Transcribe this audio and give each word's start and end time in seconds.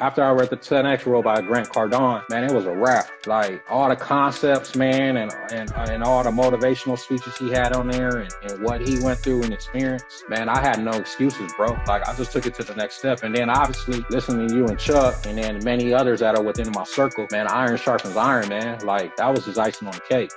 after 0.00 0.22
I 0.22 0.30
read 0.30 0.48
the 0.48 0.56
10X 0.56 1.06
rule 1.06 1.22
by 1.22 1.40
Grant 1.40 1.70
Cardone, 1.70 2.22
man, 2.30 2.44
it 2.44 2.52
was 2.52 2.66
a 2.66 2.72
wrap. 2.72 3.10
Like 3.26 3.64
all 3.68 3.88
the 3.88 3.96
concepts, 3.96 4.76
man, 4.76 5.16
and 5.16 5.32
and, 5.50 5.72
and 5.72 6.04
all 6.04 6.22
the 6.22 6.30
motivational 6.30 6.96
speeches 6.96 7.36
he 7.36 7.50
had 7.50 7.72
on 7.72 7.88
there 7.88 8.18
and, 8.18 8.32
and 8.44 8.62
what 8.62 8.86
he 8.86 9.02
went 9.02 9.18
through 9.18 9.42
and 9.42 9.52
experienced, 9.52 10.24
man, 10.28 10.48
I 10.48 10.60
had 10.60 10.82
no 10.84 10.92
excuses, 10.92 11.52
bro. 11.56 11.76
Like 11.88 12.08
I 12.08 12.14
just 12.14 12.30
took 12.30 12.46
it 12.46 12.54
to 12.54 12.62
the 12.62 12.76
next 12.76 12.98
step. 12.98 13.24
And 13.24 13.34
then 13.34 13.50
obviously 13.50 14.04
listening 14.10 14.48
to 14.48 14.54
you 14.54 14.66
and 14.66 14.78
Chuck 14.78 15.26
and 15.26 15.36
then 15.36 15.64
many 15.64 15.92
others 15.92 16.20
that 16.20 16.36
are 16.36 16.42
within 16.42 16.70
my 16.72 16.84
circle, 16.84 17.26
man, 17.32 17.48
iron 17.48 17.76
sharpens 17.76 18.16
iron, 18.16 18.48
man. 18.48 18.78
Like 18.86 19.16
that 19.16 19.28
was 19.28 19.46
just 19.46 19.58
icing 19.58 19.88
on 19.88 19.94
the 19.94 20.00
cake. 20.00 20.30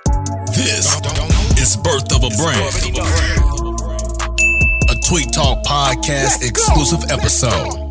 This 0.56 0.96
is 1.60 1.76
Birth 1.76 2.10
of 2.12 2.24
a 2.24 2.30
Brand. 2.36 2.74
A 4.90 4.94
Tweet 5.06 5.32
Talk 5.32 5.64
podcast 5.64 6.42
exclusive 6.42 7.08
episode. 7.12 7.81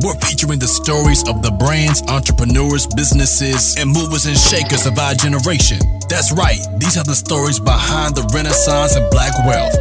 We're 0.00 0.14
featuring 0.22 0.60
the 0.60 0.68
stories 0.68 1.26
of 1.28 1.42
the 1.42 1.50
brands, 1.50 2.02
entrepreneurs, 2.06 2.86
businesses, 2.86 3.74
and 3.78 3.90
movers 3.90 4.26
and 4.26 4.38
shakers 4.38 4.86
of 4.86 4.96
our 4.96 5.14
generation. 5.14 5.78
That's 6.08 6.30
right, 6.30 6.58
these 6.78 6.96
are 6.96 7.02
the 7.02 7.16
stories 7.16 7.58
behind 7.58 8.14
the 8.14 8.22
renaissance 8.32 8.94
and 8.94 9.10
black 9.10 9.34
wealth. 9.44 9.74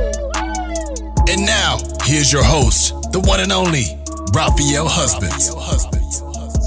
And 1.30 1.46
now, 1.46 1.78
here's 2.04 2.34
your 2.34 2.44
host, 2.44 2.94
the 3.12 3.20
one 3.20 3.42
and 3.42 3.52
only 3.52 3.86
Raphael 4.34 4.88
Husbands. 4.90 5.54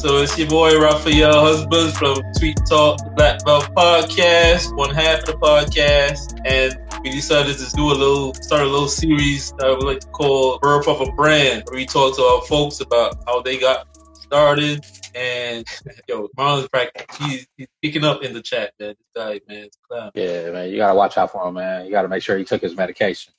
So 0.00 0.22
it's 0.22 0.38
your 0.38 0.48
boy 0.48 0.80
Raphael 0.80 1.44
Husbands 1.44 1.98
from 1.98 2.16
Tweet 2.38 2.58
Talk, 2.66 2.98
Black 3.16 3.44
Belt 3.44 3.68
Podcast, 3.74 4.74
one 4.74 4.94
half 4.94 5.18
of 5.18 5.26
the 5.26 5.32
podcast, 5.34 6.40
and 6.46 6.74
we 7.04 7.10
decided 7.10 7.58
to 7.58 7.70
do 7.76 7.82
a 7.82 7.92
little, 7.92 8.32
start 8.32 8.62
a 8.62 8.64
little 8.64 8.88
series 8.88 9.52
that 9.58 9.76
we 9.78 9.84
like 9.84 10.00
to 10.00 10.06
call 10.06 10.58
Birth 10.60 10.88
of 10.88 11.02
a 11.02 11.12
Brand, 11.12 11.64
where 11.66 11.76
we 11.76 11.84
talk 11.84 12.16
to 12.16 12.22
our 12.22 12.40
folks 12.46 12.80
about 12.80 13.16
how 13.26 13.42
they 13.42 13.58
got 13.58 13.94
started. 14.14 14.86
And 15.14 15.66
yo, 16.08 16.30
Marlon's 16.34 16.68
practicing. 16.68 17.28
He's, 17.28 17.46
he's 17.58 17.68
picking 17.82 18.04
up 18.04 18.22
in 18.22 18.32
the 18.32 18.40
chat, 18.40 18.72
man. 18.80 18.94
This 18.96 19.06
guy, 19.14 19.40
man. 19.50 19.68
Yeah, 20.14 20.50
man, 20.50 20.70
you 20.70 20.78
gotta 20.78 20.94
watch 20.94 21.18
out 21.18 21.30
for 21.30 21.46
him, 21.46 21.54
man. 21.56 21.84
You 21.84 21.90
gotta 21.90 22.08
make 22.08 22.22
sure 22.22 22.38
he 22.38 22.44
took 22.44 22.62
his 22.62 22.74
medication. 22.74 23.34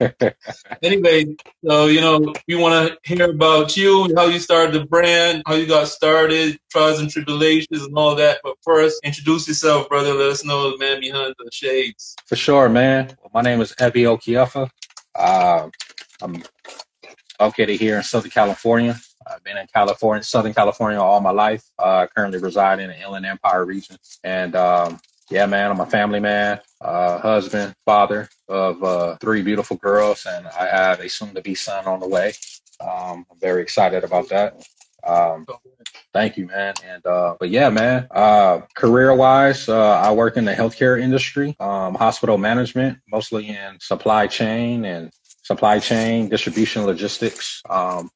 anyway, 0.82 1.36
so 1.64 1.86
you 1.86 2.00
know, 2.00 2.32
we 2.48 2.54
want 2.54 2.88
to 2.88 2.98
hear 3.02 3.30
about 3.30 3.76
you, 3.76 4.12
how 4.16 4.26
you 4.26 4.38
started 4.38 4.74
the 4.74 4.86
brand, 4.86 5.42
how 5.46 5.54
you 5.54 5.66
got 5.66 5.88
started, 5.88 6.58
trials 6.70 7.00
and 7.00 7.10
tribulations, 7.10 7.84
and 7.84 7.96
all 7.96 8.14
that. 8.14 8.40
But 8.42 8.56
first, 8.62 9.00
introduce 9.04 9.48
yourself, 9.48 9.88
brother. 9.88 10.14
Let 10.14 10.30
us 10.30 10.44
know 10.44 10.70
the 10.70 10.78
man 10.78 11.00
behind 11.00 11.34
the 11.38 11.50
shades. 11.52 12.16
For 12.26 12.36
sure, 12.36 12.68
man. 12.68 13.16
My 13.32 13.42
name 13.42 13.60
is 13.60 13.72
Ebi 13.74 14.04
Okiyefa. 14.04 14.68
Uh, 15.14 15.68
I'm 16.22 16.42
located 17.40 17.80
here 17.80 17.96
in 17.96 18.02
Southern 18.02 18.30
California. 18.30 18.96
I've 19.26 19.44
been 19.44 19.56
in 19.56 19.66
California, 19.72 20.22
Southern 20.22 20.54
California 20.54 21.00
all 21.00 21.20
my 21.20 21.30
life. 21.30 21.64
Uh, 21.78 22.06
currently 22.14 22.38
reside 22.38 22.80
in 22.80 22.88
the 22.88 23.00
Inland 23.00 23.26
Empire 23.26 23.64
region. 23.64 23.96
And 24.24 24.56
um, 24.56 24.98
yeah, 25.30 25.46
man, 25.46 25.70
I'm 25.70 25.80
a 25.80 25.86
family 25.86 26.20
man, 26.20 26.60
uh, 26.80 27.18
husband, 27.18 27.74
father 27.84 28.28
of 28.48 28.82
uh, 28.82 29.16
three 29.18 29.42
beautiful 29.42 29.76
girls, 29.76 30.26
and 30.26 30.46
I 30.48 30.66
have 30.66 31.00
a 31.00 31.08
soon 31.08 31.34
to 31.34 31.40
be 31.40 31.54
son 31.54 31.86
on 31.86 32.00
the 32.00 32.08
way. 32.08 32.32
Um, 32.80 33.26
I'm 33.30 33.38
very 33.40 33.62
excited 33.62 34.02
about 34.02 34.28
that. 34.30 34.66
Um, 35.06 35.46
thank 36.12 36.36
you, 36.36 36.46
man. 36.46 36.74
And 36.84 37.06
uh, 37.06 37.36
but 37.38 37.50
yeah, 37.50 37.70
man. 37.70 38.08
Uh, 38.10 38.62
career 38.74 39.14
wise, 39.14 39.68
uh, 39.68 40.00
I 40.00 40.12
work 40.12 40.36
in 40.36 40.44
the 40.44 40.54
healthcare 40.54 41.00
industry, 41.00 41.56
um, 41.60 41.94
hospital 41.94 42.36
management, 42.36 42.98
mostly 43.08 43.48
in 43.48 43.78
supply 43.80 44.26
chain 44.26 44.84
and 44.84 45.12
supply 45.42 45.78
chain 45.78 46.28
distribution 46.28 46.84
logistics. 46.84 47.62
Um, 47.68 48.10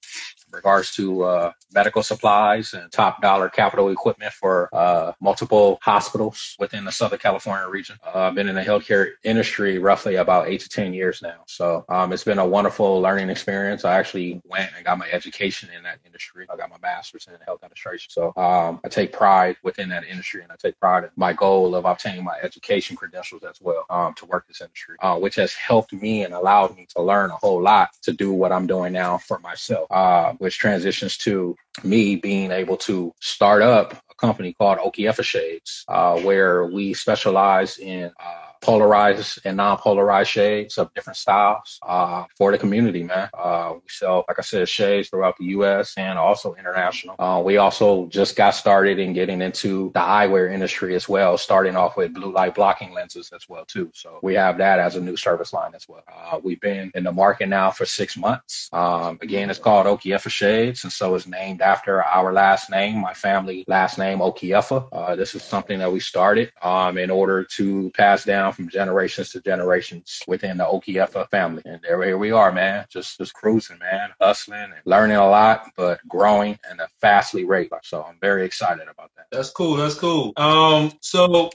regards 0.54 0.94
to 0.94 1.24
uh, 1.24 1.52
medical 1.72 2.02
supplies 2.02 2.74
and 2.74 2.90
top 2.92 3.20
dollar 3.20 3.48
capital 3.48 3.90
equipment 3.90 4.32
for 4.32 4.68
uh, 4.72 5.12
multiple 5.20 5.78
hospitals 5.82 6.56
within 6.58 6.84
the 6.84 6.92
Southern 6.92 7.18
California 7.18 7.68
region. 7.68 7.96
Uh, 8.04 8.20
I've 8.20 8.34
been 8.34 8.48
in 8.48 8.54
the 8.54 8.62
healthcare 8.62 9.12
industry 9.24 9.78
roughly 9.78 10.16
about 10.16 10.48
eight 10.48 10.60
to 10.60 10.68
10 10.68 10.94
years 10.94 11.20
now. 11.22 11.42
So 11.46 11.84
um, 11.88 12.12
it's 12.12 12.24
been 12.24 12.38
a 12.38 12.46
wonderful 12.46 13.00
learning 13.00 13.30
experience. 13.30 13.84
I 13.84 13.98
actually 13.98 14.40
went 14.44 14.70
and 14.76 14.84
got 14.84 14.98
my 14.98 15.08
education 15.10 15.68
in 15.76 15.82
that 15.82 15.98
industry. 16.06 16.46
I 16.50 16.56
got 16.56 16.70
my 16.70 16.78
master's 16.82 17.26
in 17.26 17.34
health 17.44 17.62
administration. 17.62 18.10
So 18.10 18.32
um, 18.36 18.80
I 18.84 18.88
take 18.88 19.12
pride 19.12 19.56
within 19.62 19.88
that 19.90 20.04
industry 20.04 20.42
and 20.42 20.52
I 20.52 20.56
take 20.56 20.78
pride 20.78 21.04
in 21.04 21.10
my 21.16 21.32
goal 21.32 21.74
of 21.74 21.84
obtaining 21.84 22.24
my 22.24 22.38
education 22.42 22.96
credentials 22.96 23.42
as 23.42 23.60
well 23.60 23.84
um, 23.90 24.14
to 24.14 24.26
work 24.26 24.46
this 24.48 24.60
industry, 24.60 24.96
uh, 25.00 25.18
which 25.18 25.34
has 25.36 25.52
helped 25.54 25.92
me 25.92 26.24
and 26.24 26.34
allowed 26.34 26.76
me 26.76 26.86
to 26.96 27.02
learn 27.02 27.30
a 27.30 27.36
whole 27.36 27.60
lot 27.60 27.90
to 28.02 28.12
do 28.12 28.32
what 28.32 28.52
I'm 28.52 28.66
doing 28.66 28.92
now 28.92 29.18
for 29.18 29.38
myself, 29.40 29.90
uh, 29.90 30.32
which 30.44 30.58
transitions 30.58 31.16
to 31.16 31.56
me 31.82 32.16
being 32.16 32.50
able 32.50 32.76
to 32.76 33.10
start 33.18 33.62
up 33.62 33.94
a 34.10 34.14
company 34.16 34.52
called 34.52 34.76
Okiyefa 34.78 35.24
Shades, 35.24 35.84
uh, 35.88 36.20
where 36.20 36.66
we 36.66 36.92
specialize 36.92 37.78
in 37.78 38.10
uh, 38.20 38.43
polarized 38.64 39.40
and 39.44 39.58
non-polarized 39.58 40.30
shades 40.30 40.78
of 40.78 40.92
different 40.94 41.16
styles 41.18 41.78
uh, 41.82 42.24
for 42.36 42.50
the 42.50 42.58
community, 42.58 43.02
man. 43.02 43.28
Uh, 43.38 43.74
we 43.74 43.80
sell, 43.88 44.24
like 44.26 44.38
I 44.38 44.42
said, 44.42 44.68
shades 44.68 45.10
throughout 45.10 45.36
the 45.38 45.44
U.S. 45.56 45.92
and 45.98 46.18
also 46.18 46.54
international. 46.54 47.14
Uh, 47.18 47.42
we 47.44 47.58
also 47.58 48.06
just 48.06 48.36
got 48.36 48.52
started 48.52 48.98
in 48.98 49.12
getting 49.12 49.42
into 49.42 49.90
the 49.92 50.00
eyewear 50.00 50.50
industry 50.50 50.94
as 50.94 51.08
well, 51.08 51.36
starting 51.36 51.76
off 51.76 51.96
with 51.96 52.14
blue 52.14 52.32
light 52.32 52.54
blocking 52.54 52.92
lenses 52.92 53.30
as 53.34 53.46
well 53.48 53.66
too. 53.66 53.90
So 53.94 54.18
we 54.22 54.34
have 54.34 54.56
that 54.58 54.78
as 54.78 54.96
a 54.96 55.00
new 55.00 55.16
service 55.16 55.52
line 55.52 55.74
as 55.74 55.86
well. 55.86 56.02
Uh, 56.08 56.40
we've 56.42 56.60
been 56.60 56.90
in 56.94 57.04
the 57.04 57.12
market 57.12 57.48
now 57.48 57.70
for 57.70 57.84
six 57.84 58.16
months. 58.16 58.70
Um, 58.72 59.18
again, 59.20 59.50
it's 59.50 59.58
called 59.58 59.86
Okiyefa 59.86 60.30
Shades, 60.30 60.84
and 60.84 60.92
so 60.92 61.14
it's 61.14 61.26
named 61.26 61.60
after 61.60 62.02
our 62.02 62.32
last 62.32 62.70
name, 62.70 62.98
my 62.98 63.12
family 63.12 63.64
last 63.68 63.98
name 63.98 64.20
Okiyefa. 64.20 64.88
Uh, 64.90 65.16
this 65.16 65.34
is 65.34 65.42
something 65.42 65.78
that 65.80 65.92
we 65.92 66.00
started 66.00 66.50
um, 66.62 66.96
in 66.96 67.10
order 67.10 67.44
to 67.56 67.90
pass 67.90 68.24
down 68.24 68.53
from 68.54 68.68
generations 68.68 69.30
to 69.30 69.40
generations 69.40 70.20
within 70.26 70.56
the 70.58 70.64
Okiyefa 70.64 71.28
family. 71.30 71.62
And 71.64 71.80
there 71.82 72.02
here 72.02 72.18
we 72.18 72.30
are, 72.32 72.52
man. 72.52 72.86
Just 72.90 73.18
just 73.18 73.34
cruising, 73.34 73.78
man, 73.78 74.10
hustling 74.20 74.60
and 74.60 74.74
learning 74.84 75.16
a 75.16 75.28
lot, 75.28 75.70
but 75.76 76.00
growing 76.08 76.58
at 76.70 76.80
a 76.80 76.88
fastly 77.00 77.44
rate. 77.44 77.70
So 77.82 78.02
I'm 78.02 78.18
very 78.20 78.44
excited 78.44 78.88
about 78.88 79.10
that. 79.16 79.26
That's 79.32 79.50
cool. 79.50 79.76
That's 79.76 79.94
cool. 79.96 80.32
Um, 80.36 80.92
so 81.00 81.50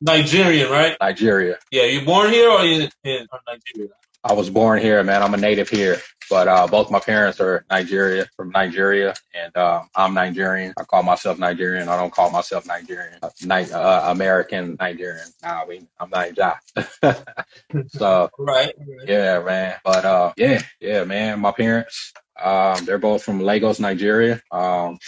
Nigerian, 0.00 0.70
right? 0.70 0.96
Nigeria. 1.00 1.58
Yeah, 1.70 1.84
you 1.84 2.04
born 2.04 2.30
here 2.30 2.50
or 2.50 2.64
you 2.64 2.88
in 3.04 3.26
Nigeria? 3.46 3.90
I 4.24 4.34
was 4.34 4.50
born 4.50 4.80
here, 4.80 5.02
man. 5.02 5.22
I'm 5.22 5.34
a 5.34 5.38
native 5.38 5.68
here, 5.70 5.98
but 6.30 6.48
uh, 6.48 6.66
both 6.68 6.90
my 6.90 7.00
parents 7.00 7.40
are 7.40 7.64
Nigeria 7.70 8.26
from 8.36 8.50
Nigeria, 8.50 9.14
and 9.34 9.56
uh, 9.56 9.82
I'm 9.96 10.14
Nigerian. 10.14 10.74
I 10.78 10.84
call 10.84 11.02
myself 11.02 11.38
Nigerian. 11.40 11.88
I 11.88 11.96
don't 11.96 12.12
call 12.12 12.30
myself 12.30 12.66
Nigerian, 12.66 13.18
uh, 13.22 13.30
Ni- 13.42 13.72
uh, 13.72 14.12
American 14.12 14.76
Nigerian. 14.80 15.26
Nah, 15.42 15.62
I 15.62 15.66
mean, 15.66 15.88
I'm 15.98 16.10
Niger. 16.10 16.54
so 17.88 18.30
right, 18.38 18.74
right, 18.78 19.08
yeah, 19.08 19.42
man. 19.42 19.76
But 19.84 20.04
uh, 20.04 20.32
yeah, 20.36 20.62
yeah, 20.80 21.04
man. 21.04 21.40
My 21.40 21.52
parents, 21.52 22.12
um, 22.42 22.84
they're 22.84 22.98
both 22.98 23.22
from 23.22 23.40
Lagos, 23.40 23.80
Nigeria, 23.80 24.40
um, 24.50 24.98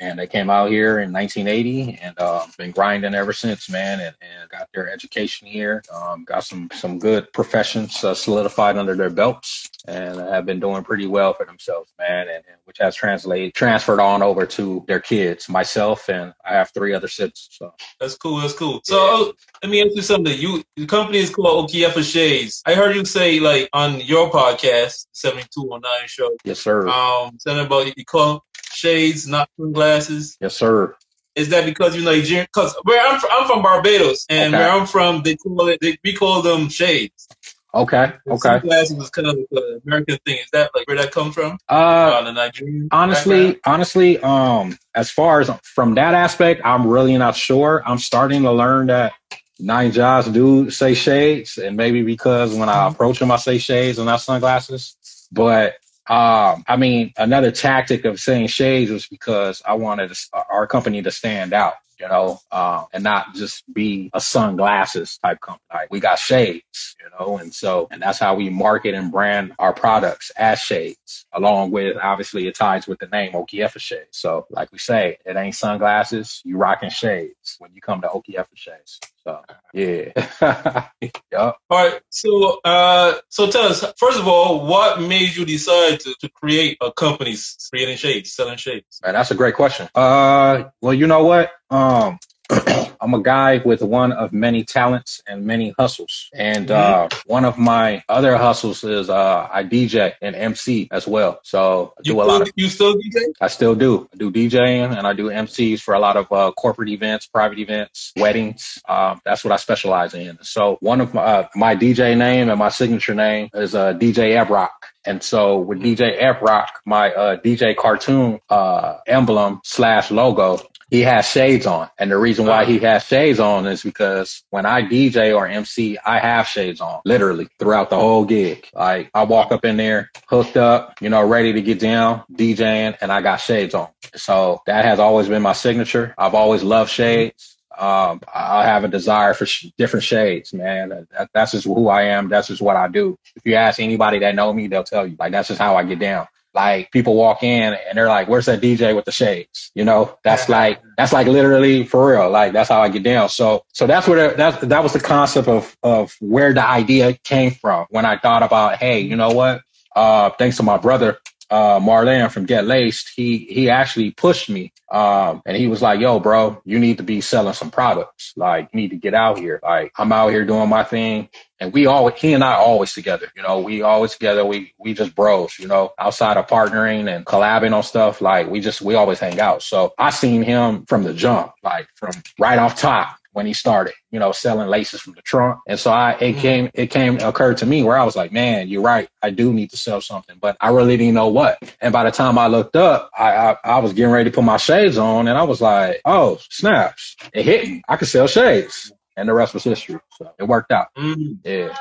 and 0.00 0.18
they 0.18 0.26
came 0.26 0.50
out 0.50 0.70
here 0.70 1.00
in 1.00 1.12
1980 1.12 1.98
and 2.02 2.18
uh, 2.18 2.46
been 2.58 2.70
grinding 2.70 3.14
ever 3.14 3.32
since, 3.32 3.70
man. 3.70 4.00
And, 4.00 4.14
and 4.20 4.50
got 4.50 4.68
their 4.74 4.90
education 4.90 5.46
here, 5.46 5.82
um, 5.94 6.24
got 6.24 6.44
some 6.44 6.70
some 6.74 6.98
good 6.98 7.32
professions 7.32 8.02
uh, 8.02 8.14
solidified 8.14 8.76
under 8.76 8.94
their 8.94 9.10
belts, 9.10 9.68
and 9.86 10.18
have 10.18 10.46
been 10.46 10.60
doing 10.60 10.82
pretty 10.82 11.06
well 11.06 11.32
for 11.34 11.46
themselves, 11.46 11.92
man. 11.98 12.28
And, 12.28 12.30
and, 12.30 12.56
which 12.64 12.78
has 12.78 12.94
translated 12.94 13.52
transferred 13.52 13.98
on 13.98 14.22
over 14.22 14.46
to 14.46 14.84
their 14.86 15.00
kids, 15.00 15.48
myself, 15.48 16.08
and 16.08 16.32
I 16.48 16.54
have 16.54 16.70
three 16.70 16.94
other 16.94 17.08
siblings. 17.08 17.48
So 17.50 17.74
that's 17.98 18.16
cool. 18.16 18.36
That's 18.36 18.54
cool. 18.54 18.80
So 18.84 18.96
oh, 18.96 19.32
let 19.60 19.70
me 19.70 19.82
ask 19.82 19.96
you 19.96 20.02
something. 20.02 20.38
You 20.38 20.62
the 20.76 20.86
company 20.86 21.18
is 21.18 21.30
called 21.30 21.68
Okiyefa 21.68 22.02
Shades. 22.08 22.62
I 22.64 22.74
heard 22.74 22.94
you 22.94 23.04
say 23.04 23.40
like 23.40 23.68
on 23.72 24.00
your 24.00 24.30
podcast, 24.30 25.06
7219 25.12 26.06
show. 26.06 26.30
Yes, 26.44 26.60
sir. 26.60 26.79
Um, 26.88 27.38
something 27.38 27.66
about 27.66 27.96
you 27.96 28.04
call 28.04 28.44
shades, 28.72 29.26
not 29.26 29.48
sunglasses. 29.58 30.36
Yes, 30.40 30.56
sir. 30.56 30.96
Is 31.36 31.48
that 31.50 31.64
because 31.64 31.94
you're 31.96 32.04
Nigerian? 32.04 32.46
Because 32.52 32.74
where 32.82 33.00
I'm 33.06 33.20
from, 33.20 33.30
I'm 33.32 33.46
from 33.46 33.62
Barbados, 33.62 34.26
and 34.28 34.54
Okay. 34.54 34.62
where 34.64 34.70
I'm 34.72 34.86
from, 34.86 35.22
they 35.22 35.36
call 35.36 35.68
it 35.68 35.78
they, 35.80 35.96
we 36.04 36.12
call 36.14 36.42
them 36.42 36.68
shades. 36.68 37.28
Okay. 37.72 38.12
Okay. 38.28 38.38
Sunglasses 38.58 38.98
is 38.98 39.10
kind 39.10 39.28
of 39.28 39.36
an 39.52 39.80
American 39.86 40.18
thing. 40.26 40.38
Is 40.38 40.50
that 40.52 40.70
like 40.74 40.88
where 40.88 40.96
that 40.96 41.12
comes 41.12 41.34
from? 41.34 41.56
Uh, 41.68 41.72
Uh, 41.74 42.24
the 42.24 42.32
Nigerian. 42.32 42.88
honestly 42.90 43.52
background? 43.52 43.60
honestly 43.66 44.18
um 44.22 44.76
as 44.94 45.10
far 45.10 45.40
as 45.40 45.50
from 45.62 45.94
that 45.94 46.14
aspect 46.14 46.60
i'm 46.64 46.86
really 46.86 47.16
not 47.16 47.36
sure 47.36 47.82
i'm 47.86 47.98
starting 47.98 48.42
to 48.42 48.50
learn 48.52 48.88
that 48.88 49.12
nine 49.60 49.92
jobs 49.92 50.26
do 50.28 50.68
say 50.70 50.94
shades 50.94 51.58
and 51.58 51.76
maybe 51.76 52.02
because 52.02 52.54
when 52.54 52.68
i 52.68 52.88
approach 52.88 53.18
them 53.20 53.30
i 53.30 53.36
say 53.36 53.58
shades 53.58 53.98
and 53.98 54.06
not 54.06 54.20
sunglasses 54.20 54.96
but 55.30 55.74
um 56.10 56.64
i 56.68 56.76
mean 56.78 57.12
another 57.18 57.52
tactic 57.52 58.04
of 58.04 58.20
saying 58.20 58.48
shades 58.48 58.90
was 58.90 59.08
because 59.08 59.62
i 59.66 59.74
wanted 59.74 60.12
to, 60.12 60.16
our 60.50 60.66
company 60.66 61.02
to 61.02 61.12
stand 61.12 61.54
out 61.54 61.74
you 62.00 62.08
know, 62.08 62.40
um, 62.50 62.86
and 62.92 63.04
not 63.04 63.34
just 63.34 63.62
be 63.72 64.10
a 64.14 64.20
sunglasses 64.20 65.18
type 65.22 65.40
company. 65.40 65.64
Like 65.72 65.92
we 65.92 66.00
got 66.00 66.18
shades, 66.18 66.96
you 66.98 67.06
know, 67.18 67.36
and 67.38 67.54
so, 67.54 67.88
and 67.90 68.00
that's 68.00 68.18
how 68.18 68.34
we 68.34 68.48
market 68.48 68.94
and 68.94 69.12
brand 69.12 69.52
our 69.58 69.74
products 69.74 70.30
as 70.36 70.58
shades, 70.60 71.26
along 71.32 71.72
with 71.72 71.96
obviously 72.02 72.48
it 72.48 72.54
ties 72.56 72.86
with 72.86 72.98
the 73.00 73.06
name 73.08 73.32
Okiyefa 73.32 73.78
Shades. 73.80 74.18
So, 74.18 74.46
like 74.50 74.72
we 74.72 74.78
say, 74.78 75.18
it 75.26 75.36
ain't 75.36 75.54
sunglasses, 75.54 76.40
you 76.44 76.56
rocking 76.56 76.90
shades 76.90 77.56
when 77.58 77.72
you 77.74 77.82
come 77.82 78.00
to 78.00 78.08
Okiyefa 78.08 78.56
Shades. 78.56 78.98
So, 79.24 79.42
yeah. 79.74 80.12
yep. 81.00 81.12
All 81.32 81.54
right. 81.70 82.00
So, 82.08 82.60
uh, 82.64 83.14
so 83.28 83.50
tell 83.50 83.64
us, 83.64 83.84
first 83.98 84.18
of 84.18 84.26
all, 84.26 84.66
what 84.66 85.00
made 85.00 85.36
you 85.36 85.44
decide 85.44 86.00
to, 86.00 86.14
to 86.20 86.28
create 86.30 86.78
a 86.80 86.90
company 86.90 87.36
creating 87.70 87.96
shades, 87.96 88.32
selling 88.32 88.56
shades? 88.56 89.00
Man, 89.04 89.14
that's 89.14 89.30
a 89.30 89.34
great 89.34 89.54
question. 89.54 89.88
Uh, 89.94 90.64
well, 90.80 90.94
you 90.94 91.06
know 91.06 91.24
what? 91.24 91.50
Um, 91.70 92.18
I'm 93.00 93.14
a 93.14 93.22
guy 93.22 93.58
with 93.64 93.82
one 93.82 94.12
of 94.12 94.32
many 94.32 94.64
talents 94.64 95.22
and 95.26 95.46
many 95.46 95.74
hustles. 95.78 96.28
And 96.34 96.68
mm-hmm. 96.68 97.14
uh, 97.14 97.18
one 97.26 97.44
of 97.44 97.58
my 97.58 98.02
other 98.08 98.36
hustles 98.36 98.84
is 98.84 99.08
uh, 99.08 99.48
I 99.50 99.64
DJ 99.64 100.14
and 100.20 100.36
MC 100.36 100.88
as 100.90 101.06
well. 101.06 101.40
So 101.42 101.94
I 101.98 102.02
do 102.02 102.12
you 102.12 102.22
a 102.22 102.24
lot 102.24 102.42
of. 102.42 102.50
You 102.56 102.68
still 102.68 102.94
DJ? 102.94 103.32
I 103.40 103.48
still 103.48 103.74
do. 103.74 104.08
I 104.12 104.16
do 104.16 104.30
DJing 104.30 104.96
and 104.96 105.06
I 105.06 105.12
do 105.12 105.28
MCs 105.28 105.80
for 105.80 105.94
a 105.94 105.98
lot 105.98 106.16
of 106.16 106.30
uh, 106.30 106.52
corporate 106.52 106.88
events, 106.90 107.26
private 107.26 107.58
events, 107.58 108.12
weddings. 108.16 108.80
Um, 108.88 109.20
that's 109.24 109.44
what 109.44 109.52
I 109.52 109.56
specialize 109.56 110.14
in. 110.14 110.38
So 110.42 110.76
one 110.80 111.00
of 111.00 111.14
my, 111.14 111.22
uh, 111.22 111.48
my 111.54 111.76
DJ 111.76 112.16
name 112.16 112.50
and 112.50 112.58
my 112.58 112.68
signature 112.68 113.14
name 113.14 113.48
is 113.54 113.74
uh, 113.74 113.94
DJ 113.94 114.44
Ebrock. 114.44 114.68
And 115.06 115.22
so 115.22 115.58
with 115.58 115.80
DJ 115.80 116.20
Ebrock, 116.20 116.68
my 116.84 117.12
uh, 117.12 117.36
DJ 117.38 117.74
cartoon 117.74 118.40
uh, 118.50 118.98
emblem 119.06 119.60
slash 119.64 120.10
logo 120.10 120.60
he 120.90 121.02
has 121.02 121.26
shades 121.26 121.66
on. 121.66 121.88
And 121.98 122.10
the 122.10 122.18
reason 122.18 122.46
why 122.46 122.64
he 122.64 122.78
has 122.80 123.04
shades 123.04 123.40
on 123.40 123.66
is 123.66 123.82
because 123.82 124.42
when 124.50 124.66
I 124.66 124.82
DJ 124.82 125.36
or 125.36 125.46
MC, 125.46 125.98
I 126.04 126.18
have 126.18 126.48
shades 126.48 126.80
on 126.80 127.00
literally 127.04 127.48
throughout 127.58 127.90
the 127.90 127.96
whole 127.96 128.24
gig. 128.24 128.68
Like 128.74 129.10
I 129.14 129.24
walk 129.24 129.52
up 129.52 129.64
in 129.64 129.76
there 129.76 130.10
hooked 130.26 130.56
up, 130.56 131.00
you 131.00 131.08
know, 131.08 131.26
ready 131.26 131.52
to 131.52 131.62
get 131.62 131.78
down, 131.78 132.24
DJing, 132.32 132.96
and 133.00 133.12
I 133.12 133.20
got 133.22 133.36
shades 133.36 133.74
on. 133.74 133.88
So 134.16 134.62
that 134.66 134.84
has 134.84 134.98
always 134.98 135.28
been 135.28 135.42
my 135.42 135.52
signature. 135.52 136.14
I've 136.18 136.34
always 136.34 136.62
loved 136.62 136.90
shades. 136.90 137.56
Um, 137.78 138.20
I 138.34 138.64
have 138.66 138.84
a 138.84 138.88
desire 138.88 139.32
for 139.32 139.46
sh- 139.46 139.68
different 139.78 140.04
shades, 140.04 140.52
man. 140.52 141.06
That, 141.12 141.30
that's 141.32 141.52
just 141.52 141.64
who 141.66 141.88
I 141.88 142.02
am. 142.02 142.28
That's 142.28 142.48
just 142.48 142.60
what 142.60 142.76
I 142.76 142.88
do. 142.88 143.18
If 143.36 143.46
you 143.46 143.54
ask 143.54 143.80
anybody 143.80 144.18
that 144.18 144.34
know 144.34 144.52
me, 144.52 144.66
they'll 144.66 144.84
tell 144.84 145.06
you 145.06 145.16
like 145.18 145.32
that's 145.32 145.48
just 145.48 145.60
how 145.60 145.76
I 145.76 145.84
get 145.84 145.98
down. 146.00 146.26
Like 146.54 146.90
people 146.90 147.14
walk 147.14 147.42
in 147.42 147.74
and 147.74 147.96
they're 147.96 148.08
like, 148.08 148.28
where's 148.28 148.46
that 148.46 148.60
DJ 148.60 148.94
with 148.94 149.04
the 149.04 149.12
shades? 149.12 149.70
You 149.74 149.84
know, 149.84 150.18
that's 150.24 150.48
like, 150.48 150.80
that's 150.96 151.12
like 151.12 151.26
literally 151.26 151.84
for 151.84 152.10
real. 152.10 152.30
Like 152.30 152.52
that's 152.52 152.68
how 152.68 152.80
I 152.80 152.88
get 152.88 153.02
down. 153.02 153.28
So, 153.28 153.64
so 153.72 153.86
that's 153.86 154.08
where 154.08 154.34
that, 154.34 154.60
that 154.60 154.82
was 154.82 154.92
the 154.92 155.00
concept 155.00 155.48
of, 155.48 155.76
of 155.82 156.14
where 156.20 156.52
the 156.52 156.66
idea 156.66 157.14
came 157.24 157.52
from 157.52 157.86
when 157.90 158.04
I 158.04 158.18
thought 158.18 158.42
about, 158.42 158.76
hey, 158.76 159.00
you 159.00 159.16
know 159.16 159.30
what? 159.30 159.62
Uh, 159.94 160.30
thanks 160.38 160.56
to 160.56 160.62
my 160.62 160.76
brother, 160.76 161.18
uh, 161.50 161.80
Marlon 161.80 162.30
from 162.30 162.46
Get 162.46 162.66
Laced, 162.66 163.10
he 163.14 163.38
he 163.38 163.70
actually 163.70 164.12
pushed 164.12 164.48
me, 164.48 164.72
um, 164.90 165.42
and 165.44 165.56
he 165.56 165.66
was 165.66 165.82
like, 165.82 166.00
"Yo, 166.00 166.20
bro, 166.20 166.60
you 166.64 166.78
need 166.78 166.98
to 166.98 167.02
be 167.02 167.20
selling 167.20 167.54
some 167.54 167.70
products. 167.70 168.32
Like, 168.36 168.70
you 168.72 168.80
need 168.80 168.90
to 168.90 168.96
get 168.96 169.14
out 169.14 169.38
here. 169.38 169.60
Like, 169.62 169.92
I'm 169.98 170.12
out 170.12 170.28
here 170.28 170.44
doing 170.44 170.68
my 170.68 170.84
thing." 170.84 171.28
And 171.62 171.74
we 171.74 171.84
all, 171.84 172.08
he 172.08 172.32
and 172.32 172.42
I 172.42 172.54
always 172.54 172.94
together, 172.94 173.26
you 173.36 173.42
know, 173.42 173.60
we 173.60 173.82
always 173.82 174.12
together. 174.12 174.46
We, 174.46 174.72
we 174.78 174.94
just 174.94 175.14
bros, 175.14 175.58
you 175.58 175.68
know, 175.68 175.92
outside 175.98 176.38
of 176.38 176.46
partnering 176.46 177.14
and 177.14 177.26
collabing 177.26 177.74
on 177.74 177.82
stuff. 177.82 178.22
Like 178.22 178.48
we 178.48 178.60
just, 178.60 178.80
we 178.80 178.94
always 178.94 179.18
hang 179.18 179.38
out. 179.38 179.62
So 179.62 179.92
I 179.98 180.08
seen 180.08 180.42
him 180.42 180.86
from 180.86 181.02
the 181.02 181.12
jump, 181.12 181.52
like 181.62 181.86
from 181.96 182.12
right 182.38 182.58
off 182.58 182.78
top 182.80 183.19
when 183.32 183.46
he 183.46 183.52
started, 183.52 183.94
you 184.10 184.18
know, 184.18 184.32
selling 184.32 184.68
laces 184.68 185.00
from 185.00 185.14
the 185.14 185.22
trunk. 185.22 185.60
And 185.68 185.78
so 185.78 185.90
I, 185.90 186.12
it 186.12 186.32
mm-hmm. 186.32 186.40
came, 186.40 186.70
it 186.74 186.86
came, 186.88 187.18
occurred 187.18 187.58
to 187.58 187.66
me 187.66 187.82
where 187.82 187.96
I 187.96 188.04
was 188.04 188.16
like, 188.16 188.32
man, 188.32 188.68
you're 188.68 188.82
right. 188.82 189.08
I 189.22 189.30
do 189.30 189.52
need 189.52 189.70
to 189.70 189.76
sell 189.76 190.00
something, 190.00 190.36
but 190.40 190.56
I 190.60 190.70
really 190.70 190.96
didn't 190.96 191.14
know 191.14 191.28
what. 191.28 191.58
And 191.80 191.92
by 191.92 192.04
the 192.04 192.10
time 192.10 192.38
I 192.38 192.48
looked 192.48 192.76
up, 192.76 193.10
I, 193.16 193.30
I, 193.32 193.56
I 193.64 193.78
was 193.78 193.92
getting 193.92 194.12
ready 194.12 194.30
to 194.30 194.34
put 194.34 194.44
my 194.44 194.56
shades 194.56 194.98
on 194.98 195.28
and 195.28 195.38
I 195.38 195.44
was 195.44 195.60
like, 195.60 196.00
oh, 196.04 196.38
snaps. 196.50 197.16
It 197.32 197.44
hit 197.44 197.68
me. 197.68 197.82
I 197.88 197.96
could 197.96 198.08
sell 198.08 198.26
shades 198.26 198.92
and 199.16 199.28
the 199.28 199.34
rest 199.34 199.54
was 199.54 199.64
history. 199.64 200.00
So 200.18 200.32
it 200.38 200.44
worked 200.44 200.72
out. 200.72 200.88
Mm. 200.96 201.38
Yeah. 201.44 201.76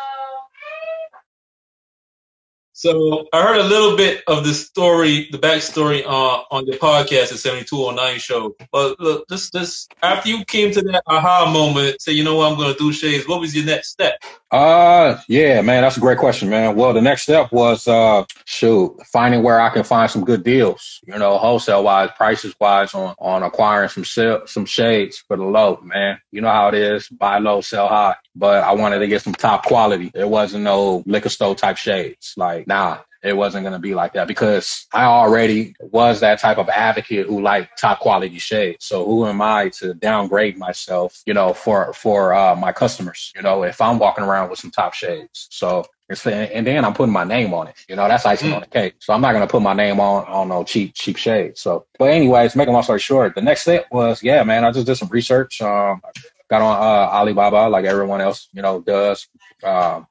So 2.80 3.28
I 3.34 3.42
heard 3.42 3.58
a 3.58 3.66
little 3.66 3.98
bit 3.98 4.24
of 4.26 4.46
the 4.46 4.54
story, 4.54 5.28
the 5.34 5.38
backstory 5.38 6.02
uh, 6.06 6.44
on 6.50 6.64
the 6.64 6.78
podcast, 6.78 7.28
the 7.28 7.38
7209 7.38 8.20
show. 8.20 8.56
But 8.72 8.98
look, 9.02 9.28
this, 9.28 9.50
this, 9.50 9.90
after 10.02 10.30
you 10.30 10.46
came 10.46 10.72
to 10.72 10.82
that 10.84 11.04
aha 11.06 11.52
moment, 11.52 12.02
say, 12.02 12.14
you 12.14 12.24
know 12.24 12.36
what, 12.36 12.50
I'm 12.50 12.58
going 12.58 12.72
to 12.72 12.80
do 12.80 12.94
shades, 12.94 13.28
what 13.28 13.42
was 13.42 13.54
your 13.54 13.66
next 13.66 13.90
step? 13.90 14.24
Uh, 14.50 15.20
yeah, 15.28 15.62
man, 15.62 15.84
that's 15.84 15.98
a 15.98 16.00
great 16.00 16.20
question, 16.20 16.50
man. 16.50 16.78
Well, 16.78 16.94
the 16.94 17.02
next 17.02 17.24
step 17.24 17.52
was, 17.52 17.86
uh, 17.86 18.24
shoot, 18.46 18.96
finding 19.08 19.44
where 19.44 19.60
I 19.60 19.72
can 19.72 19.84
find 19.84 20.10
some 20.10 20.24
good 20.24 20.46
deals, 20.46 21.02
you 21.06 21.20
know, 21.20 21.38
wholesale 21.38 21.84
wise, 21.84 22.12
prices 22.16 22.56
wise 22.62 22.94
on, 22.94 23.14
on 23.20 23.44
acquiring 23.44 23.90
some 23.90 24.06
sell, 24.06 24.48
some 24.48 24.66
shades 24.66 25.18
for 25.28 25.36
the 25.36 25.44
low, 25.44 25.82
man. 25.84 26.18
You 26.32 26.40
know 26.40 26.50
how 26.50 26.70
it 26.70 26.76
is, 26.76 27.10
buy 27.10 27.40
low, 27.40 27.60
sell 27.60 27.90
high. 27.90 28.16
But 28.36 28.64
I 28.64 28.72
wanted 28.72 29.00
to 29.00 29.08
get 29.08 29.22
some 29.22 29.34
top 29.34 29.66
quality. 29.66 30.12
There 30.14 30.28
wasn't 30.28 30.64
no 30.64 31.04
liquor 31.06 31.28
store 31.28 31.56
type 31.56 31.76
shades. 31.76 32.34
Like, 32.38 32.69
nah, 32.70 33.00
it 33.22 33.36
wasn't 33.36 33.64
going 33.64 33.74
to 33.74 33.80
be 33.80 33.94
like 33.94 34.14
that 34.14 34.28
because 34.28 34.88
I 34.94 35.04
already 35.04 35.76
was 35.82 36.22
that 36.22 36.40
type 36.40 36.58
of 36.58 36.70
advocate 36.70 37.28
who 37.28 37.42
liked 37.42 37.78
top 37.78 38.00
quality 38.00 38.40
shades. 38.40 38.86
So 38.86 39.06
who 39.06 39.26
am 39.26 39.42
I 39.42 39.70
to 39.80 39.94
downgrade 39.94 40.58
myself, 40.58 41.22
you 41.26 41.34
know, 41.34 41.54
for, 41.54 41.92
for, 41.94 42.34
uh, 42.34 42.56
my 42.56 42.72
customers, 42.72 43.34
you 43.36 43.42
know, 43.42 43.64
if 43.64 43.82
I'm 43.82 44.00
walking 44.00 44.24
around 44.24 44.50
with 44.50 44.60
some 44.60 44.72
top 44.72 44.94
shades. 44.94 45.48
So 45.52 45.84
and 46.26 46.66
then 46.66 46.84
I'm 46.86 46.94
putting 46.94 47.14
my 47.14 47.24
name 47.24 47.54
on 47.54 47.68
it. 47.68 47.76
You 47.88 47.96
know, 47.96 48.08
that's 48.08 48.26
icing 48.26 48.50
mm. 48.50 48.56
on 48.56 48.62
the 48.62 48.68
cake. 48.68 48.96
So 49.00 49.14
I'm 49.14 49.22
not 49.22 49.34
gonna 49.34 49.46
put 49.46 49.62
my 49.62 49.76
name 49.76 50.00
on 50.00 50.26
on 50.26 50.48
no 50.50 50.64
cheap 50.64 50.94
cheap 50.96 51.18
shades. 51.18 51.62
So, 51.62 51.86
but 52.00 52.06
anyways, 52.06 52.56
making 52.56 52.74
long 52.74 52.82
story 52.82 53.00
short, 53.00 53.36
the 53.36 53.42
next 53.42 53.62
step 53.62 53.86
was 53.92 54.24
yeah, 54.24 54.42
man. 54.44 54.66
I 54.66 54.72
just 54.72 54.88
did 54.88 54.96
some 54.96 55.10
research. 55.10 55.62
Um, 55.62 56.02
got 56.50 56.64
on 56.64 56.78
uh, 56.78 57.12
Alibaba 57.12 57.70
like 57.70 57.86
everyone 57.86 58.22
else, 58.22 58.50
you 58.54 58.64
know, 58.64 58.82
does. 58.82 59.28
Um, 59.64 60.08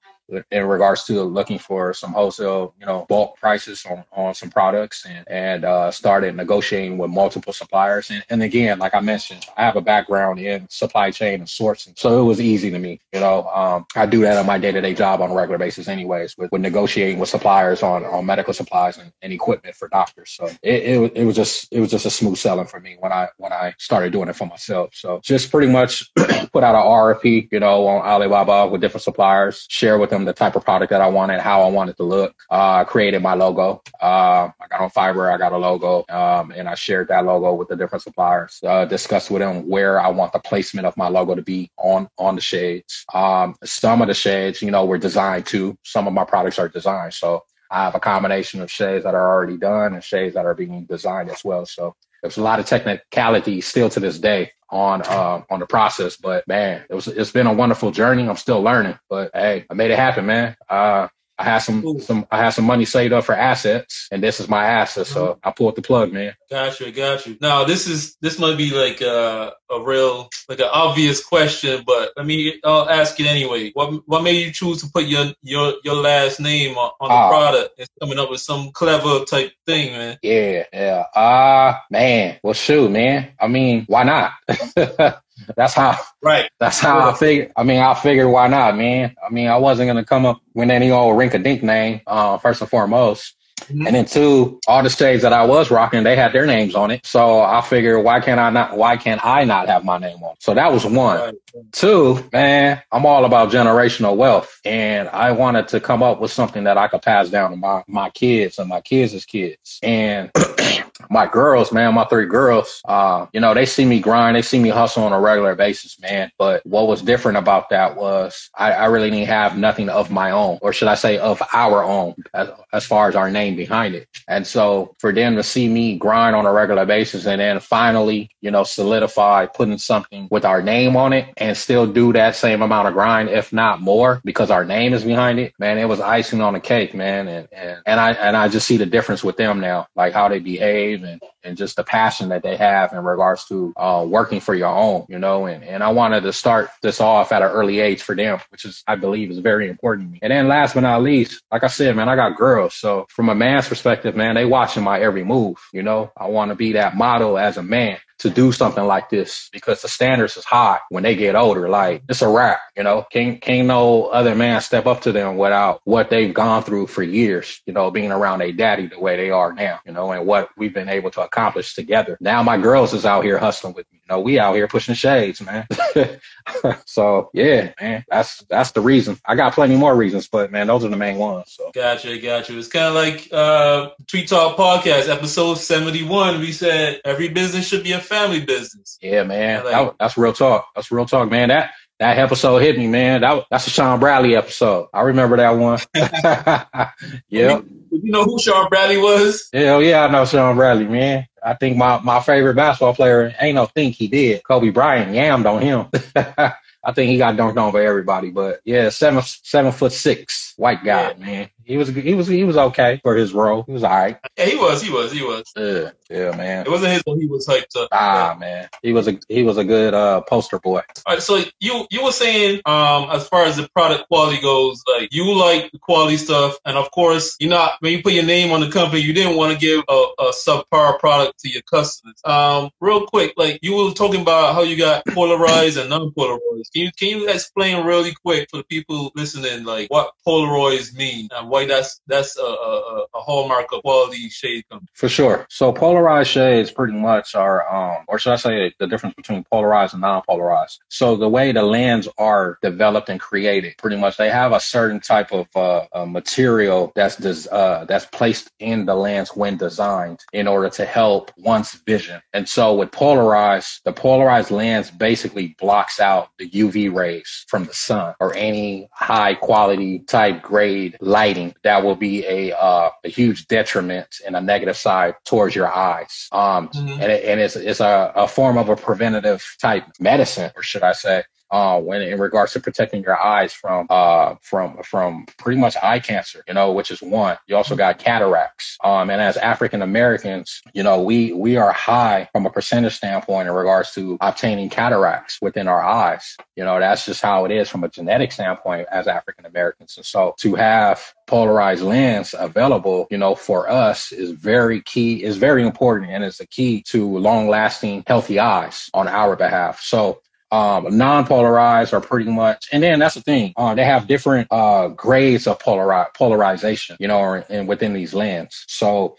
in 0.51 0.67
regards 0.67 1.05
to 1.05 1.23
looking 1.23 1.59
for 1.59 1.95
some 1.95 2.13
wholesale, 2.13 2.75
you 2.79 2.87
know, 2.87 3.07
bulk 3.09 3.37
prices 3.39 3.85
on, 3.87 4.05
on 4.13 4.35
some 4.35 4.51
products 4.51 5.07
and, 5.07 5.27
and 5.29 5.65
uh, 5.65 5.91
started 5.91 6.35
negotiating 6.37 6.99
with 6.99 7.11
multiple 7.11 7.53
suppliers. 7.53 8.11
And, 8.11 8.25
and 8.29 8.43
again, 8.43 8.79
like 8.79 8.95
I 8.95 9.01
mentioned, 9.01 9.47
I 9.57 9.65
have 9.65 9.77
a 9.77 9.81
background 9.81 10.39
in 10.39 10.69
supply 10.69 11.11
chain 11.11 11.41
and 11.41 11.49
sourcing. 11.49 11.99
So 11.99 12.21
it 12.21 12.25
was 12.25 12.41
easy 12.41 12.71
to 12.71 12.79
me. 12.79 13.01
You 13.13 13.21
know, 13.21 13.49
um, 13.49 13.87
I 13.97 14.07
do 14.07 14.21
that 14.23 14.37
on 14.37 14.47
my 14.47 14.59
day 14.59 14.73
to 14.73 14.81
day 14.81 14.95
job 14.95 15.21
on 15.21 15.31
a 15.31 15.35
regular 15.35 15.59
basis 15.59 15.89
anyways 15.89 16.37
with, 16.37 16.53
with 16.53 16.61
negotiating 16.61 17.19
with 17.19 17.29
suppliers 17.29 17.83
on, 17.83 18.05
on 18.05 18.27
medical 18.27 18.53
supplies 18.53 18.99
and, 18.99 19.13
and 19.23 19.33
equipment 19.33 19.77
for 19.77 19.89
doctors. 19.89 20.31
So 20.31 20.47
it, 20.47 20.61
it, 20.63 21.13
it 21.17 21.25
was 21.25 21.37
just, 21.37 21.69
it 21.73 21.81
was 21.81 21.91
just 21.91 22.07
a 22.07 22.11
smooth 22.11 22.37
selling 22.37 22.67
for 22.67 22.81
me 22.81 22.97
when 23.01 23.13
I, 23.13 23.29
when 23.39 23.53
I 23.53 23.75
started 23.79 24.13
doing 24.13 24.29
it 24.29 24.37
for 24.37 24.47
myself. 24.47 24.91
So 24.93 25.21
just 25.23 25.51
pretty 25.51 25.73
much 25.73 26.13
put 26.15 26.65
out 26.65 26.75
an 26.75 26.83
RFP, 26.83 27.49
you 27.51 27.61
know, 27.61 27.87
on 27.87 28.05
Alibaba 28.05 28.69
with 28.69 28.81
different 28.81 29.05
suppliers, 29.05 29.67
share 29.69 29.99
with 29.99 30.11
them 30.11 30.18
them 30.19 30.27
the 30.27 30.33
type 30.33 30.57
of 30.57 30.65
product 30.65 30.91
that 30.91 31.01
I 31.01 31.09
wanted, 31.09 31.41
how 31.41 31.63
I 31.63 31.69
wanted 31.69 31.97
to 31.97 32.03
look. 32.03 32.35
Uh, 32.51 32.85
created 32.85 33.23
my 33.23 33.35
logo. 33.35 33.83
Uh, 34.01 34.51
I 34.61 34.67
got 34.69 34.81
on 34.81 34.91
Fiverr, 34.91 35.33
I 35.33 35.39
got 35.39 35.53
a 35.53 35.57
logo, 35.57 36.05
um, 36.09 36.53
and 36.53 36.69
I 36.69 36.75
shared 36.75 37.09
that 37.09 37.25
logo 37.25 37.55
with 37.55 37.69
the 37.69 37.77
different 37.77 38.03
suppliers. 38.03 38.61
Uh, 38.63 38.85
discussed 38.85 39.31
with 39.31 39.41
them 39.41 39.69
where 39.69 40.01
I 40.01 40.09
want 40.09 40.33
the 40.33 40.39
placement 40.41 40.87
of 40.87 40.97
my 40.97 41.09
logo 41.09 41.35
to 41.35 41.43
be 41.43 41.71
on 41.79 42.09
on 42.19 42.35
the 42.35 42.41
shades. 42.41 43.05
Um, 43.15 43.55
some 43.65 44.03
of 44.03 44.09
the 44.09 44.15
shades, 44.15 44.63
you 44.63 44.71
know, 44.71 44.85
were 44.85 44.99
designed 44.99 45.47
to. 45.47 45.77
Some 45.85 46.07
of 46.07 46.13
my 46.13 46.25
products 46.25 46.59
are 46.59 46.69
designed, 46.69 47.15
so 47.15 47.45
I 47.71 47.85
have 47.85 47.95
a 47.95 48.01
combination 48.01 48.61
of 48.61 48.71
shades 48.71 49.05
that 49.05 49.15
are 49.15 49.29
already 49.35 49.57
done 49.57 49.95
and 49.95 50.03
shades 50.03 50.35
that 50.35 50.47
are 50.47 50.55
being 50.55 50.85
designed 50.85 51.31
as 51.31 51.45
well. 51.45 51.67
So 51.67 51.95
there's 52.23 52.37
a 52.37 52.43
lot 52.43 52.61
of 52.61 52.67
technicality 52.67 53.61
still 53.61 53.89
to 53.91 54.01
this 54.01 54.19
day 54.19 54.53
on 54.71 55.03
uh, 55.03 55.43
on 55.51 55.61
the 55.61 55.67
process. 55.67 56.17
But 56.17 56.47
man, 56.49 56.85
it 56.89 56.95
was 56.95 57.09
it's 57.09 57.33
been 57.33 57.47
a 57.47 57.53
wonderful 57.53 57.91
journey. 57.91 58.29
I'm 58.29 58.37
still 58.37 58.63
learning, 58.63 58.99
but 59.09 59.31
hey, 59.35 59.67
I 59.71 59.75
made 59.75 59.91
it 59.91 59.99
happen, 59.99 60.27
man. 60.27 60.57
Uh, 60.69 61.09
I 61.39 61.45
had 61.45 61.59
some 61.59 61.85
Ooh. 61.87 62.01
some 62.01 62.27
I 62.31 62.39
had 62.39 62.51
some 62.51 62.65
money 62.65 62.85
saved 62.85 63.13
up 63.13 63.25
for 63.25 63.35
assets, 63.35 64.09
and 64.11 64.23
this 64.23 64.41
is 64.41 64.49
my 64.49 64.65
asset. 64.65 65.07
So 65.07 65.27
mm-hmm. 65.27 65.49
I 65.49 65.53
pulled 65.53 65.77
the 65.77 65.83
plug, 65.83 66.13
man. 66.13 66.35
Gotcha, 66.51 66.91
gotcha. 66.91 67.37
Now 67.41 67.65
this 67.65 67.87
is 67.87 68.17
this 68.21 68.39
might 68.39 68.59
be 68.59 68.71
like 68.71 69.01
a, 69.01 69.53
a 69.71 69.81
real 69.81 70.29
like 70.49 70.59
an 70.59 70.69
obvious 70.73 71.25
question, 71.25 71.85
but 71.87 72.13
let 72.17 72.27
me 72.27 72.61
I'll 72.65 72.89
ask 72.89 73.19
it 73.21 73.27
anyway. 73.27 73.71
What 73.73 74.03
what 74.07 74.25
made 74.25 74.45
you 74.45 74.53
choose 74.53 74.83
to 74.83 74.91
put 74.93 75.05
your 75.05 75.27
your 75.43 75.75
your 75.85 75.95
last 75.95 76.41
name 76.41 76.77
on, 76.77 76.91
on 77.01 77.09
the 77.09 77.15
uh, 77.15 77.29
product? 77.29 77.75
It's 77.79 77.91
coming 78.01 78.19
up 78.19 78.31
with 78.31 78.41
some 78.41 78.73
clever 78.73 79.25
type 79.25 79.53
thing, 79.65 79.93
man. 79.93 80.19
Yeah, 80.23 80.65
yeah. 80.73 81.05
Ah, 81.15 81.69
uh, 81.69 81.81
man. 81.91 82.41
Well, 82.43 82.55
shoot, 82.55 82.91
man. 82.91 83.33
I 83.41 83.47
mean, 83.47 83.85
why 83.87 84.03
not? 84.03 84.33
That's 85.57 85.75
how. 85.75 85.97
Right. 86.23 86.51
That's 86.59 86.81
how 86.81 86.99
yeah. 86.99 87.09
I 87.09 87.15
figured. 87.15 87.53
I 87.57 87.63
mean, 87.63 87.81
I 87.81 87.95
figured 87.95 88.29
why 88.29 88.49
not, 88.49 88.77
man. 88.77 89.15
I 89.25 89.31
mean, 89.31 89.49
I 89.49 89.57
wasn't 89.57 89.89
gonna 89.89 90.05
come 90.05 90.27
up 90.27 90.41
with 90.55 90.71
any 90.71 90.91
old 90.91 91.17
rink 91.17 91.35
a 91.35 91.39
dink 91.39 91.63
name. 91.63 92.01
Uh, 92.07 92.39
first 92.39 92.61
and 92.61 92.71
foremost, 92.71 93.35
Mm-hmm. 93.61 93.87
And 93.87 93.97
then 93.97 94.05
two, 94.05 94.61
all 94.67 94.83
the 94.83 94.91
shades 94.91 95.23
that 95.23 95.33
I 95.33 95.45
was 95.45 95.71
rocking, 95.71 96.03
they 96.03 96.17
had 96.17 96.33
their 96.33 96.47
names 96.47 96.75
on 96.75 96.91
it. 96.91 97.05
So 97.05 97.41
I 97.41 97.61
figured, 97.61 98.05
why 98.05 98.21
can't 98.21 98.41
I 98.41 98.51
not? 98.51 98.77
Why 98.77 98.97
can't 98.97 99.25
I 99.25 99.45
not 99.45 99.69
have 99.69 99.85
my 99.85 99.99
name 99.99 100.23
on? 100.23 100.33
It? 100.33 100.43
So 100.43 100.55
that 100.55 100.73
was 100.73 100.85
one. 100.85 101.21
Right. 101.21 101.35
Two, 101.73 102.25
man, 102.33 102.83
I'm 102.93 103.07
all 103.07 103.25
about 103.25 103.51
generational 103.51 104.17
wealth, 104.17 104.61
and 104.65 105.09
I 105.09 105.33
wanted 105.33 105.69
to 105.69 105.81
come 105.81 106.03
up 106.03 106.21
with 106.21 106.31
something 106.31 106.65
that 106.65 106.79
I 106.79 106.89
could 106.89 107.03
pass 107.03 107.31
down 107.31 107.51
to 107.51 107.57
my 107.57 107.83
my 107.87 108.11
kids 108.11 108.59
and 108.59 108.69
my 108.69 108.81
kids' 108.81 109.25
kids. 109.25 109.79
And 109.83 110.31
my 111.11 111.27
girls, 111.27 111.73
man, 111.73 111.95
my 111.95 112.05
three 112.05 112.27
girls, 112.27 112.81
uh, 112.87 113.27
you 113.33 113.41
know, 113.41 113.55
they 113.55 113.67
see 113.67 113.85
me 113.85 114.01
grind, 114.01 114.37
they 114.37 114.43
see 114.43 114.59
me 114.59 114.69
hustle 114.69 115.05
on 115.05 115.13
a 115.13 115.21
regular 115.21 115.55
basis, 115.55 115.99
man. 116.01 116.31
But 116.39 116.65
what 116.67 116.87
was 116.87 117.03
different 117.03 117.39
about 117.39 117.71
that 117.71 117.97
was 117.97 118.51
I, 118.55 118.73
I 118.73 118.85
really 118.87 119.11
didn't 119.11 119.29
have 119.29 119.57
nothing 119.57 119.89
of 119.89 120.11
my 120.11 120.31
own, 120.31 120.59
or 120.61 120.73
should 120.73 120.89
I 120.89 120.95
say 120.95 121.19
of 121.19 121.43
our 121.53 121.83
own, 121.83 122.15
as, 122.35 122.51
as 122.73 122.85
far 122.85 123.09
as 123.09 123.17
our 123.17 123.31
name 123.31 123.48
behind 123.57 123.95
it. 123.95 124.09
And 124.27 124.47
so 124.47 124.95
for 124.99 125.13
them 125.13 125.37
to 125.37 125.43
see 125.43 125.69
me 125.69 125.97
grind 125.97 126.37
on 126.37 126.47
a 126.47 126.53
regular 126.53 126.87
basis 126.87 127.27
and 127.27 127.41
then 127.41 127.61
finally, 127.61 128.31
you 128.41 128.51
know, 128.51 128.65
solidify 128.65 129.47
putting 129.47 129.79
something 129.79 130.29
with 130.31 130.45
our 130.45 130.63
name 130.63 130.97
on 130.97 131.13
it 131.13 131.33
and 131.37 131.57
still 131.57 131.87
do 131.87 132.13
that 132.13 132.37
same 132.37 132.63
amount 132.63 132.89
of 132.89 132.95
grind, 132.95 133.29
if 133.29 133.53
not 133.53 133.81
more, 133.81 134.21
because 134.25 134.51
our 134.51 134.65
name 134.65 134.93
is 134.93 135.05
behind 135.05 135.39
it, 135.39 135.53
man, 135.59 135.79
it 135.79 135.87
was 135.87 136.01
icing 136.01 136.41
on 136.41 136.55
the 136.55 136.61
cake, 136.61 136.95
man. 136.95 137.29
And, 137.29 137.49
and, 137.53 137.79
and 137.87 138.01
I, 138.01 138.13
and 138.13 138.37
I 138.37 138.49
just 138.49 138.67
see 138.67 138.77
the 138.77 138.87
difference 138.87 139.25
with 139.25 139.37
them 139.37 139.61
now, 139.61 139.87
like 139.97 140.13
how 140.13 140.29
they 140.29 140.39
behave 140.39 141.03
and, 141.03 141.21
and 141.43 141.57
just 141.57 141.77
the 141.77 141.85
passion 141.85 142.29
that 142.29 142.43
they 142.43 142.57
have 142.57 142.93
in 142.93 143.03
regards 143.05 143.45
to 143.47 143.73
uh, 143.77 144.05
working 144.07 144.41
for 144.41 144.55
your 144.55 144.69
own, 144.69 145.07
you 145.09 145.19
know, 145.19 145.47
and, 145.47 145.65
and 145.65 145.83
I 145.83 145.89
wanted 145.91 146.23
to 146.23 146.33
start 146.33 146.71
this 146.83 147.01
off 147.01 147.33
at 147.33 147.43
an 147.43 147.49
early 147.49 147.81
age 147.81 148.03
for 148.03 148.15
them, 148.15 148.39
which 148.51 148.65
is, 148.65 148.83
I 148.87 148.97
believe 148.97 149.31
is 149.31 149.39
very 149.39 149.69
important 149.69 150.09
to 150.09 150.13
me. 150.13 150.19
And 150.23 150.31
then 150.31 150.49
last 150.49 150.75
but 150.75 150.81
not 150.81 151.03
least, 151.03 151.43
like 151.51 151.65
I 151.65 151.69
said, 151.69 151.97
man, 151.97 152.09
I 152.09 152.17
got 152.17 152.37
girls. 152.37 152.75
So 152.75 153.07
from 153.09 153.29
a 153.29 153.35
man's 153.39 153.69
perspective, 153.69 154.17
man, 154.17 154.35
they 154.35 154.45
watching 154.45 154.83
my 154.83 155.01
every 155.01 155.25
move, 155.25 155.57
you 155.73 155.83
know, 155.83 156.13
I 156.17 156.27
want 156.27 156.51
to 156.51 156.55
be 156.55 156.73
that 156.73 156.97
model 156.97 157.39
as 157.39 157.57
a 157.57 157.63
man 157.63 157.99
to 158.19 158.31
do 158.31 158.51
something 158.51 158.85
like 158.85 159.11
this 159.11 159.49
because 159.53 159.83
the 159.83 159.89
standards 159.89 160.37
is 160.37 160.45
high 160.45 160.79
when 160.89 161.03
they 161.05 161.15
get 161.15 161.37
older. 161.37 161.69
Like 161.69 162.03
it's 162.09 162.23
a 162.23 162.29
wrap, 162.29 162.61
you 162.77 162.83
know. 162.83 163.07
Can't 163.13 163.41
can't 163.41 163.69
no 163.69 164.07
other 164.07 164.35
man 164.35 164.61
step 164.61 164.87
up 164.87 165.03
to 165.03 165.13
them 165.13 165.37
without 165.37 165.81
what 165.85 166.11
they've 166.11 166.35
gone 166.35 166.63
through 166.63 166.89
for 166.89 167.03
years, 167.03 167.61
you 167.67 167.73
know, 167.73 167.91
being 167.91 168.11
around 168.11 168.43
a 168.43 168.53
daddy 168.53 168.89
the 168.89 168.99
way 168.99 169.17
they 169.17 169.31
are 169.31 169.53
now, 169.53 169.81
you 169.87 169.93
know, 169.93 170.13
and 170.13 170.27
what 170.27 170.51
we've 170.57 170.75
been 170.75 170.89
able 170.89 171.11
to 171.13 171.23
accomplish 171.23 171.75
together. 171.75 172.19
Now 172.21 172.43
my 172.43 172.59
girls 172.59 172.93
is 172.93 173.07
out 173.07 173.25
here 173.25 173.39
hustling 173.39 173.75
with 173.75 173.87
me. 173.93 173.98
You 174.09 174.17
know, 174.17 174.21
we 174.21 174.39
out 174.39 174.55
here 174.55 174.69
pushing 174.69 174.95
shades, 174.95 175.43
man. 175.43 175.67
so 176.87 177.31
yeah, 177.35 177.73
man, 177.79 178.05
that's 178.09 178.43
that's 178.49 178.71
the 178.71 178.81
reason. 178.81 179.19
I 179.27 179.35
got 179.35 179.53
plenty 179.53 179.77
more 179.77 179.95
reasons, 179.95 180.29
but 180.29 180.51
man, 180.51 180.67
those 180.67 180.83
are 180.83 180.89
the 180.89 180.97
main 180.97 181.19
ones. 181.19 181.53
So 181.53 181.71
gotcha, 181.75 182.19
gotcha. 182.19 182.57
It's 182.57 182.69
kind 182.69 182.87
of 182.87 182.95
like 182.95 183.29
uh 183.31 183.91
Tweet 184.07 184.29
Talk 184.29 184.57
podcast 184.57 185.11
episode 185.11 185.57
seventy 185.57 186.05
one. 186.05 186.41
We 186.41 186.53
said 186.53 187.03
every 187.05 187.29
business 187.29 187.69
should 187.69 187.85
be 187.85 187.93
a 187.93 188.01
family 188.01 188.41
business. 188.41 188.99
Yeah, 189.03 189.25
man. 189.25 189.65
Like, 189.65 189.73
that, 189.73 189.95
that's 190.01 190.17
real 190.17 190.33
talk. 190.33 190.69
That's 190.75 190.91
real 190.91 191.05
talk, 191.05 191.31
man. 191.31 191.51
That 191.51 191.73
that 191.99 192.19
episode 192.19 192.59
hit 192.59 192.79
me, 192.79 192.87
man. 192.87 193.23
That 193.23 193.47
that's 193.51 193.67
a 193.67 193.71
Shawn 193.71 194.01
Bradley 194.01 194.37
episode. 194.37 194.89
I 194.93 195.03
remember 195.03 195.37
that 195.39 195.51
one. 195.51 195.79
yep. 197.29 197.65
You 197.91 198.13
know 198.13 198.25
who 198.25 198.39
Shawn 198.39 198.69
Bradley 198.69 198.99
was? 198.99 199.49
Hell 199.53 199.83
yeah, 199.83 200.05
I 200.05 200.11
know 200.11 200.25
Shawn 200.25 200.57
Bradley, 200.57 200.87
man. 200.87 201.27
I 201.43 201.55
think 201.55 201.77
my, 201.77 201.99
my 202.01 202.21
favorite 202.21 202.55
basketball 202.55 202.95
player 202.95 203.35
ain't 203.41 203.55
no 203.55 203.67
think 203.67 203.95
he 203.95 204.09
did. 204.09 204.43
Kobe 204.45 204.71
Bryant 204.71 205.13
yammed 205.13 205.47
on 205.47 205.63
him. 205.63 205.87
I 206.85 206.93
think 206.93 207.11
he 207.11 207.19
got 207.19 207.37
dunked 207.37 207.61
on 207.61 207.73
by 207.73 207.85
everybody, 207.85 208.31
but 208.31 208.61
yeah, 208.65 208.89
seven 208.91 209.23
seven 209.23 209.73
foot 209.73 209.93
six 209.93 210.55
white 210.57 210.85
guy, 210.85 211.11
yeah. 211.11 211.25
man. 211.25 211.51
He 211.69 211.77
was 211.77 211.89
he 211.89 212.15
was 212.15 212.27
he 212.27 212.45
was 212.45 212.57
okay 212.57 212.99
for 213.03 213.15
his 213.15 213.35
role. 213.35 213.63
He 213.65 213.73
was 213.73 213.85
all 213.85 213.91
right. 213.91 214.17
Yeah, 214.39 214.47
he 214.47 214.57
was. 214.57 214.81
He 214.81 214.91
was. 214.91 215.13
He 215.13 215.23
was. 215.23 215.45
Yeah, 215.55 215.91
yeah, 216.09 216.35
man. 216.35 216.65
It 216.65 216.71
wasn't 216.71 216.93
his. 216.93 217.03
He 217.05 217.27
was 217.27 217.47
hyped 217.47 217.77
up. 217.77 217.91
Ah, 217.93 218.33
yeah. 218.33 218.39
man. 218.39 218.69
He 218.83 218.95
was 218.95 219.07
a 219.07 219.19
he 219.29 219.43
was 219.43 219.59
a 219.59 219.65
good 219.65 219.93
uh, 219.93 220.23
poster 220.23 220.59
boy. 220.59 220.81
All 221.05 221.15
right. 221.15 221.23
So 221.23 221.45
you 221.61 221.87
you 221.91 222.05
were 222.05 222.13
saying 222.13 222.63
um 222.65 223.11
as 223.11 223.29
far 223.29 223.45
as 223.45 223.57
the 223.57 223.69
product 223.69 224.09
quality 224.09 224.41
goes, 224.41 224.83
like 224.91 225.13
you 225.13 225.35
like 225.35 225.71
the 225.71 225.79
quality 225.79 226.17
stuff, 226.17 226.57
and 226.65 226.79
of 226.79 226.91
course 226.91 227.37
you're 227.39 227.51
not 227.51 227.73
when 227.81 227.93
you 227.93 228.03
put 228.03 228.15
your 228.15 228.25
name 228.25 228.51
on 228.51 228.61
the 228.61 228.71
company, 228.71 229.03
you 229.03 229.13
didn't 229.13 229.37
want 229.37 229.53
to 229.53 229.59
give 229.59 229.85
a, 229.91 230.07
a 230.21 230.33
subpar 230.33 230.99
product 230.99 231.39
to 231.41 231.51
your 231.51 231.63
customers. 231.71 232.17
Um, 232.25 232.71
real 232.81 233.07
quick, 233.07 233.35
like 233.37 233.59
you 233.61 233.77
were 233.77 233.93
talking 233.93 234.23
about 234.23 234.55
how 234.55 234.63
you 234.63 234.79
got 234.79 235.05
polarized 235.09 235.77
and 235.77 235.91
non-polarized. 235.91 236.73
Can 236.73 236.85
you 236.85 236.91
can 236.99 237.09
you 237.09 237.29
explain 237.29 237.85
really 237.85 238.15
quick 238.25 238.49
for 238.51 238.57
the 238.57 238.65
people 238.65 239.13
listening, 239.15 239.65
like 239.65 239.91
what 239.91 240.13
polarized 240.25 240.97
mean 240.97 241.29
and 241.31 241.51
why 241.59 241.67
that's 241.67 242.01
that's 242.07 242.39
a, 242.39 242.43
a, 242.43 243.07
a 243.15 243.21
hallmark 243.21 243.67
of 243.73 243.83
quality 243.83 244.29
shade. 244.29 244.65
For 244.95 245.09
sure. 245.09 245.47
So 245.51 245.73
polarized 245.73 246.31
shades 246.31 246.71
pretty 246.71 246.95
much 246.95 247.35
are, 247.35 247.69
um, 247.73 248.05
or 248.09 248.19
should 248.19 248.33
I 248.33 248.37
say 248.37 248.73
the 248.79 248.87
difference 248.87 249.15
between 249.15 249.45
polarized 249.51 249.95
and 249.95 250.03
non-polarized. 250.03 250.81
So 250.89 251.17
the 251.17 251.29
way 251.29 251.53
the 251.53 251.63
lens 251.63 252.09
are 252.19 252.59
developed 252.63 253.09
and 253.09 253.21
created, 253.21 253.75
pretty 253.79 253.97
much 253.97 254.17
they 254.17 254.31
have 254.31 254.53
a 254.53 254.61
certain 254.61 255.01
type 255.01 255.33
of 255.33 255.47
uh, 255.57 256.05
material 256.07 256.93
that's 256.95 257.17
des- 257.17 257.49
uh, 257.51 257.85
that's 257.87 258.07
placed 258.07 258.51
in 258.59 258.87
the 258.87 258.95
lens 258.95 259.31
when 259.35 259.57
designed 259.57 260.21
in 260.33 260.47
order 260.47 260.71
to 260.71 260.85
help 260.85 261.33
one's 261.37 261.73
vision. 261.87 262.21
And 262.33 262.49
so 262.49 262.75
with 262.75 262.93
polarized, 262.93 263.81
the 263.85 263.93
polarized 263.93 264.51
lens 264.51 264.91
basically 264.91 265.57
blocks 265.59 266.01
out 266.01 266.31
the 266.39 266.49
UV 266.51 266.93
rays 266.95 267.45
from 267.49 267.65
the 267.65 267.75
sun 267.75 268.15
or 268.21 268.35
any 268.35 268.89
high 268.93 269.35
quality 269.35 270.01
type 270.01 270.43
grade 270.43 270.97
lighting 271.01 271.48
that 271.63 271.83
will 271.85 271.97
be 271.97 272.25
a 272.27 272.57
uh, 272.57 272.91
a 273.05 273.09
huge 273.09 273.47
detriment 273.47 274.09
and 274.27 274.37
a 274.37 274.41
negative 274.41 274.77
side 274.77 275.15
towards 275.25 275.55
your 275.55 275.73
eyes. 275.73 276.29
Um, 276.33 276.69
mm-hmm. 276.69 277.01
and, 277.03 277.13
it, 277.13 277.25
and 277.25 277.41
it's 277.41 277.57
it's 277.57 277.81
a, 277.81 278.13
a 278.15 278.29
form 278.29 278.59
of 278.59 278.69
a 278.69 278.77
preventative 278.77 279.45
type 279.61 279.85
medicine, 280.01 280.51
or 280.57 280.63
should 280.63 280.83
I 280.83 280.93
say? 280.93 281.25
Uh, 281.51 281.81
when 281.81 282.03
in 282.03 282.19
regards 282.19 282.53
to 282.53 282.61
protecting 282.61 283.03
your 283.03 283.19
eyes 283.19 283.53
from 283.53 283.87
uh, 283.91 284.35
from 284.43 284.83
from 284.83 285.27
pretty 285.39 285.61
much 285.61 285.77
eye 285.83 285.99
cancer, 285.99 286.43
you 286.47 286.55
know, 286.55 286.73
which 286.73 286.91
is 286.91 287.01
one. 287.01 287.37
You 287.47 287.57
also 287.57 287.77
got 287.77 287.99
cataracts. 287.99 288.77
Um, 288.85 289.11
and 289.11 289.21
as 289.21 289.37
African 289.37 289.83
Americans, 289.83 290.63
you 290.75 290.83
know, 290.83 291.01
we 291.01 291.33
we 291.33 291.57
are 291.57 291.73
high 291.73 292.29
from 292.33 292.47
a 292.47 292.51
percentage 292.51 292.97
standpoint 292.97 293.49
in 293.49 293.55
regards 293.55 293.93
to 293.95 294.19
obtaining 294.21 294.69
cataracts 294.69 295.39
within 295.41 295.69
our 295.69 295.83
eyes. 295.83 296.37
You 296.57 296.65
know, 296.65 296.79
that's 296.79 297.07
just 297.07 297.23
how 297.23 297.45
it 297.45 297.51
is 297.51 297.69
from 297.69 297.85
a 297.85 297.89
genetic 297.89 298.33
standpoint 298.33 298.89
as 298.91 299.07
African 299.07 299.47
Americans. 299.47 299.97
And 299.97 300.05
so 300.05 300.35
to 300.41 300.55
have 300.55 301.15
polarized 301.27 301.83
lens 301.83 302.35
available, 302.39 303.07
you 303.11 303.19
know, 303.19 303.35
for 303.35 303.71
us 303.71 304.13
is 304.13 304.33
very 304.33 304.81
key, 304.83 305.23
is 305.23 305.37
very 305.37 305.63
important 305.63 306.11
and 306.11 306.25
it's 306.25 306.41
a 306.41 306.47
key 306.47 306.83
to 306.89 307.19
long 307.19 307.49
lasting 307.49 308.05
healthy 308.07 308.39
eyes 308.39 308.91
on 308.95 309.09
our 309.09 309.37
behalf. 309.37 309.81
So 309.81 310.21
um, 310.51 310.97
non-polarized 310.97 311.93
are 311.93 312.01
pretty 312.01 312.31
much, 312.31 312.69
and 312.73 312.83
then 312.83 312.99
that's 312.99 313.15
the 313.15 313.21
thing. 313.21 313.53
Uh, 313.57 313.75
they 313.75 313.85
have 313.85 314.07
different 314.07 314.49
uh, 314.51 314.89
grades 314.89 315.47
of 315.47 315.59
polari- 315.59 316.13
polarization, 316.15 316.97
you 317.01 317.09
know, 317.09 317.43
and 317.49 317.69
within 317.69 317.93
these 317.93 318.15
lenses. 318.15 318.65
So 318.69 319.17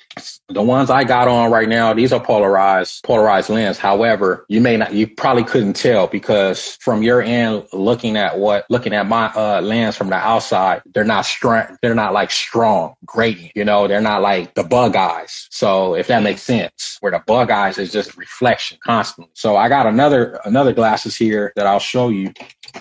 the 0.50 0.62
ones 0.62 0.90
I 0.90 1.04
got 1.04 1.28
on 1.28 1.52
right 1.52 1.70
now, 1.70 1.94
these 1.94 2.12
are 2.12 2.20
polarized, 2.20 3.04
polarized 3.04 3.50
lens. 3.50 3.78
However, 3.78 4.46
you 4.50 4.62
may 4.62 4.78
not, 4.78 4.94
you 4.94 5.08
probably 5.08 5.44
couldn't 5.44 5.74
tell 5.74 6.08
because 6.08 6.78
from 6.82 7.04
your 7.04 7.22
end, 7.22 7.68
looking 7.74 8.18
at 8.18 8.38
what, 8.40 8.66
looking 8.70 8.94
at 8.94 9.08
my 9.08 9.28
uh, 9.36 9.62
lens 9.62 9.96
from 9.96 10.10
the 10.10 10.16
outside, 10.16 10.82
they're 10.94 11.04
not 11.04 11.26
strong. 11.26 11.78
They're 11.82 11.96
not 11.96 12.14
like 12.14 12.32
strong 12.32 12.96
gradient. 13.06 13.52
You 13.56 13.66
know, 13.66 13.88
they're 13.88 14.02
not 14.02 14.22
like 14.22 14.56
the 14.56 14.64
bug 14.64 14.96
eyes. 14.96 15.48
So 15.52 15.96
if 15.96 16.08
that 16.08 16.24
makes 16.24 16.42
sense, 16.42 16.98
where 17.02 17.12
the 17.12 17.24
bug 17.26 17.52
eyes 17.52 17.78
is 17.78 17.92
just 17.92 18.18
reflection 18.18 18.78
constantly. 18.84 19.32
So 19.36 19.56
I 19.56 19.70
got 19.70 19.86
another 19.86 20.40
another 20.46 20.74
glasses 20.74 21.16
here 21.20 21.54
that 21.58 21.68
I'll 21.68 21.80
show 21.80 22.10
you 22.10 22.34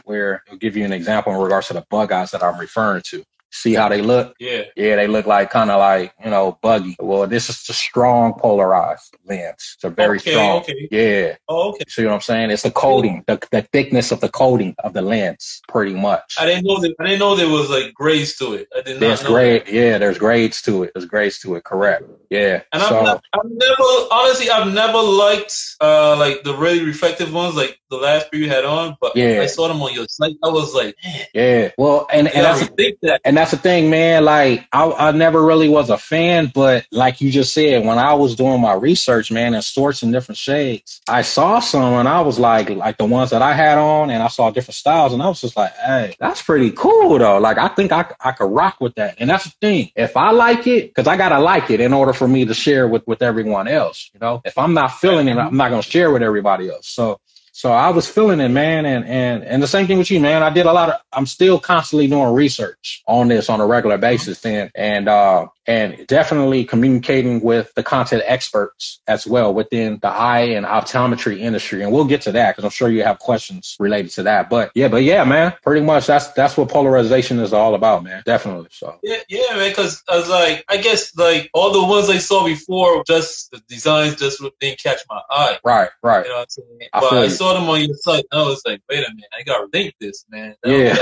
where 0.07 0.45
it'll 0.47 0.59
give 0.59 0.77
you 0.79 0.87
an 0.87 0.95
example 0.95 1.35
in 1.35 1.41
regards 1.41 1.69
to 1.69 1.75
the 1.75 1.87
bug 1.91 2.13
eyes 2.13 2.33
that 2.33 2.45
I'm 2.45 2.61
referring 2.61 3.03
to 3.09 3.25
see 3.51 3.75
how 3.75 3.89
they 3.89 4.03
look. 4.03 4.35
Yeah. 4.39 4.63
Yeah, 4.77 4.97
they 4.97 5.07
look 5.07 5.27
like 5.27 5.51
kind 5.51 5.71
of 5.71 5.79
like, 5.79 6.13
you 6.23 6.31
know, 6.31 6.59
buggy. 6.63 6.97
Well, 7.01 7.27
this 7.27 7.49
is 7.49 7.69
a 7.69 7.73
strong 7.73 8.35
polarized 8.39 9.17
lens. 9.25 9.75
It's 9.77 9.85
a 9.85 9.91
very 9.91 10.19
okay, 10.19 10.33
strong. 10.33 10.61
Okay. 10.61 10.89
Yeah. 10.91 11.37
Oh, 11.49 11.71
okay. 11.71 11.85
See 11.89 12.05
what 12.05 12.15
I'm 12.15 12.21
saying? 12.21 12.51
It's 12.51 12.63
the 12.63 12.71
coating, 12.71 13.25
the, 13.27 13.39
the 13.51 13.63
thickness 13.63 14.13
of 14.13 14.21
the 14.21 14.29
coating 14.29 14.75
of 14.85 14.93
the 14.93 15.03
lens, 15.03 15.63
pretty 15.69 15.95
much. 15.95 16.37
I 16.39 16.47
didn't 16.47 16.65
know 16.65 16.81
that 16.81 16.95
I 17.01 17.05
didn't 17.05 17.21
know 17.21 17.37
there 17.37 17.49
was 17.49 17.71
like 17.71 17.95
grades 17.95 18.37
to 18.37 18.55
it. 18.55 18.69
I 18.77 18.83
did 18.83 18.95
not 18.95 19.01
there's 19.01 19.23
grade 19.23 19.67
that. 19.67 19.73
yeah, 19.73 19.99
there's 19.99 20.19
grades 20.19 20.63
to 20.63 20.85
it. 20.85 20.93
There's 20.95 21.07
grades 21.07 21.39
to 21.41 21.55
it, 21.57 21.65
correct. 21.65 22.05
Yeah. 22.31 22.63
And 22.73 22.83
so, 22.83 22.99
I've, 22.99 23.05
never, 23.05 23.21
I've 23.33 23.51
never 23.51 23.83
honestly 24.11 24.51
I've 24.51 24.73
never 24.73 24.99
liked 24.99 25.55
uh 25.81 26.17
like 26.17 26.43
the 26.43 26.55
really 26.55 26.85
reflective 26.85 27.33
ones 27.33 27.57
like 27.57 27.79
the 27.91 27.97
last 27.97 28.29
few 28.29 28.41
you 28.41 28.51
had 28.51 28.65
on, 28.65 28.97
but 29.01 29.17
yeah. 29.17 29.41
I 29.43 29.47
saw 29.47 29.69
them 29.69 29.81
on 29.81 29.95
your 29.95 30.07
site. 30.09 30.37
I 30.45 30.49
was 30.49 30.75
like, 30.75 30.95
Yeah. 31.33 31.71
Well 31.79 32.07
and, 32.13 32.29
and 32.29 32.45
that's 32.45 32.69
think 32.69 32.99
that 33.03 33.21
and 33.25 33.38
that's 33.39 33.53
the 33.53 33.57
thing, 33.57 33.89
man. 33.89 34.25
Like 34.25 34.67
I, 34.73 34.91
I 34.91 35.13
never 35.13 35.45
really 35.45 35.69
was 35.69 35.91
a 35.91 35.97
fan, 35.97 36.51
but 36.53 36.87
like 36.91 37.21
you 37.21 37.31
just 37.31 37.55
said, 37.55 37.87
when 37.87 37.97
I 37.97 38.13
was 38.15 38.35
doing 38.35 38.61
my 38.61 38.73
research, 38.73 39.31
man, 39.31 39.55
and 39.55 39.63
sorts 39.63 40.03
in 40.03 40.11
different 40.11 40.39
shades, 40.39 41.01
I 41.09 41.23
saw 41.23 41.61
some 41.61 41.95
and 41.95 42.09
I 42.09 42.21
was 42.21 42.41
like, 42.41 42.69
like 42.71 42.99
the 42.99 43.05
ones 43.05 43.31
that 43.31 43.41
I 43.41 43.55
had 43.55 43.79
on, 43.79 44.11
and 44.11 44.23
I 44.23 44.29
saw 44.29 44.51
different 44.51 44.75
styles, 44.75 45.13
and 45.13 45.23
I 45.23 45.29
was 45.29 45.41
just 45.41 45.57
like, 45.57 45.73
hey, 45.77 46.17
that's 46.19 46.43
pretty 46.43 46.73
cool 46.73 47.17
though. 47.17 47.39
Like 47.39 47.59
I 47.59 47.69
think 47.69 47.93
I 47.93 48.13
I 48.21 48.33
could 48.33 48.51
rock 48.51 48.81
with 48.81 48.97
that, 48.97 49.15
and 49.19 49.31
that's 49.31 49.45
the 49.45 49.55
thing. 49.61 49.93
If 49.95 50.17
I 50.17 50.33
like 50.33 50.67
it, 50.67 50.89
because 50.89 51.07
I 51.07 51.17
gotta 51.17 51.39
like 51.39 51.71
it 51.71 51.81
in 51.81 51.93
order 51.93 52.13
for 52.13 52.27
me 52.27 52.45
to 52.45 52.55
share 52.55 52.89
with 52.89 53.07
with 53.07 53.23
everyone 53.23 53.69
else. 53.69 54.11
You 54.13 54.21
know, 54.21 54.43
if 54.45 54.59
I'm 54.59 54.75
not 54.75 54.99
feeling 54.99 55.29
it, 55.29 55.37
I'm 55.37 55.57
not 55.57 55.71
gonna 55.71 55.83
share 55.83 56.11
with 56.11 56.23
everybody 56.23 56.69
else. 56.69 56.89
So 56.89 57.21
so 57.59 57.73
I 57.73 57.91
was 57.91 58.09
feeling 58.09 58.39
it, 58.39 58.51
man, 58.51 58.87
and 58.87 59.05
and 59.05 59.43
and 59.43 59.61
the 59.61 59.67
same 59.67 59.89
thing 59.89 59.99
with 59.99 60.13
you, 60.13 60.21
man. 60.21 60.45
I 60.45 60.51
did 60.51 60.67
a 60.67 60.73
lot 60.73 60.91
of. 60.91 61.01
I'm 61.13 61.27
still 61.27 61.59
constantly 61.59 62.07
doing 62.07 62.33
research 62.33 63.03
on 63.09 63.27
this 63.27 63.51
on 63.51 63.61
a 63.61 63.67
regular 63.67 63.99
basis, 63.99 64.47
and 64.47 64.71
and 64.77 65.09
uh, 65.09 65.49
and 65.69 66.07
definitely 66.07 66.65
communicating 66.65 67.43
with 67.43 67.73
the 67.75 67.83
content 67.83 68.23
experts 68.25 69.01
as 69.07 69.27
well 69.27 69.53
within 69.53 69.99
the 70.01 70.09
eye 70.09 70.41
and 70.41 70.65
optometry 70.65 71.41
industry. 71.41 71.83
And 71.83 71.93
we'll 71.93 72.07
get 72.07 72.23
to 72.23 72.33
that 72.33 72.53
because 72.57 72.65
I'm 72.65 72.71
sure 72.71 72.89
you 72.89 73.05
have 73.05 73.19
questions 73.19 73.77
related 73.79 74.11
to 74.13 74.23
that. 74.23 74.49
But 74.49 74.73
yeah, 74.75 74.89
but 74.89 75.03
yeah, 75.03 75.25
man, 75.25 75.53
pretty 75.63 75.85
much 75.85 76.07
that's 76.07 76.29
that's 76.33 76.57
what 76.57 76.71
polarization 76.71 77.39
is 77.39 77.53
all 77.53 77.75
about, 77.75 78.03
man. 78.03 78.23
Definitely. 78.25 78.69
So 78.71 78.99
yeah, 79.03 79.19
yeah, 79.29 79.57
man. 79.57 79.69
Because 79.69 80.03
I 80.09 80.17
was 80.17 80.31
like, 80.31 80.65
I 80.71 80.79
guess 80.79 81.15
like 81.19 81.51
all 81.53 81.71
the 81.71 81.87
ones 81.87 82.09
I 82.09 82.17
saw 82.17 82.47
before, 82.47 83.05
just 83.07 83.51
the 83.51 83.61
designs 83.69 84.17
just 84.17 84.43
didn't 84.61 84.83
catch 84.83 85.01
my 85.11 85.21
eye. 85.29 85.59
Right, 85.63 85.91
right. 86.03 86.25
You 86.25 86.31
know 86.31 86.37
what 86.37 86.43
I'm 86.43 86.49
saying? 86.49 86.79
I 86.95 87.01
but 87.01 87.13
I 87.13 87.29
saw 87.29 87.53
them 87.53 87.69
on 87.69 87.83
your 87.83 87.95
site. 87.95 88.25
And 88.33 88.41
I 88.41 88.45
was 88.45 88.63
like, 88.65 88.81
wait 88.89 89.07
a 89.07 89.11
minute, 89.11 89.29
I 89.39 89.43
gotta 89.43 89.67
rethink 89.67 89.93
this, 90.01 90.25
man. 90.31 90.55
That, 90.63 90.71
yeah, 90.71 90.95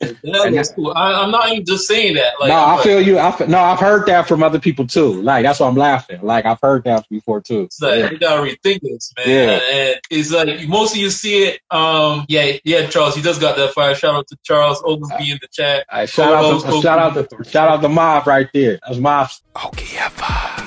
that, 0.00 0.16
that 0.22 0.52
looks 0.52 0.70
cool. 0.76 0.92
I, 0.94 1.24
am 1.24 1.30
not 1.30 1.50
even 1.50 1.64
just 1.64 1.88
saying 1.88 2.16
that. 2.16 2.34
Like, 2.38 2.50
no, 2.50 2.56
I 2.56 2.74
like, 2.74 2.84
feel 2.84 3.00
you. 3.00 3.18
I 3.18 3.29
no, 3.48 3.58
I've 3.58 3.78
heard 3.78 4.06
that 4.06 4.26
from 4.26 4.42
other 4.42 4.58
people 4.58 4.86
too. 4.86 5.20
Like 5.22 5.44
that's 5.44 5.60
why 5.60 5.68
I'm 5.68 5.76
laughing. 5.76 6.20
Like 6.22 6.46
I've 6.46 6.60
heard 6.60 6.84
that 6.84 7.08
before 7.08 7.40
too. 7.40 7.62
It's 7.62 7.80
like 7.80 7.98
yeah. 7.98 8.10
you 8.10 8.18
gotta 8.18 8.42
rethink 8.42 8.80
this, 8.82 9.12
man. 9.16 9.28
Yeah. 9.28 9.60
And 9.72 10.00
it's 10.10 10.32
like 10.32 10.68
mostly 10.68 11.00
you 11.00 11.10
see 11.10 11.44
it. 11.44 11.60
Um, 11.70 12.26
yeah, 12.28 12.56
yeah, 12.64 12.86
Charles. 12.88 13.14
He 13.14 13.22
just 13.22 13.40
got 13.40 13.56
that 13.56 13.72
fire. 13.74 13.94
Shout 13.94 14.14
out 14.14 14.28
to 14.28 14.36
Charles 14.42 14.82
Oglesby 14.84 15.30
in 15.32 15.38
the 15.40 15.48
chat. 15.48 15.86
Right, 15.92 16.08
shout 16.08 16.32
out, 16.32 16.62
to, 16.62 16.82
shout 16.82 16.98
out 16.98 17.14
the 17.14 17.44
shout 17.44 17.68
out 17.68 17.82
the 17.82 17.88
mob 17.88 18.26
right 18.26 18.48
there. 18.52 18.78
That's 18.86 18.98
mob. 18.98 19.28
Okiyefa. 19.54 20.60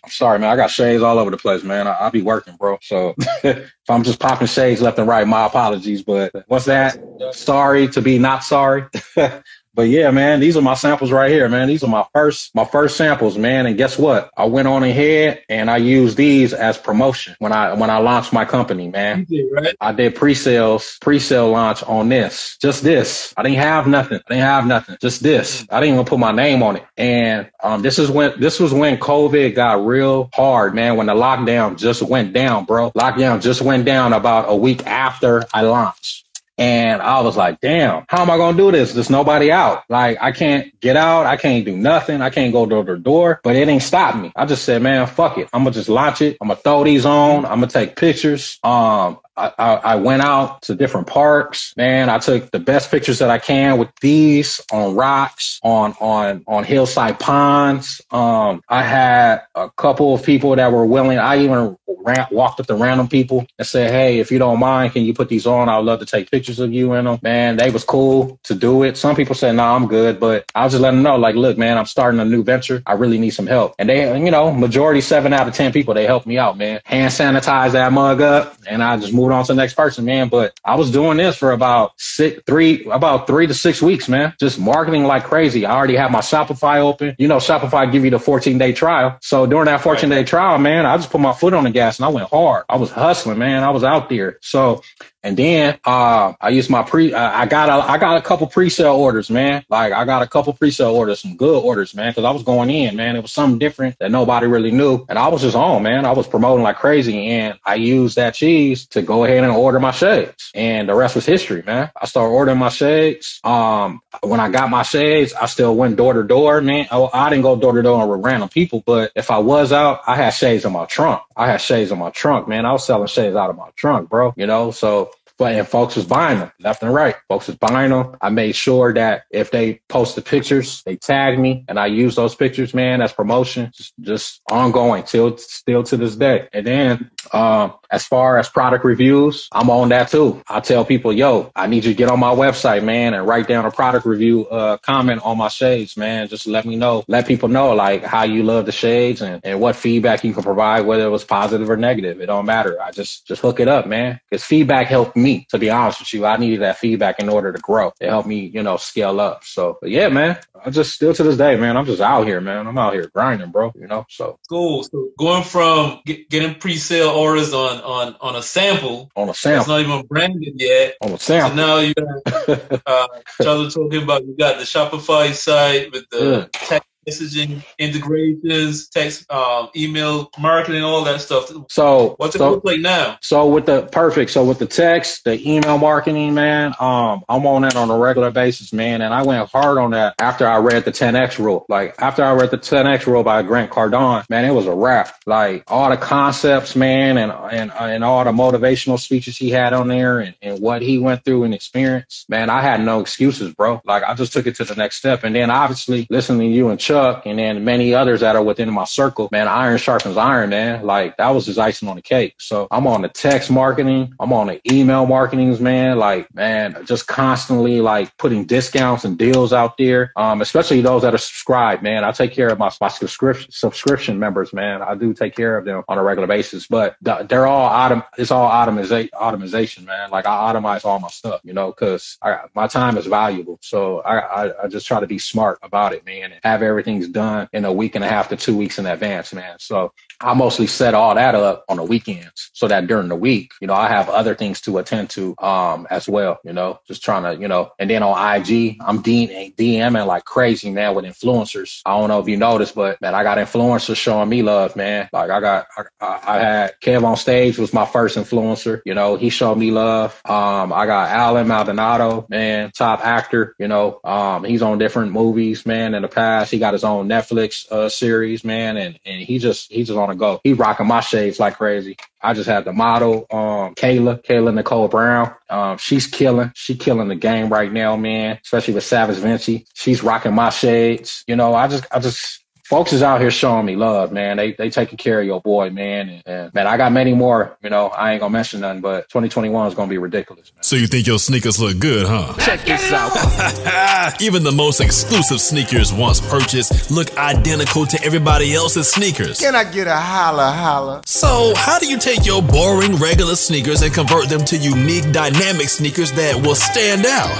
I'm 0.06 0.12
sorry, 0.12 0.38
man. 0.38 0.50
I 0.50 0.56
got 0.56 0.70
shades 0.70 1.02
all 1.02 1.18
over 1.18 1.32
the 1.32 1.36
place, 1.36 1.64
man. 1.64 1.88
I, 1.88 2.04
will 2.04 2.12
be 2.12 2.22
working, 2.22 2.54
bro. 2.54 2.78
So 2.80 3.16
if 3.44 3.72
I'm 3.88 4.04
just 4.04 4.20
popping 4.20 4.46
shades 4.46 4.80
left 4.80 5.00
and 5.00 5.08
right, 5.08 5.26
my 5.26 5.46
apologies. 5.46 6.04
But 6.04 6.32
what's 6.46 6.66
that? 6.66 7.00
Sorry 7.32 7.88
to 7.88 8.00
be 8.00 8.16
not 8.16 8.44
sorry. 8.44 8.84
But 9.76 9.90
yeah, 9.90 10.10
man, 10.10 10.40
these 10.40 10.56
are 10.56 10.62
my 10.62 10.72
samples 10.72 11.12
right 11.12 11.30
here, 11.30 11.50
man. 11.50 11.68
These 11.68 11.84
are 11.84 11.88
my 11.88 12.06
first, 12.14 12.54
my 12.54 12.64
first 12.64 12.96
samples, 12.96 13.36
man. 13.36 13.66
And 13.66 13.76
guess 13.76 13.98
what? 13.98 14.30
I 14.34 14.46
went 14.46 14.66
on 14.68 14.82
ahead 14.82 15.42
and 15.50 15.70
I 15.70 15.76
used 15.76 16.16
these 16.16 16.54
as 16.54 16.78
promotion 16.78 17.36
when 17.40 17.52
I, 17.52 17.74
when 17.74 17.90
I 17.90 17.98
launched 17.98 18.32
my 18.32 18.46
company, 18.46 18.88
man. 18.88 19.24
Did, 19.24 19.52
right? 19.52 19.76
I 19.78 19.92
did 19.92 20.14
pre-sales, 20.14 20.96
pre-sale 21.02 21.50
launch 21.50 21.82
on 21.82 22.08
this, 22.08 22.56
just 22.56 22.84
this. 22.84 23.34
I 23.36 23.42
didn't 23.42 23.58
have 23.58 23.86
nothing. 23.86 24.18
I 24.26 24.32
didn't 24.32 24.44
have 24.44 24.66
nothing. 24.66 24.96
Just 24.98 25.22
this. 25.22 25.66
I 25.70 25.80
didn't 25.80 25.96
even 25.96 26.06
put 26.06 26.18
my 26.18 26.32
name 26.32 26.62
on 26.62 26.76
it. 26.76 26.86
And, 26.96 27.50
um, 27.62 27.82
this 27.82 27.98
is 27.98 28.10
when, 28.10 28.40
this 28.40 28.58
was 28.58 28.72
when 28.72 28.96
COVID 28.96 29.54
got 29.54 29.84
real 29.84 30.30
hard, 30.32 30.74
man. 30.74 30.96
When 30.96 31.06
the 31.06 31.14
lockdown 31.14 31.76
just 31.76 32.00
went 32.00 32.32
down, 32.32 32.64
bro. 32.64 32.92
Lockdown 32.92 33.42
just 33.42 33.60
went 33.60 33.84
down 33.84 34.14
about 34.14 34.46
a 34.48 34.56
week 34.56 34.86
after 34.86 35.44
I 35.52 35.62
launched. 35.62 36.25
And 36.58 37.02
I 37.02 37.20
was 37.20 37.36
like, 37.36 37.60
damn, 37.60 38.04
how 38.08 38.22
am 38.22 38.30
I 38.30 38.36
going 38.38 38.56
to 38.56 38.62
do 38.62 38.72
this? 38.72 38.94
There's 38.94 39.10
nobody 39.10 39.52
out. 39.52 39.84
Like, 39.90 40.18
I 40.20 40.32
can't 40.32 40.78
get 40.80 40.96
out. 40.96 41.26
I 41.26 41.36
can't 41.36 41.64
do 41.64 41.76
nothing. 41.76 42.22
I 42.22 42.30
can't 42.30 42.52
go 42.52 42.64
door 42.64 42.84
to 42.84 42.96
door, 42.96 43.40
but 43.42 43.56
it 43.56 43.68
ain't 43.68 43.82
stopped 43.82 44.16
me. 44.16 44.32
I 44.34 44.46
just 44.46 44.64
said, 44.64 44.82
man, 44.82 45.06
fuck 45.06 45.36
it. 45.36 45.48
I'm 45.52 45.64
going 45.64 45.74
to 45.74 45.78
just 45.78 45.90
launch 45.90 46.22
it. 46.22 46.38
I'm 46.40 46.48
going 46.48 46.56
to 46.56 46.62
throw 46.62 46.84
these 46.84 47.04
on. 47.04 47.44
I'm 47.44 47.58
going 47.58 47.68
to 47.68 47.72
take 47.72 47.96
pictures. 47.96 48.58
Um, 48.62 49.18
I, 49.36 49.52
I, 49.58 49.96
went 49.96 50.22
out 50.22 50.62
to 50.62 50.74
different 50.74 51.06
parks, 51.06 51.74
man. 51.76 52.08
I 52.08 52.18
took 52.18 52.50
the 52.50 52.58
best 52.58 52.90
pictures 52.90 53.18
that 53.18 53.30
I 53.30 53.38
can 53.38 53.78
with 53.78 53.90
these 54.00 54.60
on 54.72 54.94
rocks, 54.94 55.60
on, 55.62 55.94
on, 56.00 56.42
on 56.46 56.64
hillside 56.64 57.20
ponds. 57.20 58.00
Um, 58.10 58.62
I 58.68 58.82
had 58.82 59.42
a 59.54 59.68
couple 59.70 60.14
of 60.14 60.22
people 60.22 60.56
that 60.56 60.72
were 60.72 60.86
willing. 60.86 61.18
I 61.18 61.38
even 61.40 61.76
ran, 61.86 62.26
walked 62.30 62.60
up 62.60 62.66
to 62.68 62.74
random 62.74 63.08
people 63.08 63.46
and 63.58 63.66
said, 63.66 63.90
Hey, 63.90 64.20
if 64.20 64.30
you 64.30 64.38
don't 64.38 64.58
mind, 64.58 64.92
can 64.92 65.02
you 65.02 65.12
put 65.12 65.28
these 65.28 65.46
on? 65.46 65.68
I 65.68 65.76
would 65.76 65.86
love 65.86 66.00
to 66.00 66.06
take 66.06 66.30
pictures 66.30 66.58
of 66.58 66.72
you 66.72 66.94
in 66.94 67.04
them. 67.04 67.18
Man, 67.22 67.56
they 67.56 67.70
was 67.70 67.84
cool 67.84 68.38
to 68.44 68.54
do 68.54 68.84
it. 68.84 68.96
Some 68.96 69.16
people 69.16 69.34
said, 69.34 69.52
no, 69.52 69.64
nah, 69.64 69.76
I'm 69.76 69.86
good, 69.86 70.18
but 70.18 70.50
I 70.54 70.64
was 70.64 70.72
just 70.72 70.82
letting 70.82 71.02
them 71.02 71.04
know, 71.04 71.16
like, 71.16 71.34
look, 71.34 71.58
man, 71.58 71.76
I'm 71.76 71.86
starting 71.86 72.20
a 72.20 72.24
new 72.24 72.42
venture. 72.42 72.82
I 72.86 72.94
really 72.94 73.18
need 73.18 73.30
some 73.30 73.46
help. 73.46 73.74
And 73.78 73.88
they, 73.88 74.18
you 74.18 74.30
know, 74.30 74.52
majority 74.52 75.00
seven 75.00 75.32
out 75.32 75.48
of 75.48 75.54
10 75.54 75.72
people, 75.72 75.94
they 75.94 76.06
helped 76.06 76.26
me 76.26 76.38
out, 76.38 76.56
man. 76.56 76.80
Hand 76.84 77.12
sanitize 77.12 77.72
that 77.72 77.92
mug 77.92 78.20
up 78.20 78.56
and 78.66 78.82
I 78.82 78.96
just 78.96 79.12
moved 79.12 79.25
moved 79.26 79.38
on 79.38 79.44
to 79.44 79.52
the 79.52 79.56
next 79.56 79.74
person, 79.74 80.04
man. 80.04 80.28
But 80.28 80.58
I 80.64 80.76
was 80.76 80.90
doing 80.90 81.16
this 81.18 81.36
for 81.36 81.52
about 81.52 81.92
six, 81.98 82.42
three, 82.46 82.84
about 82.86 83.26
three 83.26 83.46
to 83.46 83.54
six 83.54 83.82
weeks, 83.82 84.08
man. 84.08 84.34
Just 84.38 84.58
marketing 84.58 85.04
like 85.04 85.24
crazy. 85.24 85.66
I 85.66 85.74
already 85.74 85.96
have 85.96 86.10
my 86.10 86.20
Shopify 86.20 86.78
open. 86.78 87.14
You 87.18 87.28
know, 87.28 87.38
Shopify 87.38 87.90
give 87.90 88.04
you 88.04 88.10
the 88.10 88.18
14 88.18 88.58
day 88.58 88.72
trial. 88.72 89.18
So 89.20 89.46
during 89.46 89.66
that 89.66 89.80
14 89.80 90.08
day 90.08 90.24
trial, 90.24 90.58
man, 90.58 90.86
I 90.86 90.96
just 90.96 91.10
put 91.10 91.20
my 91.20 91.32
foot 91.32 91.54
on 91.54 91.64
the 91.64 91.70
gas 91.70 91.98
and 91.98 92.06
I 92.06 92.08
went 92.08 92.28
hard. 92.30 92.64
I 92.68 92.76
was 92.76 92.90
hustling, 92.90 93.38
man. 93.38 93.62
I 93.62 93.70
was 93.70 93.84
out 93.84 94.08
there. 94.08 94.38
So 94.42 94.82
and 95.26 95.36
then 95.36 95.76
uh, 95.84 96.34
I 96.40 96.50
used 96.50 96.70
my 96.70 96.84
pre. 96.84 97.12
I 97.12 97.46
got 97.46 97.68
a, 97.68 97.90
I 97.90 97.98
got 97.98 98.16
a 98.16 98.22
couple 98.22 98.46
pre-sale 98.46 98.94
orders, 98.94 99.28
man. 99.28 99.64
Like 99.68 99.92
I 99.92 100.04
got 100.04 100.22
a 100.22 100.28
couple 100.28 100.52
pre-sale 100.52 100.94
orders, 100.94 101.18
some 101.18 101.36
good 101.36 101.64
orders, 101.64 101.96
man. 101.96 102.12
Because 102.12 102.24
I 102.24 102.30
was 102.30 102.44
going 102.44 102.70
in, 102.70 102.94
man. 102.94 103.16
It 103.16 103.22
was 103.22 103.32
something 103.32 103.58
different 103.58 103.98
that 103.98 104.12
nobody 104.12 104.46
really 104.46 104.70
knew, 104.70 105.04
and 105.08 105.18
I 105.18 105.26
was 105.26 105.42
just 105.42 105.56
on, 105.56 105.82
man. 105.82 106.04
I 106.04 106.12
was 106.12 106.28
promoting 106.28 106.62
like 106.62 106.76
crazy, 106.76 107.26
and 107.26 107.58
I 107.64 107.74
used 107.74 108.14
that 108.14 108.34
cheese 108.34 108.86
to 108.88 109.02
go 109.02 109.24
ahead 109.24 109.42
and 109.42 109.52
order 109.52 109.80
my 109.80 109.90
shades, 109.90 110.52
and 110.54 110.88
the 110.88 110.94
rest 110.94 111.16
was 111.16 111.26
history, 111.26 111.64
man. 111.66 111.90
I 112.00 112.06
started 112.06 112.32
ordering 112.32 112.58
my 112.58 112.68
shades. 112.68 113.40
Um, 113.42 114.02
when 114.22 114.38
I 114.38 114.48
got 114.48 114.70
my 114.70 114.84
shades, 114.84 115.32
I 115.32 115.46
still 115.46 115.74
went 115.74 115.96
door 115.96 116.12
to 116.12 116.22
door, 116.22 116.60
man. 116.60 116.86
Oh, 116.92 117.10
I 117.12 117.30
didn't 117.30 117.42
go 117.42 117.56
door 117.56 117.72
to 117.72 117.82
door 117.82 118.06
with 118.06 118.24
random 118.24 118.48
people, 118.48 118.84
but 118.86 119.10
if 119.16 119.32
I 119.32 119.38
was 119.38 119.72
out, 119.72 120.02
I 120.06 120.14
had 120.14 120.30
shades 120.30 120.64
in 120.64 120.72
my 120.72 120.84
trunk. 120.84 121.20
I 121.36 121.50
had 121.50 121.60
shades 121.60 121.90
in 121.90 121.98
my 121.98 122.10
trunk, 122.10 122.46
man. 122.46 122.64
I 122.64 122.70
was 122.70 122.86
selling 122.86 123.08
shades 123.08 123.34
out 123.34 123.50
of 123.50 123.56
my 123.56 123.70
trunk, 123.74 124.08
bro. 124.08 124.32
You 124.36 124.46
know, 124.46 124.70
so 124.70 125.10
but 125.38 125.54
and 125.54 125.68
folks 125.68 125.96
was 125.96 126.04
buying 126.04 126.38
them 126.38 126.50
left 126.60 126.82
and 126.82 126.92
right. 126.92 127.16
Folks 127.28 127.46
was 127.46 127.56
buying 127.56 127.90
them. 127.90 128.16
I 128.20 128.30
made 128.30 128.56
sure 128.56 128.92
that 128.94 129.24
if 129.30 129.50
they 129.50 129.80
posted 129.88 130.24
pictures, 130.24 130.82
they 130.84 130.96
tagged 130.96 131.38
me, 131.38 131.64
and 131.68 131.78
I 131.78 131.86
use 131.86 132.16
those 132.16 132.34
pictures, 132.34 132.74
man, 132.74 133.02
as 133.02 133.12
promotion, 133.12 133.70
just, 133.74 133.94
just 134.00 134.40
ongoing 134.50 135.02
till 135.04 135.36
still 135.36 135.82
to 135.84 135.96
this 135.96 136.16
day. 136.16 136.48
And 136.52 136.66
then 136.66 137.10
um, 137.32 137.74
as 137.90 138.06
far 138.06 138.38
as 138.38 138.48
product 138.48 138.84
reviews, 138.84 139.48
I'm 139.52 139.70
on 139.70 139.88
that 139.90 140.08
too. 140.08 140.42
I 140.48 140.60
tell 140.60 140.84
people, 140.84 141.12
yo, 141.12 141.50
I 141.54 141.66
need 141.66 141.84
you 141.84 141.92
to 141.92 141.96
get 141.96 142.10
on 142.10 142.20
my 142.20 142.34
website, 142.34 142.84
man, 142.84 143.14
and 143.14 143.26
write 143.26 143.48
down 143.48 143.64
a 143.64 143.70
product 143.70 144.06
review 144.06 144.46
uh, 144.46 144.76
comment 144.78 145.22
on 145.24 145.38
my 145.38 145.48
shades, 145.48 145.96
man. 145.96 146.28
Just 146.28 146.46
let 146.46 146.64
me 146.64 146.76
know, 146.76 147.04
let 147.08 147.26
people 147.26 147.48
know 147.48 147.74
like 147.74 148.04
how 148.04 148.24
you 148.24 148.42
love 148.42 148.66
the 148.66 148.72
shades 148.72 149.22
and, 149.22 149.40
and 149.44 149.60
what 149.60 149.76
feedback 149.76 150.24
you 150.24 150.32
can 150.32 150.42
provide, 150.42 150.86
whether 150.86 151.04
it 151.04 151.10
was 151.10 151.24
positive 151.24 151.70
or 151.70 151.76
negative. 151.76 152.20
It 152.20 152.26
don't 152.26 152.46
matter. 152.46 152.80
I 152.80 152.90
just 152.90 153.26
just 153.26 153.42
hook 153.42 153.60
it 153.60 153.68
up, 153.68 153.86
man. 153.86 154.20
Because 154.28 154.44
feedback 154.44 154.86
helped 154.86 155.16
me. 155.16 155.46
To 155.50 155.58
be 155.58 155.70
honest 155.70 156.00
with 156.00 156.12
you, 156.12 156.26
I 156.26 156.36
needed 156.36 156.60
that 156.62 156.78
feedback 156.78 157.20
in 157.20 157.28
order 157.28 157.52
to 157.52 157.58
grow. 157.58 157.92
It 158.00 158.08
helped 158.08 158.28
me, 158.28 158.46
you 158.46 158.62
know, 158.62 158.76
scale 158.76 159.20
up. 159.20 159.44
So 159.44 159.78
yeah, 159.82 160.08
man. 160.08 160.38
I 160.64 160.70
just 160.70 160.94
still 160.94 161.14
to 161.14 161.22
this 161.22 161.36
day, 161.36 161.56
man. 161.56 161.76
I'm 161.76 161.86
just 161.86 162.00
out 162.00 162.26
here, 162.26 162.40
man. 162.40 162.66
I'm 162.66 162.78
out 162.78 162.94
here 162.94 163.08
grinding, 163.14 163.50
bro. 163.52 163.72
You 163.76 163.86
know, 163.86 164.04
so 164.08 164.38
cool. 164.48 164.82
So 164.82 165.10
going 165.18 165.44
from 165.44 166.00
get, 166.04 166.28
getting 166.28 166.56
pre-sale 166.56 167.10
orders 167.10 167.52
on 167.52 167.75
on 167.76 168.16
on 168.20 168.36
a 168.36 168.42
sample 168.42 169.10
on 169.16 169.28
a 169.28 169.34
sample, 169.34 169.60
it's 169.60 169.68
not 169.68 169.80
even 169.80 170.06
branded 170.06 170.54
yet. 170.56 170.94
On 171.02 171.12
a 171.12 171.18
sample. 171.18 171.50
So 171.50 171.56
now 171.56 171.78
you 171.78 171.94
got 171.94 172.82
uh, 172.86 173.06
Charlie 173.42 173.70
talking 173.70 174.02
about 174.02 174.24
you 174.24 174.36
got 174.36 174.58
the 174.58 174.64
Shopify 174.64 175.32
site 175.32 175.92
with 175.92 176.08
the 176.10 176.24
yeah. 176.24 176.46
text 176.52 176.85
messaging 177.08 177.62
integrations, 177.78 178.88
text, 178.88 179.30
um, 179.30 179.68
email 179.76 180.30
marketing, 180.38 180.82
all 180.82 181.04
that 181.04 181.20
stuff. 181.20 181.52
So 181.68 182.14
what's 182.18 182.34
it 182.34 182.38
so, 182.38 182.50
look 182.50 182.64
like 182.64 182.80
now? 182.80 183.18
So 183.20 183.46
with 183.46 183.66
the 183.66 183.82
perfect, 183.82 184.32
so 184.32 184.44
with 184.44 184.58
the 184.58 184.66
text, 184.66 185.24
the 185.24 185.40
email 185.48 185.78
marketing, 185.78 186.34
man, 186.34 186.74
um, 186.80 187.22
I'm 187.28 187.46
on 187.46 187.62
that 187.62 187.76
on 187.76 187.90
a 187.90 187.98
regular 187.98 188.30
basis, 188.30 188.72
man, 188.72 189.02
and 189.02 189.14
I 189.14 189.22
went 189.22 189.48
hard 189.50 189.78
on 189.78 189.92
that 189.92 190.14
after 190.20 190.48
I 190.48 190.58
read 190.58 190.84
the 190.84 190.92
10x 190.92 191.38
rule. 191.38 191.64
Like 191.68 191.94
after 191.98 192.24
I 192.24 192.32
read 192.32 192.50
the 192.50 192.58
10x 192.58 193.06
rule 193.06 193.22
by 193.22 193.42
Grant 193.42 193.70
Cardone, 193.70 194.28
man, 194.28 194.44
it 194.44 194.52
was 194.52 194.66
a 194.66 194.74
wrap. 194.74 195.14
Like 195.26 195.64
all 195.68 195.90
the 195.90 195.96
concepts, 195.96 196.74
man, 196.74 197.18
and 197.18 197.32
and 197.32 197.72
and 197.72 198.04
all 198.04 198.24
the 198.24 198.32
motivational 198.32 198.98
speeches 198.98 199.36
he 199.36 199.50
had 199.50 199.72
on 199.72 199.88
there, 199.88 200.18
and, 200.18 200.34
and 200.42 200.60
what 200.60 200.82
he 200.82 200.98
went 200.98 201.24
through 201.24 201.44
and 201.44 201.54
experienced, 201.54 202.28
man, 202.28 202.50
I 202.50 202.62
had 202.62 202.80
no 202.80 203.00
excuses, 203.00 203.54
bro. 203.54 203.80
Like 203.84 204.02
I 204.02 204.14
just 204.14 204.32
took 204.32 204.46
it 204.46 204.56
to 204.56 204.64
the 204.64 204.74
next 204.74 204.96
step, 204.96 205.22
and 205.22 205.34
then 205.34 205.50
obviously 205.50 206.06
listening 206.10 206.50
to 206.50 206.54
you 206.56 206.68
and 206.68 206.80
Chuck 206.80 206.95
Chuck 206.96 207.26
and 207.26 207.38
then 207.38 207.62
many 207.64 207.92
others 207.92 208.20
that 208.20 208.36
are 208.36 208.42
within 208.42 208.72
my 208.72 208.84
circle, 208.84 209.28
man, 209.30 209.48
iron 209.48 209.76
sharpens 209.76 210.16
iron, 210.16 210.48
man. 210.50 210.86
Like 210.86 211.16
that 211.18 211.28
was 211.30 211.44
just 211.44 211.58
icing 211.58 211.88
on 211.88 211.96
the 211.96 212.02
cake. 212.02 212.34
So 212.38 212.68
I'm 212.70 212.86
on 212.86 213.02
the 213.02 213.08
text 213.08 213.50
marketing. 213.50 214.14
I'm 214.18 214.32
on 214.32 214.46
the 214.46 214.60
email 214.72 215.04
marketings, 215.06 215.60
man. 215.60 215.98
Like, 215.98 216.32
man, 216.34 216.84
just 216.86 217.06
constantly 217.06 217.82
like 217.82 218.16
putting 218.16 218.46
discounts 218.46 219.04
and 219.04 219.18
deals 219.18 219.52
out 219.52 219.76
there. 219.76 220.12
Um, 220.16 220.40
especially 220.40 220.80
those 220.80 221.02
that 221.02 221.14
are 221.14 221.18
subscribed, 221.18 221.82
man. 221.82 222.02
I 222.02 222.12
take 222.12 222.32
care 222.32 222.48
of 222.48 222.58
my, 222.58 222.70
my 222.80 222.88
subscription, 222.88 223.50
subscription 223.50 224.18
members, 224.18 224.54
man. 224.54 224.80
I 224.80 224.94
do 224.94 225.12
take 225.12 225.36
care 225.36 225.58
of 225.58 225.66
them 225.66 225.82
on 225.88 225.98
a 225.98 226.02
regular 226.02 226.26
basis, 226.26 226.66
but 226.66 226.96
they're 227.02 227.46
all 227.46 227.68
autom- 227.68 228.06
it's 228.16 228.30
all 228.30 228.46
automation, 228.46 229.10
automation, 229.14 229.84
man. 229.84 230.10
Like 230.10 230.24
I 230.26 230.50
automate 230.50 230.84
all 230.86 230.98
my 230.98 231.08
stuff, 231.08 231.40
you 231.44 231.52
know, 231.52 231.72
cause 231.72 232.16
I, 232.22 232.38
my 232.54 232.66
time 232.66 232.96
is 232.96 233.06
valuable. 233.06 233.58
So 233.60 234.00
I, 234.00 234.18
I, 234.46 234.64
I 234.64 234.68
just 234.68 234.86
try 234.86 235.00
to 235.00 235.06
be 235.06 235.18
smart 235.18 235.58
about 235.62 235.92
it, 235.92 236.06
man, 236.06 236.32
and 236.32 236.40
have 236.42 236.62
everything 236.62 236.85
everything's 236.86 237.08
done 237.12 237.48
in 237.52 237.64
a 237.64 237.72
week 237.72 237.94
and 237.94 238.04
a 238.04 238.08
half 238.08 238.28
to 238.28 238.36
two 238.36 238.56
weeks 238.56 238.78
in 238.78 238.86
advance, 238.86 239.32
man. 239.32 239.56
So 239.58 239.92
I 240.20 240.34
mostly 240.34 240.66
set 240.66 240.94
all 240.94 241.14
that 241.14 241.34
up 241.34 241.64
on 241.68 241.76
the 241.78 241.82
weekends 241.82 242.50
so 242.54 242.68
that 242.68 242.86
during 242.86 243.08
the 243.08 243.16
week, 243.16 243.52
you 243.60 243.66
know, 243.66 243.74
I 243.74 243.88
have 243.88 244.08
other 244.08 244.34
things 244.34 244.60
to 244.62 244.78
attend 244.78 245.10
to 245.10 245.34
um 245.38 245.86
as 245.90 246.08
well, 246.08 246.38
you 246.44 246.52
know, 246.52 246.78
just 246.86 247.02
trying 247.02 247.24
to, 247.24 247.40
you 247.40 247.48
know, 247.48 247.72
and 247.78 247.90
then 247.90 248.02
on 248.02 248.16
IG, 248.36 248.76
I'm 248.80 249.02
DMing 249.02 250.06
like 250.06 250.24
crazy, 250.24 250.70
man, 250.70 250.94
with 250.94 251.04
influencers. 251.04 251.80
I 251.84 251.98
don't 251.98 252.08
know 252.08 252.20
if 252.20 252.28
you 252.28 252.36
noticed, 252.36 252.74
but 252.74 253.00
man, 253.00 253.14
I 253.14 253.22
got 253.24 253.38
influencers 253.38 253.96
showing 253.96 254.28
me 254.28 254.42
love, 254.42 254.76
man. 254.76 255.08
Like 255.12 255.30
I 255.30 255.40
got, 255.40 255.66
I, 256.00 256.20
I 256.26 256.38
had 256.38 256.80
KevOnStage 256.80 257.58
was 257.58 257.72
my 257.72 257.84
first 257.84 258.16
influencer, 258.16 258.80
you 258.86 258.94
know, 258.94 259.16
he 259.16 259.28
showed 259.28 259.56
me 259.56 259.70
love. 259.70 260.20
Um, 260.24 260.72
I 260.72 260.86
got 260.86 261.10
Allen 261.10 261.48
Maldonado, 261.48 262.26
man, 262.30 262.70
top 262.72 263.04
actor, 263.04 263.54
you 263.58 263.68
know, 263.68 264.00
um, 264.04 264.44
he's 264.44 264.62
on 264.62 264.78
different 264.78 265.12
movies, 265.12 265.66
man, 265.66 265.94
in 265.94 266.02
the 266.02 266.08
past. 266.08 266.50
He 266.50 266.58
got 266.58 266.75
his 266.76 266.84
own 266.84 267.08
Netflix 267.08 267.70
uh, 267.72 267.88
series, 267.88 268.44
man, 268.44 268.76
and 268.76 268.98
and 269.04 269.22
he 269.22 269.38
just 269.38 269.72
he 269.72 269.82
just 269.82 269.98
on 269.98 270.10
a 270.10 270.14
go. 270.14 270.40
He 270.44 270.52
rocking 270.52 270.86
my 270.86 271.00
shades 271.00 271.40
like 271.40 271.56
crazy. 271.56 271.96
I 272.22 272.34
just 272.34 272.48
had 272.48 272.64
the 272.64 272.72
model, 272.72 273.26
um, 273.30 273.74
Kayla, 273.74 274.24
Kayla 274.24 274.54
Nicole 274.54 274.88
Brown. 274.88 275.34
Um, 275.48 275.78
she's 275.78 276.06
killing. 276.06 276.52
She 276.54 276.74
killing 276.74 277.08
the 277.08 277.14
game 277.14 277.48
right 277.48 277.72
now, 277.72 277.96
man. 277.96 278.38
Especially 278.42 278.74
with 278.74 278.84
Savage 278.84 279.16
Fenty. 279.18 279.66
She's 279.74 280.02
rocking 280.02 280.34
my 280.34 280.50
shades. 280.50 281.24
You 281.26 281.36
know, 281.36 281.54
I 281.54 281.68
just 281.68 281.86
I 281.92 282.00
just 282.00 282.44
folks 282.66 282.92
is 282.92 283.02
out 283.02 283.20
here 283.20 283.30
showing 283.30 283.64
me 283.64 283.76
love, 283.76 284.10
man. 284.10 284.36
They 284.36 284.52
they 284.52 284.70
taking 284.70 284.98
care 284.98 285.20
of 285.20 285.26
your 285.26 285.40
boy, 285.40 285.70
man. 285.70 286.08
And, 286.08 286.22
and, 286.26 286.54
man, 286.54 286.66
I 286.66 286.76
got 286.76 286.90
many 286.92 287.14
more. 287.14 287.56
You 287.62 287.70
know, 287.70 287.88
I 287.88 288.12
ain't 288.12 288.20
gonna 288.20 288.32
mention 288.32 288.60
none, 288.60 288.80
but 288.80 289.08
2021 289.08 289.68
is 289.68 289.74
gonna 289.74 289.88
be 289.88 289.98
ridiculous. 289.98 290.52
Man. 290.52 290.62
So 290.62 290.76
you 290.76 290.86
think 290.88 291.06
your 291.06 291.18
sneakers 291.18 291.60
look 291.60 291.78
good, 291.78 292.06
huh? 292.08 292.34
Check 292.44 292.64
this 292.64 292.92
out. 292.92 294.20
Even 294.20 294.42
the 294.42 294.52
most 294.52 294.80
exclusive 294.80 295.40
sneakers 295.40 295.92
once 295.92 296.20
purchased 296.20 296.90
look 296.90 297.16
identical 297.16 297.86
to 297.86 298.02
everybody 298.04 298.54
else's 298.54 298.90
sneakers. 298.90 299.38
Can 299.38 299.54
I 299.54 299.64
get 299.64 299.86
a 299.86 299.96
holla 299.96 300.50
holla? 300.50 301.02
So 301.06 301.54
how 301.56 301.78
do 301.78 301.86
you 301.86 301.98
take 301.98 302.26
your 302.26 302.42
boring 302.42 302.96
regular 302.96 303.36
sneakers 303.36 303.82
and 303.82 303.94
convert 303.94 304.28
them 304.28 304.44
to 304.46 304.56
unique 304.56 305.12
dynamic 305.12 305.68
sneakers 305.68 306.10
that 306.12 306.34
will 306.34 306.56
stand 306.56 307.06
out? 307.06 307.30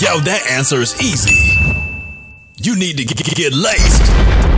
Yo, 0.00 0.18
that 0.20 0.44
answer 0.50 0.76
is 0.76 1.00
easy. 1.00 1.81
You 2.64 2.76
need 2.76 2.96
to 2.98 3.04
get, 3.04 3.16
get 3.34 3.52
laced 3.52 4.02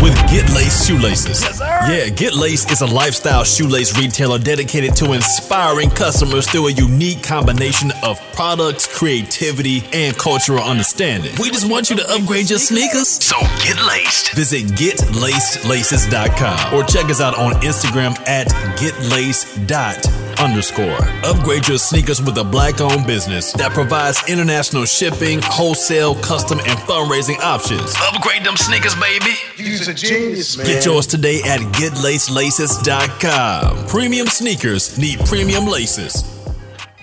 with 0.03 0.15
Get 0.29 0.51
Lace 0.55 0.87
Shoelaces. 0.87 1.41
Yes, 1.41 1.59
yeah, 1.89 2.11
Get 2.11 2.35
Lace 2.35 2.71
is 2.71 2.83
a 2.83 2.87
lifestyle 2.87 3.45
shoelace 3.45 3.97
retailer 3.99 4.39
dedicated 4.39 4.95
to 4.97 5.15
inspiring 5.15 5.89
customers 5.89 6.47
through 6.47 6.67
a 6.67 6.73
unique 6.73 7.23
combination 7.23 7.93
of 8.03 8.21
products, 8.35 8.87
creativity, 8.87 9.83
and 9.95 10.15
cultural 10.19 10.63
understanding. 10.63 11.33
We 11.41 11.49
just 11.51 11.67
want 11.71 11.89
you 11.89 11.97
to 11.97 12.07
upgrade 12.11 12.51
your 12.51 12.59
sneakers. 12.59 13.09
So 13.09 13.41
get 13.65 13.83
laced. 13.87 14.35
Visit 14.35 14.65
getlacedlaces.com 14.77 16.75
or 16.75 16.85
check 16.85 17.07
us 17.07 17.23
out 17.23 17.39
on 17.39 17.55
Instagram 17.63 18.19
at 18.29 18.49
getlace.com 18.77 20.25
underscore. 20.39 20.99
Upgrade 21.25 21.69
your 21.69 21.79
sneakers 21.79 22.21
with 22.23 22.37
a 22.39 22.45
black 22.45 22.81
owned 22.81 23.07
business 23.07 23.53
that 23.53 23.73
provides 23.73 24.29
international 24.29 24.85
shipping, 24.85 25.41
wholesale, 25.43 26.15
custom, 26.17 26.59
and 26.61 26.79
fundraising 26.81 27.39
options. 27.41 27.94
Upgrade 28.03 28.45
them 28.45 28.57
sneakers, 28.57 28.95
baby. 28.95 29.35
You's 29.57 29.89
a 29.89 29.95
genius, 29.95 30.57
man. 30.57 30.67
Get 30.67 30.85
yours 30.85 31.07
today 31.07 31.41
at 31.45 31.61
getlacelaces.com. 31.61 33.87
Premium 33.87 34.27
sneakers 34.27 34.99
need 34.99 35.21
premium 35.21 35.67
laces. 35.67 36.25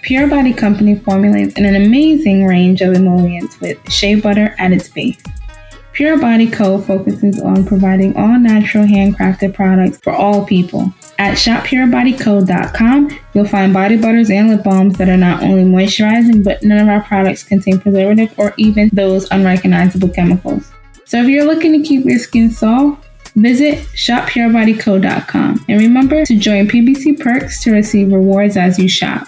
Pure 0.02 0.28
Body 0.28 0.54
Company 0.54 0.96
formulates 0.96 1.56
an 1.58 1.76
amazing 1.76 2.46
range 2.46 2.82
of 2.82 2.96
emollients 2.96 3.60
with 3.62 3.78
shea 3.92 4.16
butter 4.16 4.56
at 4.58 4.72
its 4.72 4.90
base. 4.90 5.22
Pure 5.94 6.20
Body 6.20 6.50
Co. 6.50 6.82
focuses 6.82 7.40
on 7.42 7.66
providing 7.66 8.16
all 8.16 8.40
natural 8.40 8.86
handcrafted 8.86 9.54
products 9.54 10.00
for 10.04 10.14
all 10.14 10.46
people. 10.46 10.92
At 11.20 11.38
shoppurebodyco.com, 11.38 13.20
you'll 13.34 13.46
find 13.46 13.74
body 13.74 13.98
butters 13.98 14.32
and 14.32 14.50
lip 14.50 14.64
balms 14.64 14.98
that 14.98 15.10
are 15.10 15.18
not 15.18 15.44
only 15.44 15.64
moisturizing, 15.64 16.44
but 16.44 16.64
none 16.64 16.80
of 16.80 16.88
our 16.88 17.04
products 17.04 17.44
contain 17.44 17.80
preservative 17.80 18.34
or 18.40 18.54
even 18.58 18.90
those 18.94 19.30
unrecognizable 19.32 20.10
chemicals. 20.10 20.72
So 21.12 21.18
if 21.18 21.28
you're 21.28 21.44
looking 21.44 21.74
to 21.74 21.86
keep 21.86 22.06
your 22.06 22.20
skin 22.20 22.50
soft, 22.50 23.06
visit 23.36 23.80
shoppurebodyco.com 23.80 25.66
and 25.68 25.78
remember 25.82 26.26
to 26.26 26.38
join 26.38 26.70
PBC 26.70 27.20
Perks 27.20 27.62
to 27.66 27.74
receive 27.74 28.14
rewards 28.14 28.56
as 28.56 28.80
you 28.80 28.88
shop. 28.88 29.28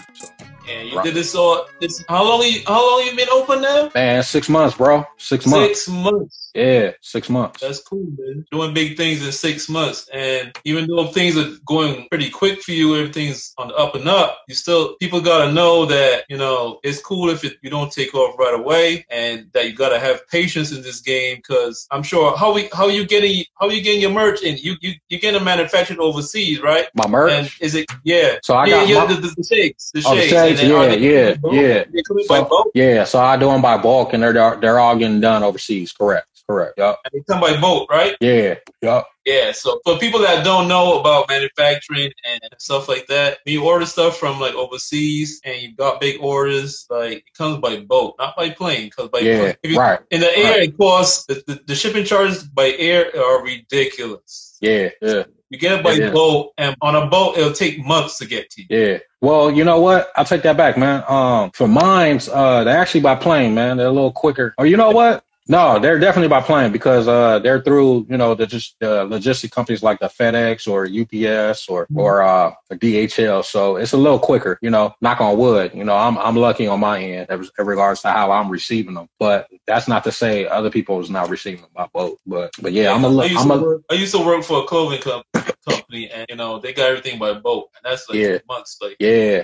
And 0.69 0.87
you 0.87 1.03
did 1.03 1.13
this 1.13 1.35
all. 1.35 1.67
This 1.81 2.01
how 2.07 2.23
long? 2.23 2.41
You, 2.41 2.61
how 2.67 2.89
long 2.89 3.05
you 3.05 3.13
been 3.17 3.27
open 3.33 3.61
now? 3.61 3.91
Man, 3.93 4.23
six 4.23 4.47
months, 4.47 4.77
bro. 4.77 5.03
Six 5.17 5.45
months. 5.45 5.83
Six 5.83 5.89
months. 5.89 6.42
Yeah, 6.53 6.91
six 7.01 7.29
months. 7.29 7.61
That's 7.61 7.81
cool, 7.81 8.05
man. 8.17 8.45
Doing 8.51 8.75
big 8.75 8.95
things 8.95 9.25
in 9.25 9.31
six 9.31 9.67
months, 9.67 10.07
and 10.13 10.55
even 10.65 10.87
though 10.87 11.07
things 11.07 11.35
are 11.35 11.57
going 11.65 12.07
pretty 12.09 12.29
quick 12.29 12.61
for 12.61 12.73
you, 12.73 12.95
everything's 12.95 13.53
on 13.57 13.69
the 13.69 13.75
up 13.75 13.95
and 13.95 14.07
up. 14.07 14.39
You 14.47 14.53
still 14.53 14.95
people 14.97 15.19
gotta 15.19 15.51
know 15.51 15.85
that 15.85 16.25
you 16.29 16.37
know 16.37 16.79
it's 16.83 17.01
cool 17.01 17.29
if 17.29 17.43
it, 17.43 17.57
you 17.63 17.71
don't 17.71 17.91
take 17.91 18.13
off 18.13 18.37
right 18.37 18.53
away, 18.53 19.03
and 19.09 19.49
that 19.53 19.65
you 19.65 19.73
gotta 19.75 19.99
have 19.99 20.27
patience 20.27 20.71
in 20.71 20.83
this 20.83 21.01
game. 21.01 21.37
Because 21.37 21.87
I'm 21.89 22.03
sure 22.03 22.37
how 22.37 22.53
we 22.53 22.69
how 22.71 22.87
you 22.87 23.07
getting 23.07 23.45
how 23.59 23.69
you 23.69 23.81
getting 23.81 24.01
your 24.01 24.11
merch, 24.11 24.43
and 24.43 24.59
you 24.59 24.75
you 24.79 24.93
you 25.09 25.19
getting 25.19 25.41
a 25.41 25.43
manufactured 25.43 25.97
overseas, 25.97 26.61
right? 26.61 26.85
My 26.93 27.07
merch. 27.07 27.31
And 27.31 27.51
is 27.61 27.73
it 27.73 27.89
yeah? 28.03 28.37
So 28.43 28.53
I 28.53 28.67
yeah, 28.67 28.75
got 28.75 28.87
yeah, 28.87 29.05
my, 29.05 29.13
the, 29.13 29.21
the, 29.21 29.43
shakes, 29.43 29.89
the 29.91 30.03
oh, 30.05 30.15
the 30.15 30.21
shakes, 30.21 30.59
shakes 30.59 30.63
yeah, 30.63 30.93
yeah, 30.93 31.33
yeah. 31.51 32.01
By 32.27 32.43
So, 32.43 32.71
yeah, 32.75 33.03
so 33.05 33.19
I 33.19 33.37
do 33.37 33.47
them 33.47 33.63
by 33.63 33.77
bulk, 33.77 34.13
and 34.13 34.21
they're 34.21 34.33
they're 34.33 34.79
all 34.79 34.95
getting 34.95 35.19
done 35.19 35.41
overseas. 35.41 35.91
Correct. 35.91 36.27
Correct. 36.53 36.77
Yup. 36.77 36.99
And 37.05 37.13
they 37.13 37.23
come 37.33 37.41
by 37.41 37.59
boat, 37.59 37.87
right? 37.89 38.15
Yeah. 38.19 38.55
Yup. 38.81 39.07
Yeah. 39.25 39.51
So 39.53 39.79
for 39.85 39.97
people 39.97 40.19
that 40.21 40.43
don't 40.43 40.67
know 40.67 40.99
about 40.99 41.29
manufacturing 41.29 42.11
and 42.25 42.41
stuff 42.57 42.87
like 42.87 43.07
that, 43.07 43.39
when 43.45 43.53
you 43.53 43.63
order 43.65 43.85
stuff 43.85 44.17
from 44.17 44.39
like 44.39 44.53
overseas 44.55 45.39
and 45.45 45.61
you 45.61 45.75
got 45.75 46.01
big 46.01 46.21
orders, 46.21 46.85
like 46.89 47.17
it 47.17 47.33
comes 47.37 47.57
by 47.57 47.77
boat, 47.79 48.15
not 48.19 48.35
by 48.35 48.49
plane. 48.49 48.85
Because 48.85 49.09
by 49.09 49.19
Yeah. 49.19 49.53
plane, 49.63 49.77
Right. 49.77 49.99
in 50.11 50.19
the 50.21 50.37
air, 50.37 50.51
Right. 50.59 50.69
it 50.69 50.77
costs 50.77 51.25
the, 51.25 51.43
the, 51.47 51.59
the 51.67 51.75
shipping 51.75 52.05
charges 52.05 52.43
by 52.43 52.71
air 52.77 53.11
are 53.17 53.43
ridiculous. 53.43 54.57
Yeah. 54.61 54.89
Yeah. 55.01 55.23
You 55.49 55.59
get 55.59 55.79
it 55.79 55.83
by 55.83 55.91
Yeah. 55.93 56.09
boat, 56.09 56.51
and 56.57 56.75
on 56.81 56.95
a 56.95 57.05
boat, 57.05 57.37
it'll 57.37 57.53
take 57.53 57.77
months 57.85 58.17
to 58.17 58.25
get 58.25 58.49
to 58.51 58.61
you. 58.61 58.67
Yeah. 58.69 58.97
Well, 59.21 59.51
you 59.51 59.63
know 59.63 59.79
what? 59.79 60.11
I'll 60.15 60.25
take 60.25 60.41
that 60.43 60.57
back, 60.57 60.77
man. 60.77 61.03
Um, 61.07 61.51
for 61.51 61.67
mines, 61.67 62.27
uh, 62.27 62.63
they're 62.63 62.77
actually 62.77 63.01
by 63.01 63.15
plane, 63.15 63.53
man. 63.53 63.77
They're 63.77 63.87
a 63.87 63.91
little 63.91 64.11
quicker. 64.11 64.55
Or 64.57 64.65
you 64.65 64.77
know 64.77 64.89
what? 64.89 65.23
No, 65.47 65.77
they're 65.77 65.99
definitely 65.99 66.29
by 66.29 66.41
plane 66.41 66.71
because 66.71 67.07
uh, 67.07 67.39
they're 67.39 67.61
through, 67.61 68.07
you 68.09 68.17
know, 68.17 68.33
the 68.33 68.47
just 68.47 68.75
uh, 68.81 69.05
logistic 69.05 69.51
companies 69.51 69.83
like 69.83 69.99
the 69.99 70.07
FedEx 70.07 70.67
or 70.67 70.85
UPS 70.87 71.67
or 71.67 71.87
or 71.95 72.21
uh, 72.21 72.53
DHL. 72.71 73.43
So 73.43 73.75
it's 73.75 73.91
a 73.91 73.97
little 73.97 74.19
quicker, 74.19 74.57
you 74.61 74.69
know. 74.69 74.93
Knock 75.01 75.19
on 75.19 75.37
wood, 75.37 75.71
you 75.73 75.83
know. 75.83 75.95
I'm 75.95 76.17
I'm 76.17 76.37
lucky 76.37 76.67
on 76.67 76.79
my 76.79 77.01
end 77.01 77.27
in 77.29 77.49
in 77.59 77.65
regards 77.65 78.01
to 78.03 78.09
how 78.09 78.31
I'm 78.31 78.49
receiving 78.49 78.93
them, 78.93 79.09
but 79.19 79.47
that's 79.67 79.87
not 79.87 80.05
to 80.05 80.11
say 80.11 80.47
other 80.47 80.69
people 80.69 80.99
is 81.01 81.09
not 81.09 81.29
receiving 81.29 81.61
them 81.61 81.71
by 81.75 81.87
boat. 81.93 82.19
But 82.25 82.51
but 82.61 82.71
yeah, 82.71 82.93
I'm 82.93 83.03
a 83.03 83.21
I 83.21 83.25
used, 83.25 83.41
I'm 83.41 83.49
to 83.49 83.65
work, 83.65 83.81
I 83.89 83.95
used 83.95 84.15
to 84.15 84.25
work 84.25 84.43
for 84.43 84.63
a 84.63 84.65
clothing 84.65 85.01
company, 85.01 86.09
and 86.09 86.25
you 86.29 86.35
know 86.35 86.59
they 86.59 86.71
got 86.71 86.89
everything 86.89 87.19
by 87.19 87.33
boat, 87.33 87.69
and 87.75 87.91
that's 87.91 88.07
like 88.09 88.17
Yeah. 88.17 88.37
months. 88.47 88.77
Like 88.81 88.95
Yeah. 88.99 89.43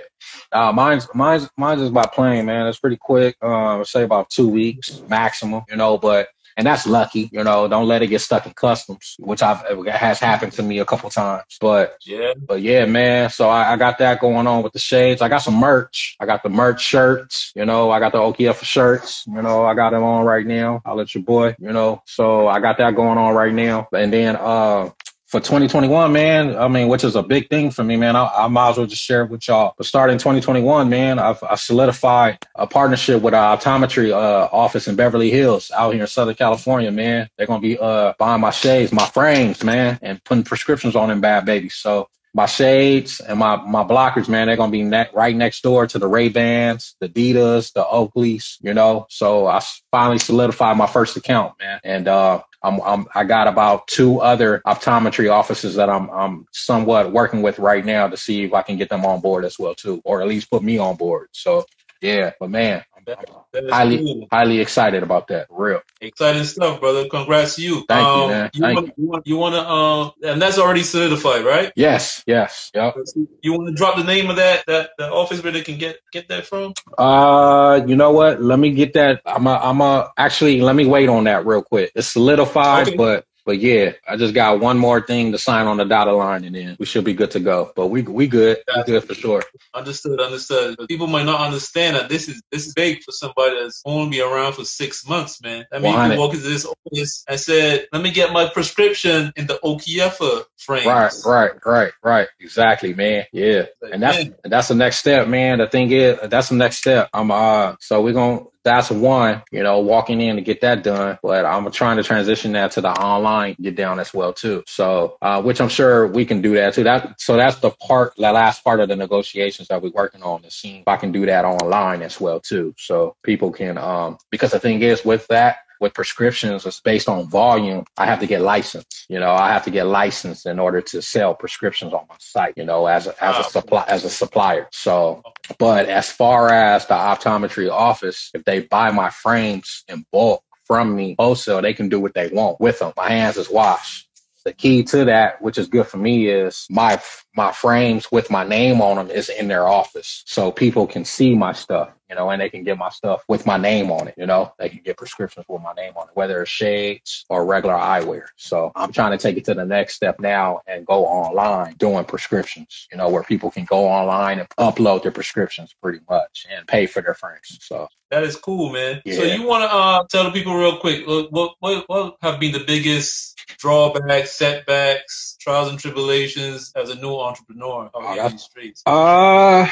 Uh, 0.52 0.72
mine's 0.72 1.08
mine's 1.14 1.50
mine's 1.58 1.82
is 1.82 1.92
by 1.92 2.06
plane, 2.06 2.46
man. 2.46 2.68
It's 2.68 2.80
pretty 2.80 2.98
quick. 2.98 3.36
Um, 3.44 3.84
say 3.86 4.04
about 4.04 4.30
two 4.30 4.48
weeks 4.48 5.02
maximum, 5.08 5.64
you 5.70 5.76
know, 5.76 5.89
but 5.98 6.30
and 6.60 6.68
that's 6.68 6.86
lucky, 6.86 7.30
you 7.32 7.42
know. 7.42 7.70
Don't 7.70 7.88
let 7.88 8.02
it 8.02 8.08
get 8.08 8.20
stuck 8.20 8.46
in 8.46 8.52
customs, 8.54 9.16
which 9.18 9.42
I've 9.42 9.64
has 9.88 10.20
happened 10.20 10.52
to 10.54 10.62
me 10.62 10.80
a 10.80 10.86
couple 10.86 11.10
times. 11.10 11.44
But 11.62 11.96
yeah, 12.06 12.34
but 12.38 12.62
yeah, 12.62 12.86
man. 12.86 13.30
So 13.30 13.48
I, 13.48 13.72
I 13.74 13.78
got 13.78 13.98
that 14.00 14.20
going 14.20 14.46
on 14.46 14.62
with 14.62 14.74
the 14.74 14.80
shades. 14.80 15.22
I 15.22 15.30
got 15.30 15.38
some 15.38 15.56
merch. 15.56 16.18
I 16.20 16.26
got 16.26 16.44
the 16.44 16.50
merch 16.50 16.82
shirts. 16.82 17.54
You 17.56 17.66
know, 17.66 17.92
I 17.92 18.00
got 18.00 18.12
the 18.12 18.18
OKF 18.18 18.62
shirts. 18.62 19.24
You 19.26 19.42
know, 19.42 19.64
I 19.64 19.74
got 19.74 19.92
them 19.92 20.04
on 20.04 20.26
right 20.26 20.46
now. 20.46 20.82
I'll 20.84 20.98
let 20.98 21.16
your 21.16 21.24
boy. 21.24 21.56
You 21.60 21.72
know, 21.72 22.04
so 22.06 22.50
I 22.50 22.60
got 22.60 22.78
that 22.80 22.94
going 22.94 23.18
on 23.18 23.34
right 23.34 23.54
now. 23.54 23.88
And 23.94 24.12
then 24.12 24.36
uh 24.36 24.90
for 25.30 25.40
2021, 25.40 26.12
man, 26.12 26.58
I 26.58 26.68
mean, 26.68 26.88
which 26.88 27.04
is 27.04 27.16
a 27.16 27.22
big 27.22 27.52
thing 27.52 27.70
for 27.70 27.84
me, 27.84 27.98
man. 27.98 28.16
I, 28.16 28.26
I 28.36 28.48
might 28.48 28.72
as 28.72 28.78
well 28.78 28.88
just 28.88 29.04
share 29.04 29.24
it 29.24 29.30
with 29.30 29.48
y'all. 29.48 29.76
But 29.78 29.86
starting 29.86 30.18
2021, 30.18 30.90
man, 30.90 31.20
I've, 31.20 31.42
I 31.44 31.54
solidified 31.54 32.40
a 32.56 32.66
partnership 32.66 33.22
with 33.22 33.36
our 33.36 33.56
optometry 33.56 34.12
uh, 34.12 34.50
office 34.52 34.88
in 34.88 34.96
Beverly 34.96 35.30
Hills 35.30 35.70
out 35.70 35.94
here 35.94 36.02
in 36.02 36.08
Southern 36.08 36.34
California, 36.34 36.92
man. 36.92 37.30
They're 37.38 37.46
gonna 37.46 37.60
be 37.60 37.78
uh 37.78 38.14
buying 38.18 38.42
my 38.42 38.50
shades, 38.50 38.92
my 38.92 39.06
frames, 39.06 39.64
man, 39.64 40.00
and 40.02 40.24
putting 40.24 40.44
prescriptions 40.44 40.96
on 40.96 41.10
them 41.10 41.22
bad 41.22 41.46
babies. 41.46 41.76
So 41.76 42.10
my 42.34 42.48
shades 42.48 43.20
and 43.20 43.38
my 43.38 43.58
my 43.58 43.84
blockers, 43.84 44.30
man, 44.30 44.48
they're 44.48 44.58
gonna 44.58 44.72
be 44.72 44.84
ne- 44.84 45.10
right 45.14 45.36
next 45.36 45.62
door 45.62 45.86
to 45.86 46.00
the 46.00 46.08
Ray 46.08 46.30
Bans, 46.30 46.96
the 47.00 47.08
Adidas, 47.10 47.74
the 47.74 47.84
Oakleys, 47.84 48.58
you 48.62 48.74
know. 48.74 49.06
So 49.10 49.46
I 49.46 49.62
finally 49.92 50.20
solidified 50.20 50.76
my 50.76 50.88
first 50.88 51.18
account, 51.18 51.54
man, 51.60 51.80
and 51.84 52.08
uh, 52.08 52.42
I'm, 52.64 52.82
I'm 52.82 53.08
I 53.16 53.24
got 53.24 53.48
about 53.48 53.88
two 53.88 54.20
other 54.20 54.62
optometry 54.68 55.32
offices 55.32 55.76
that 55.76 55.90
I'm 55.90 56.10
I'm 56.10 56.46
somewhat 56.52 57.12
working 57.14 57.42
with 57.42 57.60
right 57.60 57.86
now 57.86 58.08
to 58.08 58.18
see 58.18 58.44
if 58.44 58.54
I 58.54 58.62
can 58.64 58.78
get 58.78 58.90
them 58.90 59.06
on 59.06 59.22
board 59.22 59.46
as 59.46 59.58
well 59.60 59.76
too, 59.76 60.02
or 60.06 60.22
at 60.22 60.28
least 60.28 60.52
put 60.52 60.64
me 60.64 60.78
on 60.78 60.96
board. 60.96 61.30
So 61.34 61.66
yeah, 62.02 62.32
but 62.40 62.50
man, 62.50 62.84
I'm, 63.18 63.26
I'm 63.36 63.44
that 63.54 63.64
is 63.66 63.72
highly 63.72 63.98
cool. 63.98 64.28
highly 64.32 64.60
excited 64.60 65.04
about 65.04 65.28
that. 65.30 65.48
Real. 65.50 65.82
exciting 66.02 66.44
stuff, 66.44 66.80
brother. 66.80 67.08
Congrats 67.10 67.56
to 67.56 67.62
you. 67.64 67.86
Thank 67.88 68.16
you, 68.16 68.24
um, 68.24 68.30
man. 68.30 68.50
You 68.54 68.62
Thank 68.62 68.76
want, 68.76 68.94
you 68.98 69.08
want 69.08 69.28
you 69.28 69.38
want 69.38 69.56
to 69.56 69.70
um, 69.70 70.12
and 70.32 70.42
that's 70.42 70.58
already 70.58 70.84
solidified, 70.84 71.46
right? 71.46 71.72
Yes, 71.76 72.24
yes, 72.28 72.72
yep. 72.74 72.96
You 73.42 73.54
want 73.54 73.70
to 73.70 73.74
drop 73.76 73.98
the 73.98 74.04
name 74.04 74.30
of 74.30 74.38
that 74.38 74.66
that 74.68 74.92
the 74.98 75.12
office 75.12 75.44
where 75.44 75.52
they 75.52 75.62
can 75.62 75.78
get 75.78 75.98
get 76.12 76.28
that 76.30 76.46
from? 76.46 76.74
Uh, 76.98 77.82
you 77.88 77.96
know 77.96 78.12
what? 78.12 78.42
Let 78.42 78.60
me 78.60 78.72
get 78.72 78.94
that. 78.94 79.22
I'm 79.26 79.48
a, 79.48 79.54
I'm 79.56 79.82
a, 79.82 80.12
actually, 80.18 80.62
let 80.62 80.76
me 80.76 80.86
wait 80.86 81.10
on 81.10 81.26
that 81.26 81.46
real 81.46 81.64
quick. 81.64 81.92
It's 81.96 82.08
solidified, 82.08 82.90
Okay. 82.90 82.98
but, 82.98 83.26
but 83.50 83.58
yeah, 83.58 83.94
I 84.08 84.16
just 84.16 84.36
got 84.36 84.60
one 84.60 84.78
more 84.78 85.02
thing 85.02 85.32
to 85.32 85.40
sign 85.40 85.66
on 85.66 85.78
the 85.78 85.84
dotted 85.84 86.14
line 86.14 86.44
and 86.44 86.54
then 86.54 86.78
we 86.78 86.86
should 86.86 87.04
be 87.04 87.16
good 87.16 87.32
to 87.32 87.40
go. 87.40 87.72
But 87.76 87.88
we, 87.88 88.04
we 88.04 88.28
good. 88.28 88.60
We 88.78 88.84
good 88.84 89.04
for 89.04 89.16
sure. 89.16 89.42
Understood, 89.74 90.22
understood. 90.22 90.76
But 90.78 90.88
people 90.88 91.08
might 91.08 91.26
not 91.26 91.42
understand 91.42 91.96
that 91.96 92.10
this 92.10 92.30
is 92.30 92.44
this 92.52 92.68
is 92.68 92.76
big 92.76 93.02
for 93.02 93.12
somebody 93.12 93.60
that's 93.60 93.82
only 93.86 94.20
been 94.20 94.32
around 94.32 94.54
for 94.54 94.66
six 94.66 95.08
months, 95.08 95.42
man. 95.42 95.66
I 95.74 95.80
mean, 95.80 96.12
you 96.12 96.20
walk 96.20 96.36
into 96.36 96.48
this 96.48 96.64
office 96.64 97.24
and 97.28 97.40
said, 97.40 97.88
"Let 97.92 98.04
me 98.04 98.12
get 98.12 98.32
my 98.32 98.48
prescription 98.50 99.34
in 99.36 99.48
the 99.48 99.60
Okiyefa 99.64 100.44
frame." 100.60 100.88
Right, 100.88 101.12
right, 101.26 101.52
right, 101.66 101.92
right. 102.04 102.28
Exactly, 102.40 102.94
man. 102.94 103.26
Yeah. 103.34 103.64
And 103.82 104.04
that's, 104.04 104.30
that's 104.44 104.68
the 104.68 104.76
next 104.76 104.98
step, 104.98 105.28
man. 105.28 105.58
The 105.58 105.68
thing 105.68 105.90
is, 105.90 106.20
that's 106.26 106.50
the 106.50 106.56
next 106.56 106.78
step. 106.78 107.10
I'm, 107.16 107.32
uh, 107.32 107.78
so 107.80 108.04
we're 108.04 108.14
going, 108.14 108.46
to 108.46 108.50
that's 108.70 108.92
one, 108.92 109.42
you 109.52 109.64
know, 109.64 109.80
walking 109.80 110.22
in 110.22 110.36
to 110.36 110.42
get 110.42 110.62
that 110.62 110.84
done. 110.84 111.18
But 111.24 111.46
I'm 111.46 111.70
trying 111.72 111.98
to 111.98 112.04
transition 112.04 112.52
that 112.54 112.72
to 112.72 112.82
the 112.82 112.92
online 112.92 113.56
get 113.60 113.76
down 113.76 114.00
as 114.00 114.14
well 114.14 114.32
too. 114.32 114.64
So, 114.68 115.18
uh, 115.22 115.42
which 115.42 115.60
I'm 115.60 115.70
sure 115.70 116.08
we 116.08 116.24
can 116.24 116.42
do 116.42 116.54
that 116.54 116.74
too. 116.76 116.84
That 116.84 117.20
so 117.20 117.36
that's 117.36 117.58
the 117.58 117.72
part, 117.72 118.14
the 118.16 118.32
last 118.32 118.64
part 118.64 118.80
of 118.80 118.88
the 118.88 118.96
negotiations 118.96 119.68
that 119.70 119.82
we're 119.82 119.92
working 119.92 120.22
on 120.22 120.44
to 120.44 120.52
see 120.52 120.78
if 120.78 120.88
I 120.88 120.98
can 120.98 121.12
do 121.12 121.26
that 121.26 121.46
online 121.46 122.02
as 122.02 122.22
well 122.22 122.40
too. 122.40 122.76
So 122.78 123.16
people 123.24 123.52
can, 123.52 123.78
um, 123.78 124.18
because 124.30 124.52
the 124.52 124.60
thing 124.60 124.82
is 124.82 125.04
with 125.04 125.28
that, 125.28 125.58
with 125.80 125.94
prescriptions, 125.94 126.66
it's 126.66 126.80
based 126.82 127.08
on 127.08 127.28
volume. 127.30 127.86
I 127.98 128.06
have 128.06 128.20
to 128.20 128.28
get 128.28 128.42
licensed. 128.42 129.06
You 129.10 129.20
know, 129.20 129.32
I 129.32 129.50
have 129.50 129.64
to 129.66 129.72
get 129.72 129.86
licensed 129.86 130.46
in 130.46 130.60
order 130.60 130.82
to 130.82 131.02
sell 131.02 131.34
prescriptions 131.34 131.94
on 131.94 132.06
my 132.10 132.16
site. 132.20 132.54
You 132.58 132.66
know, 132.66 132.88
as 132.88 133.08
a, 133.08 133.24
as 133.24 133.46
a 133.46 133.50
supply 133.50 133.86
as 133.88 134.04
a 134.04 134.10
supplier. 134.10 134.68
So, 134.72 135.24
but 135.58 135.88
as 135.88 136.12
far 136.12 136.50
as 136.50 136.86
the 136.88 136.96
optometry 136.96 137.72
office, 137.72 138.30
if 138.34 138.44
they 138.44 138.62
buy 138.62 138.92
my 138.92 139.10
frames 139.10 139.84
in 139.88 140.06
bulk 140.12 140.44
from 140.66 140.96
me 140.96 141.16
wholesale, 141.18 141.62
they 141.62 141.74
can 141.74 141.90
do 141.90 142.00
what 142.00 142.14
they 142.14 142.28
want 142.30 142.60
with 142.60 142.80
them. 142.80 142.94
My 142.96 143.10
hands 143.10 143.38
is 143.38 143.50
washed. 143.50 144.08
The 144.46 144.54
key 144.54 144.84
to 144.84 145.06
that, 145.06 145.42
which 145.42 145.58
is 145.58 145.68
good 145.68 145.88
for 145.88 145.98
me, 145.98 146.28
is 146.28 146.66
my 146.70 146.98
my 147.36 147.52
frames 147.52 148.12
with 148.12 148.32
my 148.32 148.44
name 148.44 148.82
on 148.82 148.98
them 148.98 149.10
is 149.10 149.30
in 149.30 149.48
their 149.48 149.68
office, 149.68 150.24
so 150.26 150.52
people 150.52 150.88
can 150.88 151.06
see 151.06 151.36
my 151.36 151.54
stuff, 151.54 151.90
you 152.10 152.16
know, 152.16 152.30
and 152.30 152.42
they 152.42 152.50
can 152.50 152.64
get 152.64 152.78
my 152.78 152.90
stuff 152.90 153.24
with 153.28 153.46
my 153.46 153.58
name 153.58 153.92
on 153.92 154.08
it. 154.08 154.16
You 154.18 154.26
know, 154.26 154.52
they 154.58 154.70
can 154.70 154.82
get 154.84 154.98
prescriptions 154.98 155.46
with 155.48 155.62
my 155.62 155.74
name 155.74 155.94
on 155.96 156.08
it, 156.08 156.16
whether 156.16 156.42
it's 156.42 156.50
shades 156.50 157.26
or 157.30 157.46
regular 157.46 157.76
eyewear. 157.76 158.26
So 158.36 158.72
I'm 158.76 158.92
trying 158.92 159.12
to 159.12 159.18
take 159.18 159.38
it 159.38 159.46
to 159.46 159.54
the 159.54 159.66
next 159.66 159.96
step 159.96 160.20
now 160.20 160.62
and 160.66 160.86
go 160.86 161.06
online 161.06 161.76
doing 161.76 162.04
prescriptions. 162.06 162.88
You 162.92 162.98
know, 162.98 163.10
where 163.10 163.24
people 163.24 163.52
can 163.52 163.66
go 163.66 163.88
online 163.88 164.40
and 164.40 164.50
upload 164.58 165.04
their 165.04 165.12
prescriptions 165.12 165.74
pretty 165.82 166.00
much 166.10 166.48
and 166.50 166.68
pay 166.68 166.88
for 166.88 167.02
their 167.02 167.14
frames. 167.14 167.60
So 167.62 167.88
That 168.10 168.24
is 168.24 168.36
cool, 168.36 168.72
man. 168.74 169.02
So 169.06 169.24
you 169.24 169.44
want 169.44 169.70
to 169.70 169.76
uh, 169.76 170.04
tell 170.10 170.24
the 170.24 170.32
people 170.32 170.56
real 170.56 170.78
quick 170.78 171.08
what 171.08 171.54
what 171.60 171.84
what 171.88 172.18
have 172.22 172.40
been 172.40 172.54
the 172.54 172.64
biggest 172.66 173.38
drawbacks, 173.60 174.36
setbacks, 174.36 175.38
trials 175.40 175.70
and 175.70 175.80
tribulations 175.80 176.72
as 176.76 176.90
a 176.90 176.96
new 176.96 177.19
entrepreneur 177.22 177.90
Oh, 177.94 178.02
that's- 178.16 178.32
these 178.32 178.42
streets? 178.42 178.84
Uh 178.86 179.68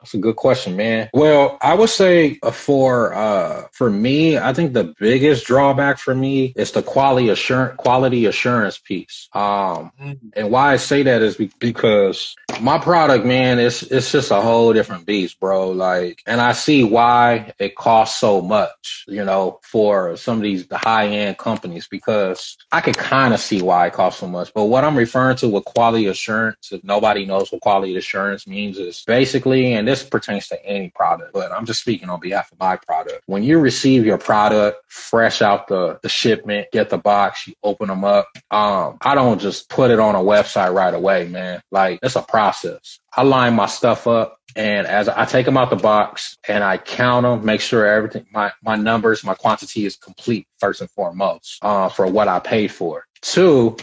that's 0.00 0.14
a 0.14 0.18
good 0.18 0.36
question, 0.36 0.76
man. 0.76 1.10
Well, 1.12 1.58
I 1.60 1.74
would 1.74 1.90
say 1.90 2.38
uh, 2.42 2.50
for 2.52 3.12
uh 3.14 3.66
for 3.72 3.90
me, 3.90 4.38
I 4.38 4.52
think 4.52 4.72
the 4.72 4.94
biggest 4.98 5.46
drawback 5.46 5.98
for 5.98 6.14
me 6.14 6.52
is 6.56 6.72
the 6.72 6.82
quality 6.82 7.28
assurance 7.30 7.76
quality 7.78 8.26
assurance 8.26 8.78
piece. 8.78 9.28
Um 9.34 9.92
Mm. 10.00 10.18
and 10.34 10.50
why 10.50 10.72
I 10.74 10.76
say 10.76 11.02
that 11.02 11.22
is 11.22 11.36
because 11.58 12.34
my 12.60 12.78
product, 12.78 13.24
man, 13.24 13.58
it's 13.58 13.82
it's 13.82 14.12
just 14.12 14.30
a 14.30 14.40
whole 14.40 14.72
different 14.72 15.06
beast, 15.06 15.40
bro. 15.40 15.70
Like, 15.70 16.22
and 16.26 16.40
I 16.40 16.52
see 16.52 16.84
why 16.84 17.52
it 17.58 17.74
costs 17.76 18.20
so 18.20 18.40
much, 18.40 19.04
you 19.08 19.24
know, 19.24 19.58
for 19.62 20.16
some 20.16 20.36
of 20.38 20.42
these 20.42 20.66
high 20.72 21.08
end 21.08 21.38
companies 21.38 21.88
because 21.88 22.56
I 22.72 22.80
could 22.80 22.96
kind 22.96 23.34
of 23.34 23.40
see 23.40 23.62
why 23.62 23.86
it 23.88 23.92
costs 23.94 24.20
so 24.20 24.26
much. 24.28 24.52
But 24.54 24.64
what 24.64 24.84
I'm 24.84 24.96
referring 24.96 25.36
to 25.38 25.48
with 25.48 25.64
quality 25.64 26.06
assurance, 26.06 26.70
if 26.72 26.82
nobody 26.84 27.24
knows 27.26 27.50
what 27.50 27.62
quality 27.62 27.96
assurance 27.96 28.46
means, 28.46 28.78
is 28.78 29.02
basically, 29.06 29.72
and 29.74 29.86
this 29.88 29.97
pertains 30.02 30.48
to 30.48 30.64
any 30.64 30.90
product, 30.90 31.32
but 31.32 31.52
I'm 31.52 31.66
just 31.66 31.80
speaking 31.80 32.08
on 32.10 32.20
behalf 32.20 32.50
of 32.52 32.58
my 32.58 32.76
product. 32.76 33.22
When 33.26 33.42
you 33.42 33.58
receive 33.58 34.04
your 34.04 34.18
product 34.18 34.78
fresh 34.88 35.42
out 35.42 35.68
the, 35.68 35.98
the 36.02 36.08
shipment, 36.08 36.68
get 36.72 36.90
the 36.90 36.98
box, 36.98 37.46
you 37.46 37.54
open 37.62 37.88
them 37.88 38.04
up. 38.04 38.28
Um, 38.50 38.98
I 39.00 39.14
don't 39.14 39.40
just 39.40 39.68
put 39.68 39.90
it 39.90 39.98
on 39.98 40.14
a 40.14 40.18
website 40.18 40.74
right 40.74 40.94
away, 40.94 41.28
man. 41.28 41.60
Like 41.70 42.00
it's 42.02 42.16
a 42.16 42.22
process. 42.22 43.00
I 43.16 43.22
line 43.22 43.54
my 43.54 43.66
stuff 43.66 44.06
up 44.06 44.38
and 44.56 44.86
as 44.86 45.08
I 45.08 45.24
take 45.24 45.46
them 45.46 45.56
out 45.56 45.70
the 45.70 45.76
box 45.76 46.36
and 46.48 46.64
I 46.64 46.78
count 46.78 47.24
them, 47.24 47.44
make 47.44 47.60
sure 47.60 47.86
everything, 47.86 48.26
my, 48.32 48.52
my 48.62 48.76
numbers, 48.76 49.22
my 49.22 49.34
quantity 49.34 49.86
is 49.86 49.96
complete 49.96 50.46
first 50.58 50.80
and 50.80 50.90
foremost, 50.90 51.58
uh, 51.62 51.88
for 51.88 52.06
what 52.06 52.28
I 52.28 52.40
paid 52.40 52.72
for. 52.72 53.06
Two, 53.20 53.76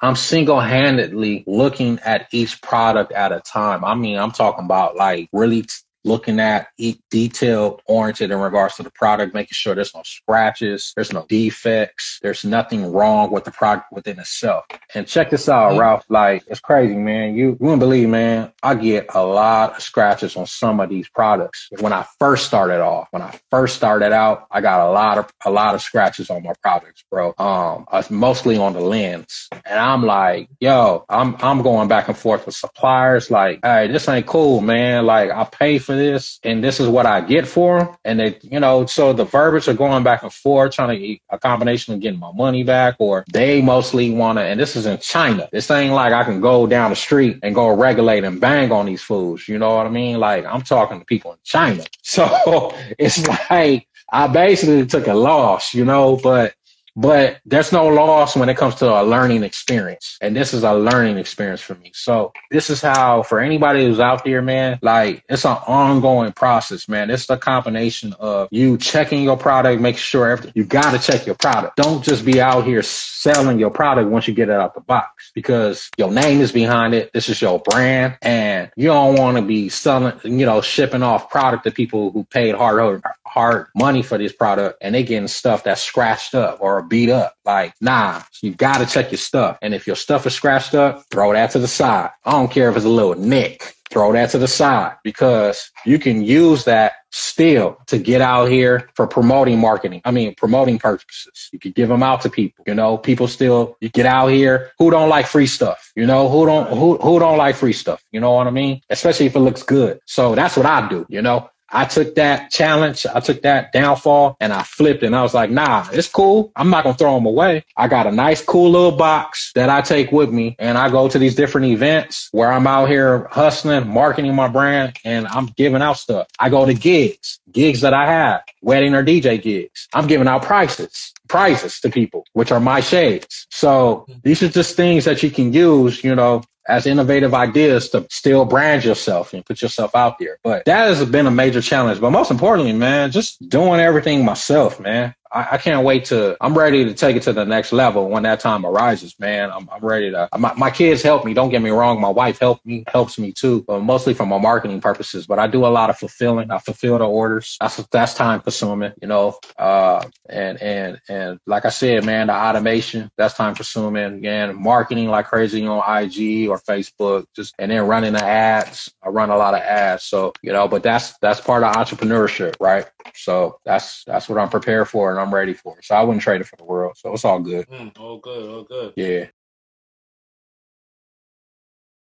I'm 0.00 0.16
single 0.16 0.60
handedly 0.60 1.44
looking 1.46 1.98
at 2.00 2.28
each 2.32 2.62
product 2.62 3.12
at 3.12 3.32
a 3.32 3.40
time. 3.40 3.84
I 3.84 3.94
mean, 3.96 4.18
I'm 4.18 4.32
talking 4.32 4.64
about 4.64 4.96
like 4.96 5.28
really 5.32 5.62
t- 5.62 5.68
looking 6.04 6.40
at 6.40 6.68
each 6.78 7.00
detail 7.10 7.80
oriented 7.86 8.30
in 8.30 8.38
regards 8.38 8.76
to 8.76 8.82
the 8.82 8.90
product, 8.90 9.34
making 9.34 9.48
sure 9.52 9.74
there's 9.74 9.94
no 9.94 10.02
scratches, 10.04 10.92
there's 10.96 11.12
no 11.12 11.26
defects, 11.28 12.18
there's 12.22 12.44
nothing 12.44 12.92
wrong 12.92 13.30
with 13.30 13.44
the 13.44 13.50
product 13.50 13.86
within 13.92 14.18
itself. 14.18 14.64
And 14.94 15.06
check 15.06 15.30
this 15.30 15.48
out, 15.48 15.72
Mhm. 15.72 15.78
Ralph. 15.80 16.04
Like 16.08 16.44
it's 16.46 16.60
crazy, 16.60 16.94
man. 16.96 17.34
You, 17.34 17.48
you 17.48 17.56
wouldn't 17.60 17.80
believe, 17.80 18.08
man. 18.08 18.52
I 18.62 18.74
get 18.74 19.06
a 19.14 19.24
lot 19.24 19.76
of 19.76 19.82
scratches 19.82 20.36
on 20.36 20.46
some 20.46 20.80
of 20.80 20.88
these 20.88 21.08
products. 21.08 21.68
When 21.80 21.92
I 21.92 22.04
first 22.18 22.46
started 22.46 22.80
off, 22.80 23.08
when 23.10 23.22
I 23.22 23.38
first 23.50 23.76
started 23.76 24.12
out, 24.12 24.46
I 24.50 24.60
got 24.60 24.88
a 24.88 24.90
lot 24.90 25.18
of 25.18 25.30
a 25.44 25.50
lot 25.50 25.74
of 25.74 25.82
scratches 25.82 26.30
on 26.30 26.42
my 26.42 26.52
products, 26.62 27.04
bro. 27.10 27.34
Um, 27.38 27.86
was 27.92 28.10
mostly 28.10 28.56
on 28.58 28.72
the 28.72 28.80
lens, 28.80 29.48
and 29.64 29.78
I'm 29.78 30.02
like, 30.04 30.48
yo, 30.60 31.04
I'm 31.08 31.36
I'm 31.40 31.62
going 31.62 31.88
back 31.88 32.08
and 32.08 32.16
forth 32.16 32.46
with 32.46 32.54
suppliers. 32.54 33.30
Like, 33.30 33.60
hey, 33.62 33.88
this 33.88 34.08
ain't 34.08 34.26
cool, 34.26 34.60
man. 34.60 35.06
Like, 35.06 35.30
I 35.30 35.44
pay 35.44 35.78
for 35.88 35.96
this, 35.96 36.38
and 36.44 36.62
this 36.62 36.80
is 36.80 36.86
what 36.86 37.06
I 37.06 37.22
get 37.22 37.48
for 37.48 37.78
them. 37.78 37.96
And 38.04 38.20
they, 38.20 38.38
you 38.42 38.60
know, 38.60 38.84
so 38.84 39.14
the 39.14 39.24
verbiage 39.24 39.68
are 39.68 39.74
going 39.74 40.04
back 40.04 40.22
and 40.22 40.30
forth, 40.30 40.74
trying 40.74 40.90
to 40.90 40.98
get 40.98 41.20
a 41.30 41.38
combination 41.38 41.94
of 41.94 42.00
getting 42.00 42.20
my 42.20 42.30
money 42.30 42.62
back, 42.62 42.96
or 42.98 43.24
they 43.32 43.62
mostly 43.62 44.10
want 44.10 44.38
to. 44.38 44.42
And 44.42 44.60
this 44.60 44.76
is 44.76 44.84
in 44.84 44.98
China. 44.98 45.48
This 45.50 45.70
ain't 45.70 45.94
like 45.94 46.12
I 46.12 46.24
can 46.24 46.42
go 46.42 46.66
down 46.66 46.90
the 46.90 46.96
street 46.96 47.38
and 47.42 47.54
go 47.54 47.74
regulate 47.74 48.22
and 48.22 48.38
bang 48.38 48.70
on 48.70 48.84
these 48.84 49.00
fools. 49.00 49.48
You 49.48 49.56
know 49.58 49.76
what 49.76 49.86
I 49.86 49.88
mean? 49.88 50.20
Like, 50.20 50.44
I'm 50.44 50.60
talking 50.60 50.98
to 50.98 51.06
people 51.06 51.32
in 51.32 51.38
China, 51.42 51.84
so 52.02 52.74
it's 52.98 53.26
like 53.50 53.88
I 54.12 54.26
basically 54.26 54.84
took 54.84 55.06
a 55.06 55.14
loss, 55.14 55.72
you 55.72 55.86
know, 55.86 56.16
but 56.22 56.52
but 56.96 57.40
there's 57.44 57.72
no 57.72 57.86
loss 57.86 58.36
when 58.36 58.48
it 58.48 58.56
comes 58.56 58.76
to 58.76 58.86
a 58.88 59.02
learning 59.02 59.42
experience. 59.42 60.18
And 60.20 60.34
this 60.34 60.52
is 60.52 60.64
a 60.64 60.74
learning 60.74 61.18
experience 61.18 61.60
for 61.60 61.74
me. 61.76 61.92
So 61.94 62.32
this 62.50 62.70
is 62.70 62.80
how 62.80 63.22
for 63.22 63.40
anybody 63.40 63.86
who's 63.86 64.00
out 64.00 64.24
there, 64.24 64.42
man, 64.42 64.78
like 64.82 65.24
it's 65.28 65.44
an 65.44 65.56
ongoing 65.66 66.32
process, 66.32 66.88
man. 66.88 67.10
It's 67.10 67.26
the 67.26 67.36
combination 67.36 68.14
of 68.18 68.48
you 68.50 68.78
checking 68.78 69.22
your 69.22 69.36
product, 69.36 69.80
making 69.80 69.98
sure 69.98 70.30
everything 70.30 70.52
you 70.54 70.64
gotta 70.64 70.98
check 70.98 71.26
your 71.26 71.36
product. 71.36 71.76
Don't 71.76 72.02
just 72.02 72.24
be 72.24 72.40
out 72.40 72.64
here 72.64 72.82
selling 72.82 73.58
your 73.58 73.70
product 73.70 74.10
once 74.10 74.28
you 74.28 74.34
get 74.34 74.48
it 74.48 74.54
out 74.54 74.74
the 74.74 74.80
box 74.80 75.30
because 75.34 75.90
your 75.98 76.10
name 76.10 76.40
is 76.40 76.52
behind 76.52 76.94
it. 76.94 77.12
This 77.12 77.28
is 77.28 77.40
your 77.40 77.58
brand 77.60 78.16
and 78.22 78.70
you 78.76 78.88
don't 78.88 79.16
want 79.16 79.36
to 79.36 79.42
be 79.42 79.68
selling, 79.68 80.18
you 80.24 80.46
know, 80.46 80.60
shipping 80.60 81.02
off 81.02 81.30
product 81.30 81.64
to 81.64 81.70
people 81.70 82.10
who 82.10 82.24
paid 82.24 82.54
hard 82.54 83.02
hard 83.24 83.66
money 83.74 84.02
for 84.02 84.18
this 84.18 84.32
product 84.32 84.78
and 84.80 84.94
they 84.94 85.02
getting 85.02 85.28
stuff 85.28 85.64
that's 85.64 85.82
scratched 85.82 86.34
up 86.34 86.58
or 86.60 86.82
beat 86.88 87.10
up. 87.10 87.34
Like, 87.44 87.74
nah, 87.80 88.22
you 88.42 88.54
gotta 88.54 88.86
check 88.86 89.10
your 89.10 89.18
stuff. 89.18 89.58
And 89.62 89.74
if 89.74 89.86
your 89.86 89.96
stuff 89.96 90.26
is 90.26 90.34
scratched 90.34 90.74
up, 90.74 91.04
throw 91.10 91.32
that 91.32 91.50
to 91.52 91.58
the 91.58 91.68
side. 91.68 92.10
I 92.24 92.32
don't 92.32 92.50
care 92.50 92.68
if 92.70 92.76
it's 92.76 92.84
a 92.84 92.90
little 92.90 93.14
nick. 93.14 93.74
Throw 93.90 94.12
that 94.12 94.30
to 94.30 94.38
the 94.38 94.48
side 94.48 94.96
because 95.02 95.70
you 95.86 95.98
can 95.98 96.22
use 96.22 96.64
that 96.64 96.92
still 97.10 97.78
to 97.86 97.98
get 97.98 98.20
out 98.20 98.50
here 98.50 98.90
for 98.94 99.06
promoting 99.06 99.58
marketing. 99.58 100.02
I 100.04 100.10
mean, 100.10 100.34
promoting 100.34 100.78
purposes. 100.78 101.48
You 101.52 101.58
could 101.58 101.74
give 101.74 101.88
them 101.88 102.02
out 102.02 102.20
to 102.22 102.30
people. 102.30 102.64
You 102.66 102.74
know, 102.74 102.98
people 102.98 103.28
still 103.28 103.78
you 103.80 103.88
get 103.88 104.04
out 104.04 104.28
here 104.28 104.72
who 104.78 104.90
don't 104.90 105.08
like 105.08 105.26
free 105.26 105.46
stuff. 105.46 105.90
You 105.96 106.06
know, 106.06 106.28
who 106.28 106.44
don't 106.44 106.68
who 106.76 106.98
who 106.98 107.18
don't 107.18 107.38
like 107.38 107.56
free 107.56 107.72
stuff. 107.72 108.04
You 108.12 108.20
know 108.20 108.32
what 108.32 108.46
I 108.46 108.50
mean? 108.50 108.82
Especially 108.90 109.24
if 109.24 109.34
it 109.34 109.40
looks 109.40 109.62
good. 109.62 110.00
So 110.04 110.34
that's 110.34 110.56
what 110.56 110.66
I 110.66 110.86
do. 110.88 111.06
You 111.08 111.22
know, 111.22 111.48
I 111.70 111.84
took 111.84 112.14
that 112.14 112.50
challenge, 112.50 113.06
I 113.06 113.20
took 113.20 113.42
that 113.42 113.72
downfall, 113.72 114.36
and 114.40 114.52
I 114.52 114.62
flipped. 114.62 115.02
And 115.02 115.14
I 115.14 115.22
was 115.22 115.34
like, 115.34 115.50
nah, 115.50 115.86
it's 115.92 116.08
cool. 116.08 116.52
I'm 116.56 116.70
not 116.70 116.84
gonna 116.84 116.96
throw 116.96 117.14
them 117.14 117.26
away. 117.26 117.64
I 117.76 117.88
got 117.88 118.06
a 118.06 118.12
nice, 118.12 118.42
cool 118.42 118.70
little 118.70 118.92
box 118.92 119.52
that 119.54 119.68
I 119.68 119.82
take 119.82 120.12
with 120.12 120.30
me, 120.30 120.56
and 120.58 120.78
I 120.78 120.90
go 120.90 121.08
to 121.08 121.18
these 121.18 121.34
different 121.34 121.66
events 121.68 122.28
where 122.32 122.50
I'm 122.50 122.66
out 122.66 122.88
here 122.88 123.28
hustling, 123.30 123.88
marketing 123.88 124.34
my 124.34 124.48
brand, 124.48 124.96
and 125.04 125.26
I'm 125.26 125.46
giving 125.46 125.82
out 125.82 125.98
stuff. 125.98 126.26
I 126.38 126.48
go 126.48 126.64
to 126.64 126.74
gigs, 126.74 127.40
gigs 127.52 127.80
that 127.82 127.94
I 127.94 128.06
have, 128.06 128.42
wedding 128.62 128.94
or 128.94 129.04
DJ 129.04 129.40
gigs. 129.40 129.88
I'm 129.94 130.06
giving 130.06 130.28
out 130.28 130.42
prices, 130.42 131.12
prizes 131.28 131.80
to 131.80 131.90
people, 131.90 132.24
which 132.32 132.52
are 132.52 132.60
my 132.60 132.80
shades. 132.80 133.46
So 133.50 134.06
these 134.22 134.42
are 134.42 134.48
just 134.48 134.76
things 134.76 135.04
that 135.04 135.22
you 135.22 135.30
can 135.30 135.52
use, 135.52 136.02
you 136.02 136.14
know, 136.14 136.42
as 136.68 136.86
innovative 136.86 137.34
ideas 137.34 137.88
to 137.90 138.06
still 138.10 138.44
brand 138.44 138.84
yourself 138.84 139.32
and 139.32 139.44
put 139.44 139.62
yourself 139.62 139.94
out 139.94 140.18
there. 140.18 140.38
But 140.44 140.66
that 140.66 140.88
has 140.88 141.04
been 141.08 141.26
a 141.26 141.30
major 141.30 141.62
challenge. 141.62 142.00
But 142.00 142.10
most 142.10 142.30
importantly, 142.30 142.72
man, 142.72 143.10
just 143.10 143.48
doing 143.48 143.80
everything 143.80 144.24
myself, 144.24 144.78
man. 144.78 145.14
I, 145.32 145.48
I 145.52 145.58
can't 145.58 145.84
wait 145.84 146.06
to, 146.06 146.36
I'm 146.40 146.56
ready 146.56 146.84
to 146.84 146.94
take 146.94 147.16
it 147.16 147.22
to 147.24 147.32
the 147.32 147.44
next 147.44 147.72
level 147.72 148.08
when 148.08 148.22
that 148.22 148.40
time 148.40 148.64
arises, 148.64 149.18
man. 149.18 149.50
I'm, 149.50 149.68
I'm 149.70 149.84
ready 149.84 150.10
to, 150.10 150.28
my, 150.38 150.54
my 150.54 150.70
kids 150.70 151.02
help 151.02 151.24
me. 151.24 151.34
Don't 151.34 151.50
get 151.50 151.62
me 151.62 151.70
wrong. 151.70 152.00
My 152.00 152.08
wife 152.08 152.38
helped 152.38 152.64
me, 152.64 152.84
helps 152.88 153.18
me 153.18 153.32
too, 153.32 153.62
but 153.66 153.80
mostly 153.80 154.14
for 154.14 154.26
my 154.26 154.38
marketing 154.38 154.80
purposes. 154.80 155.26
But 155.26 155.38
I 155.38 155.46
do 155.46 155.66
a 155.66 155.68
lot 155.68 155.90
of 155.90 155.98
fulfilling. 155.98 156.50
I 156.50 156.58
fulfill 156.58 156.98
the 156.98 157.06
orders. 157.06 157.56
That's, 157.60 157.76
that's 157.88 158.14
time 158.14 158.40
consuming, 158.40 158.92
you 159.02 159.08
know, 159.08 159.38
uh, 159.58 160.04
and, 160.28 160.60
and, 160.62 161.00
and 161.08 161.40
like 161.46 161.64
I 161.64 161.70
said, 161.70 162.04
man, 162.04 162.28
the 162.28 162.34
automation, 162.34 163.10
that's 163.16 163.34
time 163.34 163.54
consuming. 163.54 164.14
Again, 164.14 164.60
marketing 164.60 165.08
like 165.08 165.26
crazy 165.26 165.66
on 165.66 165.78
IG 165.78 166.48
or 166.48 166.58
Facebook, 166.58 167.26
just, 167.34 167.54
and 167.58 167.70
then 167.70 167.86
running 167.86 168.14
the 168.14 168.24
ads. 168.24 168.92
I 169.02 169.08
run 169.08 169.30
a 169.30 169.36
lot 169.36 169.54
of 169.54 169.60
ads. 169.60 170.04
So, 170.04 170.32
you 170.42 170.52
know, 170.52 170.68
but 170.68 170.82
that's, 170.82 171.16
that's 171.18 171.40
part 171.40 171.62
of 171.62 171.74
entrepreneurship, 171.74 172.54
right? 172.60 172.86
So 173.14 173.58
that's, 173.64 174.04
that's 174.04 174.28
what 174.28 174.38
I'm 174.38 174.48
prepared 174.48 174.88
for 174.88 175.17
I'm 175.20 175.34
ready 175.34 175.54
for 175.54 175.78
it. 175.78 175.84
So 175.84 175.94
I 175.94 176.02
wouldn't 176.02 176.22
trade 176.22 176.40
it 176.40 176.46
for 176.46 176.56
the 176.56 176.64
world. 176.64 176.96
So 176.96 177.12
it's 177.12 177.24
all 177.24 177.40
good. 177.40 177.66
Mm, 177.68 177.98
all 177.98 178.18
good, 178.18 178.50
all 178.50 178.64
good. 178.64 178.92
Yeah. 178.96 179.26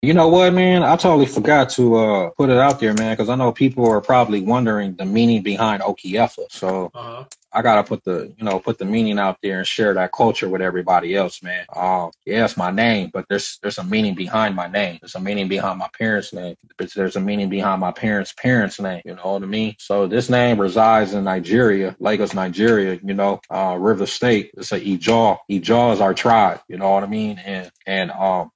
You 0.03 0.13
know 0.13 0.29
what, 0.29 0.53
man? 0.53 0.83
I 0.83 0.97
totally 0.97 1.27
forgot 1.27 1.71
to 1.71 1.95
uh, 1.97 2.31
put 2.31 2.51
it 2.51 2.59
out 2.59 2.81
there, 2.81 2.93
man, 2.93 3.15
because 3.15 3.29
I 3.29 3.35
know 3.37 3.53
people 3.53 3.89
are 3.89 4.01
probably 4.01 4.41
wondering 4.41 4.95
the 4.95 5.05
meaning 5.05 5.43
behind 5.43 5.83
Okiyefa. 5.83 6.51
So 6.51 6.91
Uh-huh. 6.95 7.25
I 7.53 7.63
gotta 7.63 7.83
put 7.83 8.05
the, 8.05 8.33
you 8.37 8.45
know, 8.45 8.59
put 8.59 8.79
the 8.79 8.85
meaning 8.85 9.19
out 9.19 9.39
there 9.43 9.59
and 9.59 9.67
share 9.67 9.95
that 9.95 10.13
culture 10.13 10.49
with 10.49 10.61
everybody 10.61 11.15
else, 11.15 11.43
man. 11.43 11.65
Um, 11.75 12.11
yeah, 12.27 12.45
it's 12.45 12.57
my 12.57 12.71
name, 12.71 13.11
but 13.13 13.25
there's 13.29 13.59
there's 13.63 13.79
a 13.79 13.85
meaning 13.85 14.15
behind 14.15 14.55
my 14.55 14.67
name. 14.69 14.99
There's 15.01 15.15
a 15.15 15.21
meaning 15.21 15.49
behind 15.49 15.79
my 15.79 15.89
parents' 15.97 16.33
name. 16.33 16.57
There's 16.95 17.17
a 17.17 17.21
meaning 17.21 17.49
behind 17.49 17.81
my 17.81 17.91
parents' 17.93 18.33
parents' 18.33 18.79
name. 18.81 19.03
You 19.05 19.15
know 19.15 19.33
what 19.33 19.43
I 19.43 19.47
mean? 19.47 19.75
So 19.79 20.07
this 20.07 20.29
name 20.29 20.61
resides 20.61 21.15
in 21.15 21.25
Nigeria, 21.25 21.95
Lagos, 21.99 22.35
Nigeria. 22.35 22.99
You 23.03 23.15
know, 23.15 23.41
uh, 23.51 23.77
River 23.79 24.07
State. 24.07 24.51
It's 24.57 24.73
a 24.73 24.79
Ijaw. 24.81 25.39
Ijaw 25.51 25.93
is 25.95 26.01
our 26.01 26.15
tribe. 26.15 26.61
You 26.69 26.77
know 26.77 26.91
what 26.91 27.03
I 27.03 27.07
mean? 27.07 27.39
And 27.39 27.71
and 27.87 28.11
um, 28.11 28.51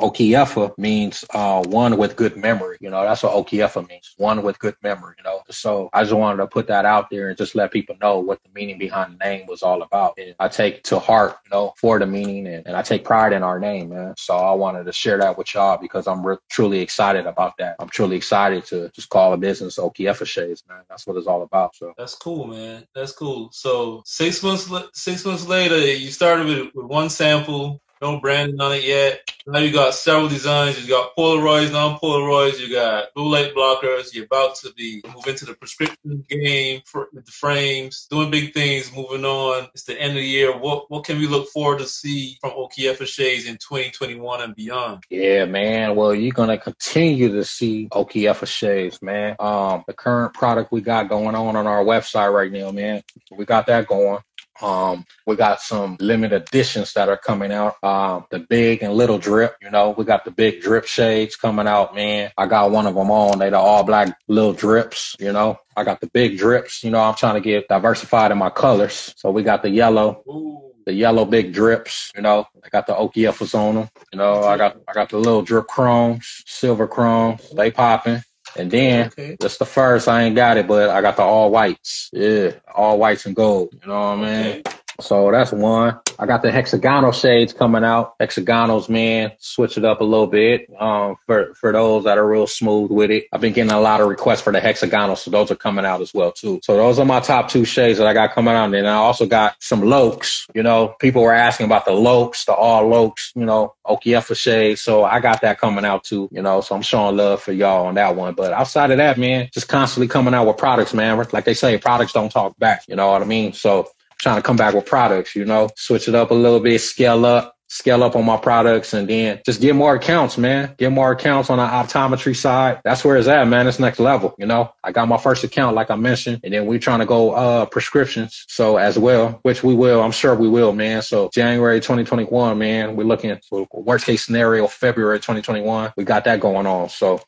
Okiyefa 0.00 0.76
means 0.78 1.24
uh, 1.30 1.62
one 1.64 1.96
with 1.96 2.16
good 2.16 2.36
memory. 2.36 2.78
You 2.80 2.90
know, 2.90 3.02
that's 3.02 3.22
what 3.22 3.32
Okiyefa 3.32 3.88
means, 3.88 4.14
one 4.16 4.42
with 4.42 4.58
good 4.58 4.76
memory. 4.82 5.14
You 5.18 5.24
know, 5.24 5.42
so 5.50 5.88
I 5.92 6.02
just 6.02 6.14
wanted 6.14 6.38
to 6.38 6.46
put 6.46 6.66
that 6.68 6.84
out 6.84 7.10
there 7.10 7.28
and 7.28 7.36
just 7.38 7.54
let 7.54 7.70
people 7.70 7.96
know 8.00 8.18
what 8.18 8.42
the 8.42 8.50
meaning 8.54 8.78
behind 8.78 9.14
the 9.14 9.24
name 9.24 9.46
was 9.46 9.62
all 9.62 9.82
about. 9.82 10.14
And 10.18 10.34
I 10.38 10.48
take 10.48 10.82
to 10.84 10.98
heart, 10.98 11.36
you 11.44 11.50
know, 11.50 11.74
for 11.76 11.98
the 11.98 12.06
meaning, 12.06 12.46
and, 12.46 12.66
and 12.66 12.76
I 12.76 12.82
take 12.82 13.04
pride 13.04 13.32
in 13.32 13.42
our 13.42 13.58
name, 13.58 13.90
man. 13.90 14.14
So 14.18 14.36
I 14.36 14.52
wanted 14.52 14.84
to 14.84 14.92
share 14.92 15.18
that 15.18 15.36
with 15.36 15.54
y'all 15.54 15.78
because 15.78 16.06
I'm 16.06 16.26
re- 16.26 16.36
truly 16.50 16.80
excited 16.80 17.26
about 17.26 17.56
that. 17.58 17.76
I'm 17.78 17.88
truly 17.88 18.16
excited 18.16 18.64
to 18.66 18.90
just 18.90 19.08
call 19.08 19.32
a 19.32 19.36
business 19.36 19.78
Okiyefa 19.78 20.26
Shades, 20.26 20.64
man. 20.68 20.82
That's 20.88 21.06
what 21.06 21.16
it's 21.16 21.26
all 21.26 21.42
about. 21.42 21.74
So 21.76 21.92
That's 21.96 22.14
cool, 22.14 22.46
man. 22.46 22.84
That's 22.94 23.12
cool. 23.12 23.50
So 23.52 24.02
six 24.06 24.42
months, 24.42 24.70
six 24.94 25.24
months 25.24 25.46
later, 25.46 25.78
you 25.78 26.10
started 26.10 26.46
with, 26.46 26.74
with 26.74 26.86
one 26.86 27.10
sample, 27.10 27.80
no 28.00 28.20
branding 28.20 28.60
on 28.60 28.72
it 28.72 28.84
yet. 28.84 29.30
Now 29.46 29.58
you 29.58 29.72
got 29.72 29.94
several 29.94 30.28
designs. 30.28 30.80
You 30.80 30.88
got 30.88 31.16
Polaroids, 31.16 31.72
non-Polaroids. 31.72 32.60
You 32.60 32.72
got 32.72 33.12
blue 33.14 33.32
light 33.32 33.54
blockers. 33.54 34.14
You're 34.14 34.26
about 34.26 34.56
to 34.56 34.72
be 34.74 35.02
moving 35.06 35.32
into 35.32 35.46
the 35.46 35.54
prescription 35.54 36.24
game 36.28 36.82
for, 36.86 37.08
the 37.12 37.22
frames, 37.30 38.06
doing 38.10 38.30
big 38.30 38.54
things. 38.54 38.94
Moving 38.94 39.24
on. 39.24 39.68
It's 39.74 39.84
the 39.84 40.00
end 40.00 40.12
of 40.12 40.16
the 40.16 40.26
year. 40.26 40.56
What 40.56 40.90
what 40.90 41.04
can 41.04 41.18
we 41.18 41.26
look 41.26 41.48
forward 41.48 41.78
to 41.78 41.86
see 41.86 42.38
from 42.40 42.52
Okiyefa 42.52 43.06
Shades 43.06 43.46
in 43.46 43.54
2021 43.54 44.42
and 44.42 44.54
beyond? 44.54 45.04
Yeah, 45.10 45.44
man. 45.46 45.96
Well, 45.96 46.14
you're 46.14 46.32
gonna 46.32 46.58
continue 46.58 47.32
to 47.32 47.44
see 47.44 47.88
Okiyefa 47.88 48.46
shades, 48.46 49.02
man. 49.02 49.36
Um, 49.40 49.84
the 49.86 49.94
current 49.94 50.34
product 50.34 50.72
we 50.72 50.80
got 50.80 51.08
going 51.08 51.34
on 51.34 51.56
on 51.56 51.66
our 51.66 51.84
website 51.84 52.32
right 52.32 52.52
now, 52.52 52.70
man. 52.70 53.02
We 53.36 53.44
got 53.44 53.66
that 53.66 53.86
going. 53.86 54.20
Um, 54.62 55.04
we 55.26 55.36
got 55.36 55.60
some 55.60 55.96
limited 56.00 56.48
editions 56.48 56.92
that 56.94 57.08
are 57.08 57.16
coming 57.16 57.52
out. 57.52 57.76
Um, 57.82 58.26
the 58.30 58.40
big 58.40 58.82
and 58.82 58.94
little 58.94 59.18
drip, 59.18 59.56
you 59.62 59.70
know, 59.70 59.94
we 59.96 60.04
got 60.04 60.24
the 60.24 60.30
big 60.30 60.60
drip 60.60 60.86
shades 60.86 61.36
coming 61.36 61.66
out, 61.66 61.94
man. 61.94 62.30
I 62.36 62.46
got 62.46 62.70
one 62.70 62.86
of 62.86 62.94
them 62.94 63.10
on. 63.10 63.38
They 63.38 63.50
the 63.50 63.58
all 63.58 63.84
black 63.84 64.18
little 64.28 64.52
drips, 64.52 65.16
you 65.18 65.32
know. 65.32 65.58
I 65.76 65.84
got 65.84 66.00
the 66.00 66.08
big 66.08 66.36
drips, 66.36 66.84
you 66.84 66.90
know, 66.90 67.00
I'm 67.00 67.14
trying 67.14 67.34
to 67.34 67.40
get 67.40 67.68
diversified 67.68 68.32
in 68.32 68.38
my 68.38 68.50
colors. 68.50 69.14
So 69.16 69.30
we 69.30 69.42
got 69.42 69.62
the 69.62 69.70
yellow, 69.70 70.22
Ooh, 70.28 70.72
the 70.84 70.92
yellow 70.92 71.24
big 71.24 71.52
drips, 71.52 72.10
you 72.14 72.22
know. 72.22 72.46
I 72.64 72.68
got 72.68 72.86
the 72.86 72.94
Okiyefas 72.94 73.54
on 73.54 73.76
them, 73.76 73.88
you 74.12 74.18
know. 74.18 74.42
I 74.42 74.56
got 74.56 74.76
I 74.88 74.92
got 74.92 75.08
the 75.10 75.18
little 75.18 75.42
drip 75.42 75.68
chromes, 75.68 76.42
silver 76.46 76.86
chromes, 76.86 77.48
they 77.50 77.70
popping. 77.70 78.22
And 78.56 78.70
then 78.70 79.06
okay. 79.08 79.36
that's 79.38 79.58
the 79.58 79.64
first. 79.64 80.08
I 80.08 80.22
ain't 80.22 80.36
got 80.36 80.56
it, 80.56 80.66
but 80.66 80.90
I 80.90 81.00
got 81.00 81.16
the 81.16 81.22
all 81.22 81.50
whites. 81.50 82.10
Yeah, 82.12 82.52
all 82.74 82.98
whites 82.98 83.26
and 83.26 83.36
gold. 83.36 83.70
You 83.72 83.88
know 83.88 83.94
what 83.94 84.00
I 84.00 84.16
mean? 84.16 84.46
Okay. 84.46 84.62
So 85.00 85.30
that's 85.30 85.52
one. 85.52 85.98
I 86.18 86.26
got 86.26 86.42
the 86.42 86.50
hexagonal 86.50 87.12
shades 87.12 87.52
coming 87.52 87.82
out. 87.82 88.14
Hexagonals, 88.20 88.88
man, 88.88 89.32
switch 89.38 89.78
it 89.78 89.84
up 89.84 90.00
a 90.00 90.04
little 90.04 90.26
bit. 90.26 90.70
Um, 90.78 91.16
for 91.26 91.54
for 91.54 91.72
those 91.72 92.04
that 92.04 92.18
are 92.18 92.28
real 92.28 92.46
smooth 92.46 92.90
with 92.90 93.10
it. 93.10 93.26
I've 93.32 93.40
been 93.40 93.52
getting 93.52 93.72
a 93.72 93.80
lot 93.80 94.00
of 94.00 94.08
requests 94.08 94.42
for 94.42 94.52
the 94.52 94.60
hexagonal, 94.60 95.16
so 95.16 95.30
those 95.30 95.50
are 95.50 95.56
coming 95.56 95.84
out 95.84 96.00
as 96.00 96.12
well 96.12 96.32
too. 96.32 96.60
So 96.62 96.76
those 96.76 96.98
are 96.98 97.04
my 97.04 97.20
top 97.20 97.48
two 97.48 97.64
shades 97.64 97.98
that 97.98 98.06
I 98.06 98.12
got 98.12 98.32
coming 98.32 98.54
out. 98.54 98.74
And 98.74 98.86
I 98.86 98.94
also 98.94 99.26
got 99.26 99.56
some 99.60 99.82
Lokes. 99.82 100.46
You 100.54 100.62
know, 100.62 100.94
people 101.00 101.22
were 101.22 101.32
asking 101.32 101.66
about 101.66 101.84
the 101.84 101.92
Lokes, 101.92 102.44
the 102.44 102.52
all 102.52 102.84
Lokes, 102.84 103.34
you 103.34 103.44
know, 103.44 103.74
Okiyefa 103.86 104.36
shades. 104.36 104.80
So 104.80 105.04
I 105.04 105.20
got 105.20 105.40
that 105.40 105.58
coming 105.58 105.84
out 105.84 106.04
too. 106.04 106.28
You 106.32 106.42
know, 106.42 106.60
so 106.60 106.74
I'm 106.74 106.82
showing 106.82 107.16
love 107.16 107.42
for 107.42 107.52
y'all 107.52 107.86
on 107.86 107.94
that 107.94 108.16
one. 108.16 108.34
But 108.34 108.52
outside 108.52 108.90
of 108.90 108.98
that, 108.98 109.18
man, 109.18 109.48
just 109.52 109.68
constantly 109.68 110.08
coming 110.08 110.34
out 110.34 110.46
with 110.46 110.58
products, 110.58 110.92
man. 110.92 111.16
Like 111.32 111.44
they 111.44 111.54
say, 111.54 111.78
products 111.78 112.12
don't 112.12 112.30
talk 112.30 112.58
back. 112.58 112.84
You 112.88 112.96
know 112.96 113.10
what 113.10 113.22
I 113.22 113.24
mean? 113.24 113.52
So 113.52 113.88
trying 114.20 114.36
to 114.36 114.42
come 114.42 114.56
back 114.56 114.74
with 114.74 114.86
products, 114.86 115.34
you 115.34 115.44
know, 115.44 115.70
switch 115.76 116.08
it 116.08 116.14
up 116.14 116.30
a 116.30 116.34
little 116.34 116.60
bit, 116.60 116.80
scale 116.80 117.24
up, 117.24 117.56
scale 117.70 118.02
up 118.02 118.16
on 118.16 118.24
my 118.24 118.36
products 118.36 118.92
and 118.92 119.08
then 119.08 119.40
just 119.46 119.60
get 119.60 119.76
more 119.76 119.94
accounts, 119.94 120.36
man. 120.36 120.74
Get 120.76 120.90
more 120.90 121.12
accounts 121.12 121.50
on 121.50 121.58
the 121.58 121.64
optometry 121.64 122.34
side. 122.34 122.80
That's 122.84 123.04
where 123.04 123.16
it's 123.16 123.28
at, 123.28 123.46
man. 123.46 123.68
It's 123.68 123.78
next 123.78 124.00
level, 124.00 124.34
you 124.38 124.46
know. 124.46 124.72
I 124.82 124.90
got 124.90 125.06
my 125.06 125.16
first 125.16 125.44
account, 125.44 125.76
like 125.76 125.88
I 125.88 125.94
mentioned, 125.94 126.40
and 126.42 126.52
then 126.52 126.66
we're 126.66 126.80
trying 126.80 126.98
to 126.98 127.06
go 127.06 127.30
uh 127.30 127.66
prescriptions. 127.66 128.44
So 128.48 128.76
as 128.76 128.98
well, 128.98 129.38
which 129.42 129.62
we 129.62 129.74
will, 129.74 130.02
I'm 130.02 130.10
sure 130.10 130.34
we 130.34 130.48
will, 130.48 130.72
man. 130.72 131.02
So 131.02 131.30
January 131.32 131.78
2021, 131.78 132.58
man, 132.58 132.96
we're 132.96 133.04
looking 133.04 133.30
at 133.30 133.42
worst 133.72 134.04
case 134.04 134.24
scenario, 134.24 134.66
February 134.66 135.18
2021. 135.18 135.92
We 135.96 136.04
got 136.04 136.24
that 136.24 136.40
going 136.40 136.66
on. 136.66 136.88
So 136.88 137.22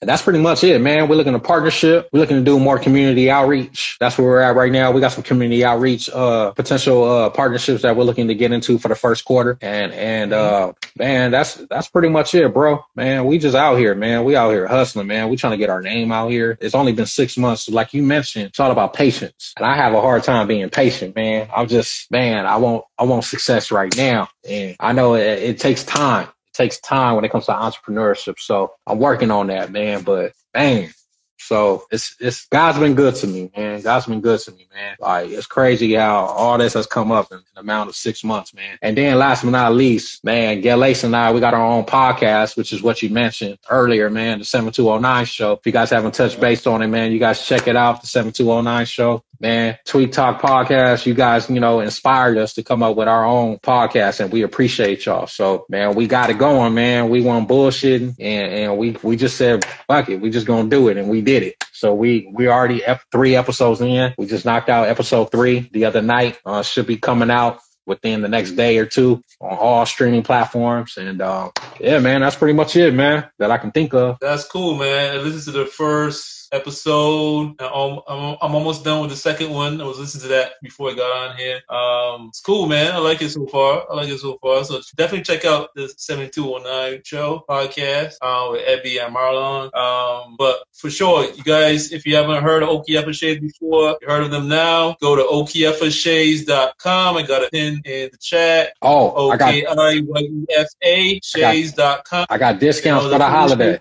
and 0.00 0.08
that's 0.08 0.22
pretty 0.22 0.38
much 0.38 0.62
it, 0.62 0.80
man. 0.80 1.08
We're 1.08 1.16
looking 1.16 1.32
to 1.32 1.40
partnership. 1.40 2.08
We're 2.12 2.20
looking 2.20 2.36
to 2.36 2.44
do 2.44 2.60
more 2.60 2.78
community 2.78 3.30
outreach. 3.30 3.96
That's 3.98 4.16
where 4.16 4.28
we're 4.28 4.40
at 4.40 4.54
right 4.54 4.70
now. 4.70 4.92
We 4.92 5.00
got 5.00 5.10
some 5.10 5.24
community 5.24 5.64
outreach, 5.64 6.08
uh, 6.10 6.52
potential, 6.52 7.02
uh, 7.02 7.30
partnerships 7.30 7.82
that 7.82 7.96
we're 7.96 8.04
looking 8.04 8.28
to 8.28 8.34
get 8.34 8.52
into 8.52 8.78
for 8.78 8.86
the 8.86 8.94
first 8.94 9.24
quarter. 9.24 9.58
And, 9.60 9.92
and, 9.92 10.32
uh, 10.32 10.72
man, 10.96 11.32
that's, 11.32 11.54
that's 11.68 11.88
pretty 11.88 12.10
much 12.10 12.32
it, 12.34 12.54
bro. 12.54 12.84
Man, 12.94 13.24
we 13.26 13.38
just 13.38 13.56
out 13.56 13.76
here, 13.76 13.96
man. 13.96 14.22
We 14.22 14.36
out 14.36 14.50
here 14.50 14.68
hustling, 14.68 15.08
man. 15.08 15.30
We 15.30 15.36
trying 15.36 15.52
to 15.52 15.56
get 15.56 15.68
our 15.70 15.82
name 15.82 16.12
out 16.12 16.30
here. 16.30 16.56
It's 16.60 16.76
only 16.76 16.92
been 16.92 17.06
six 17.06 17.36
months. 17.36 17.68
Like 17.68 17.92
you 17.92 18.04
mentioned, 18.04 18.46
it's 18.46 18.60
all 18.60 18.70
about 18.70 18.94
patience. 18.94 19.52
And 19.56 19.66
I 19.66 19.74
have 19.74 19.94
a 19.94 20.00
hard 20.00 20.22
time 20.22 20.46
being 20.46 20.70
patient, 20.70 21.16
man. 21.16 21.48
I'm 21.54 21.66
just, 21.66 22.08
man, 22.12 22.46
I 22.46 22.56
want, 22.56 22.84
I 22.98 23.02
want 23.02 23.24
success 23.24 23.72
right 23.72 23.94
now. 23.96 24.28
And 24.48 24.76
I 24.78 24.92
know 24.92 25.14
it, 25.14 25.42
it 25.42 25.58
takes 25.58 25.82
time 25.82 26.28
takes 26.58 26.78
time 26.80 27.14
when 27.14 27.24
it 27.24 27.30
comes 27.30 27.46
to 27.46 27.52
entrepreneurship. 27.52 28.38
So 28.38 28.72
I'm 28.86 28.98
working 28.98 29.30
on 29.30 29.46
that, 29.46 29.70
man. 29.72 30.02
But 30.02 30.32
man, 30.54 30.90
so 31.38 31.84
it's 31.92 32.16
it's 32.20 32.46
God's 32.48 32.78
been 32.78 32.94
good 32.94 33.14
to 33.16 33.26
me, 33.26 33.50
man. 33.56 33.80
God's 33.80 34.06
been 34.06 34.20
good 34.20 34.40
to 34.40 34.52
me, 34.52 34.66
man. 34.74 34.96
Like 34.98 35.30
it's 35.30 35.46
crazy 35.46 35.94
how 35.94 36.26
all 36.26 36.58
this 36.58 36.74
has 36.74 36.86
come 36.86 37.12
up 37.12 37.30
in 37.30 37.38
an 37.38 37.44
amount 37.56 37.88
of 37.88 37.96
six 37.96 38.24
months, 38.24 38.52
man. 38.52 38.76
And 38.82 38.98
then 38.98 39.18
last 39.18 39.44
but 39.44 39.50
not 39.50 39.72
least, 39.72 40.24
man, 40.24 40.60
Gail 40.60 40.78
Lace 40.78 41.04
and 41.04 41.14
I, 41.14 41.32
we 41.32 41.40
got 41.40 41.54
our 41.54 41.64
own 41.64 41.84
podcast, 41.84 42.56
which 42.56 42.72
is 42.72 42.82
what 42.82 43.02
you 43.02 43.10
mentioned 43.10 43.58
earlier, 43.70 44.10
man, 44.10 44.40
the 44.40 44.44
7209 44.44 45.24
show. 45.26 45.52
If 45.52 45.60
you 45.64 45.72
guys 45.72 45.90
haven't 45.90 46.14
touched 46.14 46.40
base 46.40 46.66
on 46.66 46.82
it, 46.82 46.88
man, 46.88 47.12
you 47.12 47.20
guys 47.20 47.46
check 47.46 47.68
it 47.68 47.76
out, 47.76 48.00
the 48.00 48.08
7209 48.08 48.84
show 48.86 49.22
man, 49.40 49.78
Tweet 49.84 50.12
Talk 50.12 50.40
podcast, 50.40 51.06
you 51.06 51.14
guys, 51.14 51.48
you 51.48 51.60
know, 51.60 51.80
inspired 51.80 52.38
us 52.38 52.54
to 52.54 52.62
come 52.62 52.82
up 52.82 52.96
with 52.96 53.08
our 53.08 53.24
own 53.24 53.58
podcast 53.58 54.20
and 54.20 54.32
we 54.32 54.42
appreciate 54.42 55.06
y'all. 55.06 55.26
So, 55.26 55.66
man, 55.68 55.94
we 55.94 56.06
got 56.06 56.30
it 56.30 56.38
going, 56.38 56.74
man. 56.74 57.08
We 57.08 57.20
weren't 57.20 57.48
bullshitting 57.48 58.16
and, 58.18 58.52
and 58.52 58.78
we, 58.78 58.96
we 59.02 59.16
just 59.16 59.36
said, 59.36 59.64
fuck 59.86 60.08
it. 60.08 60.20
We 60.20 60.30
just 60.30 60.46
gonna 60.46 60.68
do 60.68 60.88
it 60.88 60.96
and 60.96 61.08
we 61.08 61.20
did 61.20 61.42
it. 61.42 61.64
So 61.72 61.94
we, 61.94 62.30
we 62.32 62.48
already 62.48 62.82
three 63.12 63.36
episodes 63.36 63.80
in. 63.80 64.14
We 64.18 64.26
just 64.26 64.44
knocked 64.44 64.68
out 64.68 64.88
episode 64.88 65.30
three 65.30 65.68
the 65.72 65.84
other 65.84 66.02
night. 66.02 66.38
Uh, 66.44 66.62
should 66.62 66.86
be 66.86 66.96
coming 66.96 67.30
out 67.30 67.60
within 67.86 68.20
the 68.20 68.28
next 68.28 68.52
day 68.52 68.78
or 68.78 68.86
two 68.86 69.22
on 69.40 69.56
all 69.56 69.86
streaming 69.86 70.22
platforms. 70.22 70.96
And 70.96 71.20
uh, 71.22 71.50
yeah, 71.80 71.98
man, 71.98 72.20
that's 72.20 72.36
pretty 72.36 72.54
much 72.54 72.76
it, 72.76 72.94
man, 72.94 73.28
that 73.38 73.50
I 73.50 73.58
can 73.58 73.72
think 73.72 73.94
of. 73.94 74.18
That's 74.20 74.44
cool, 74.44 74.76
man. 74.76 75.24
This 75.24 75.34
is 75.34 75.46
the 75.46 75.66
first 75.66 76.37
episode. 76.52 77.54
I'm, 77.60 78.00
I'm, 78.08 78.36
I'm, 78.40 78.54
almost 78.54 78.84
done 78.84 79.00
with 79.00 79.10
the 79.10 79.16
second 79.16 79.50
one. 79.50 79.80
I 79.80 79.84
was 79.84 79.98
listening 79.98 80.22
to 80.22 80.28
that 80.28 80.52
before 80.62 80.90
I 80.90 80.94
got 80.94 81.30
on 81.30 81.36
here. 81.36 81.60
Um, 81.68 82.28
it's 82.28 82.40
cool, 82.40 82.66
man. 82.66 82.92
I 82.92 82.98
like 82.98 83.22
it 83.22 83.30
so 83.30 83.46
far. 83.46 83.86
I 83.90 83.94
like 83.94 84.08
it 84.08 84.18
so 84.18 84.38
far. 84.42 84.64
So 84.64 84.80
definitely 84.96 85.24
check 85.24 85.44
out 85.44 85.74
the 85.74 85.88
7209 85.96 87.02
show 87.04 87.44
podcast 87.48 88.14
uh, 88.22 88.48
with 88.50 88.66
Ebby 88.66 89.04
and 89.04 89.14
Marlon. 89.14 89.74
Um, 89.74 90.36
but 90.38 90.58
for 90.72 90.90
sure, 90.90 91.24
you 91.24 91.42
guys, 91.42 91.92
if 91.92 92.06
you 92.06 92.16
haven't 92.16 92.42
heard 92.42 92.62
of 92.62 92.68
Okiyefa 92.68 93.14
Shades 93.14 93.40
before, 93.40 93.98
you 94.00 94.08
heard 94.08 94.24
of 94.24 94.30
them 94.30 94.48
now, 94.48 94.96
go 95.00 95.16
to 95.16 95.22
okiyefashades.com. 95.22 97.16
I 97.16 97.22
got 97.22 97.44
a 97.44 97.50
pin 97.50 97.82
in 97.84 98.08
the 98.10 98.18
chat. 98.20 98.72
Oh, 98.82 99.32
O-K-I-Y-E-F-A 99.32 101.20
shades.com. 101.22 102.26
I 102.30 102.38
got 102.38 102.58
discounts 102.58 103.04
you 103.04 103.10
know, 103.10 103.14
for 103.14 103.18
the 103.18 103.26
holiday. 103.28 103.80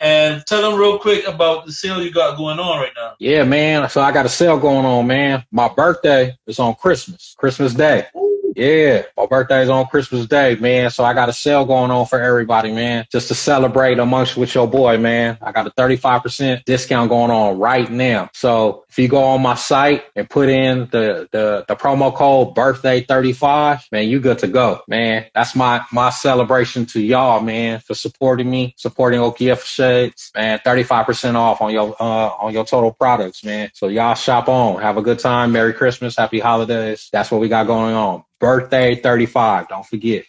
And 0.00 0.44
tell 0.46 0.62
them 0.62 0.78
real 0.78 0.98
quick 0.98 1.26
about 1.26 1.66
the 1.66 1.72
sale 1.90 2.02
you 2.04 2.12
got 2.12 2.36
going 2.36 2.58
on 2.58 2.78
right 2.78 2.92
now. 2.96 3.14
Yeah, 3.18 3.44
man. 3.44 3.88
So 3.88 4.00
I 4.00 4.12
got 4.12 4.26
a 4.26 4.28
sale 4.28 4.58
going 4.58 4.86
on, 4.86 5.06
man. 5.06 5.44
My 5.50 5.68
birthday 5.68 6.36
is 6.46 6.58
on 6.58 6.74
Christmas, 6.74 7.34
Christmas 7.38 7.74
Day. 7.74 8.06
Ooh. 8.16 8.39
Yeah, 8.56 9.02
my 9.16 9.26
birthday 9.26 9.62
is 9.62 9.68
on 9.68 9.86
Christmas 9.86 10.26
Day, 10.26 10.56
man. 10.56 10.90
So 10.90 11.04
I 11.04 11.14
got 11.14 11.28
a 11.28 11.32
sale 11.32 11.64
going 11.64 11.90
on 11.90 12.06
for 12.06 12.20
everybody, 12.20 12.72
man, 12.72 13.06
just 13.10 13.28
to 13.28 13.34
celebrate 13.34 13.98
amongst 13.98 14.36
with 14.36 14.54
your 14.54 14.66
boy, 14.66 14.98
man. 14.98 15.38
I 15.40 15.52
got 15.52 15.66
a 15.66 15.70
35% 15.70 16.64
discount 16.64 17.10
going 17.10 17.30
on 17.30 17.58
right 17.58 17.90
now. 17.90 18.30
So 18.34 18.84
if 18.88 18.98
you 18.98 19.08
go 19.08 19.22
on 19.22 19.42
my 19.42 19.54
site 19.54 20.04
and 20.16 20.28
put 20.28 20.48
in 20.48 20.88
the, 20.90 21.28
the, 21.30 21.64
the 21.68 21.76
promo 21.76 22.14
code 22.14 22.54
birthday 22.54 23.02
35, 23.02 23.86
man, 23.92 24.08
you 24.08 24.20
good 24.20 24.38
to 24.40 24.48
go, 24.48 24.82
man. 24.88 25.26
That's 25.34 25.54
my, 25.54 25.84
my 25.92 26.10
celebration 26.10 26.86
to 26.86 27.00
y'all, 27.00 27.40
man, 27.40 27.80
for 27.80 27.94
supporting 27.94 28.50
me, 28.50 28.74
supporting 28.76 29.20
Okiyefa 29.20 29.64
Shades, 29.64 30.32
man. 30.34 30.58
35% 30.66 31.34
off 31.36 31.60
on 31.62 31.72
your, 31.72 31.94
uh, 32.00 32.28
on 32.40 32.52
your 32.52 32.64
total 32.64 32.92
products, 32.92 33.44
man. 33.44 33.70
So 33.74 33.88
y'all 33.88 34.14
shop 34.14 34.48
on. 34.48 34.82
Have 34.82 34.96
a 34.96 35.02
good 35.02 35.20
time. 35.20 35.52
Merry 35.52 35.72
Christmas. 35.72 36.16
Happy 36.16 36.40
holidays. 36.40 37.08
That's 37.12 37.30
what 37.30 37.40
we 37.40 37.48
got 37.48 37.66
going 37.66 37.94
on. 37.94 38.24
Birthday 38.40 38.96
35. 38.96 39.68
Don't 39.68 39.86
forget. 39.86 40.24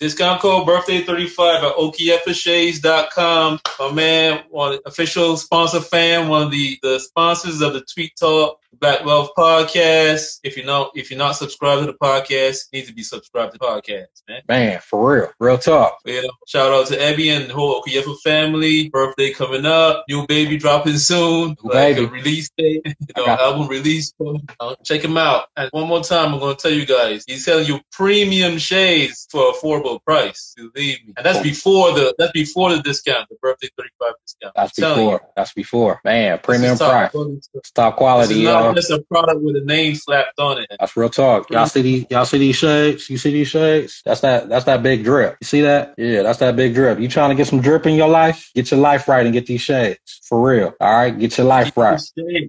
Discount 0.00 0.42
code 0.42 0.66
birthday 0.66 1.02
35 1.02 1.64
at 1.64 1.76
okiyefashades.com. 1.76 3.60
My 3.78 3.92
man, 3.92 4.42
one 4.50 4.78
official 4.84 5.36
sponsor 5.36 5.80
fan, 5.80 6.28
one 6.28 6.42
of 6.42 6.50
the, 6.50 6.78
the 6.82 6.98
sponsors 6.98 7.60
of 7.60 7.74
the 7.74 7.84
Tweet 7.94 8.12
Talk 8.18 8.58
Black 8.80 9.04
Wealth 9.04 9.30
Podcast. 9.36 10.40
If 10.42 10.56
you 10.56 10.64
know, 10.64 10.90
if 10.94 11.10
you're 11.10 11.18
not 11.18 11.36
subscribed 11.36 11.82
to 11.82 11.86
the 11.86 11.98
podcast, 11.98 12.64
you 12.72 12.80
need 12.80 12.86
to 12.86 12.94
be 12.94 13.02
subscribed 13.02 13.52
to 13.52 13.58
the 13.58 13.64
podcast, 13.64 14.06
man. 14.28 14.42
Man, 14.48 14.80
for 14.80 15.14
real, 15.14 15.32
real 15.38 15.58
talk. 15.58 15.98
Yeah, 16.04 16.22
shout 16.46 16.72
out 16.72 16.86
to 16.88 17.02
Abby 17.02 17.30
and 17.30 17.48
the 17.48 17.54
whole 17.54 17.82
Okiyefa 17.82 18.20
family. 18.22 18.88
Birthday 18.88 19.32
coming 19.32 19.66
up, 19.66 20.04
new 20.08 20.26
baby 20.26 20.56
dropping 20.56 20.98
soon. 20.98 21.56
New 21.62 21.70
like 21.70 21.96
baby. 21.96 22.06
release 22.06 22.50
date, 22.56 22.82
you 22.86 22.94
know, 23.16 23.26
album 23.26 23.68
release. 23.68 24.12
Uh, 24.60 24.74
check 24.84 25.02
him 25.02 25.16
out. 25.16 25.46
And 25.56 25.68
one 25.72 25.88
more 25.88 26.02
time, 26.02 26.34
I'm 26.34 26.40
gonna 26.40 26.54
tell 26.54 26.72
you 26.72 26.86
guys, 26.86 27.24
he's 27.26 27.44
selling 27.44 27.66
you 27.66 27.80
premium 27.92 28.58
shades 28.58 29.26
for 29.30 29.52
affordable 29.52 30.02
price. 30.04 30.54
Believe 30.56 31.04
me, 31.04 31.14
and 31.16 31.24
that's 31.24 31.40
before 31.40 31.92
the 31.92 32.14
that's 32.18 32.32
before 32.32 32.74
the 32.74 32.82
discount, 32.82 33.28
the 33.28 33.36
birthday 33.40 33.68
35 33.76 34.12
discount. 34.24 34.54
That's 34.56 34.72
before. 34.78 35.20
That's 35.36 35.52
before. 35.52 36.00
Man, 36.04 36.38
premium 36.42 36.76
price, 36.78 37.12
top 37.74 37.96
quality 37.96 38.46
not 38.66 38.76
just 38.76 38.90
a 38.90 39.00
product 39.02 39.40
with 39.42 39.56
a 39.56 39.64
name 39.64 39.94
slapped 39.94 40.38
on 40.38 40.58
it. 40.58 40.66
That's 40.78 40.96
real 40.96 41.08
talk. 41.08 41.50
Y'all 41.50 41.66
see 41.66 41.82
these? 41.82 42.06
Y'all 42.10 42.24
see 42.24 42.38
these 42.38 42.56
shades? 42.56 43.08
You 43.08 43.18
see 43.18 43.32
these 43.32 43.48
shades? 43.48 44.02
That's 44.04 44.20
that. 44.20 44.48
That's 44.48 44.64
that 44.64 44.82
big 44.82 45.04
drip. 45.04 45.36
You 45.40 45.44
see 45.44 45.60
that? 45.62 45.94
Yeah, 45.98 46.22
that's 46.22 46.38
that 46.38 46.56
big 46.56 46.74
drip. 46.74 46.98
You 46.98 47.08
trying 47.08 47.30
to 47.30 47.36
get 47.36 47.46
some 47.46 47.60
drip 47.60 47.86
in 47.86 47.94
your 47.94 48.08
life? 48.08 48.50
Get 48.54 48.70
your 48.70 48.80
life 48.80 49.08
right 49.08 49.24
and 49.24 49.32
get 49.32 49.46
these 49.46 49.60
shades 49.60 50.20
for 50.28 50.40
real. 50.40 50.74
All 50.80 50.96
right, 50.96 51.18
get 51.18 51.36
your 51.38 51.46
life 51.46 51.76
right. 51.76 52.00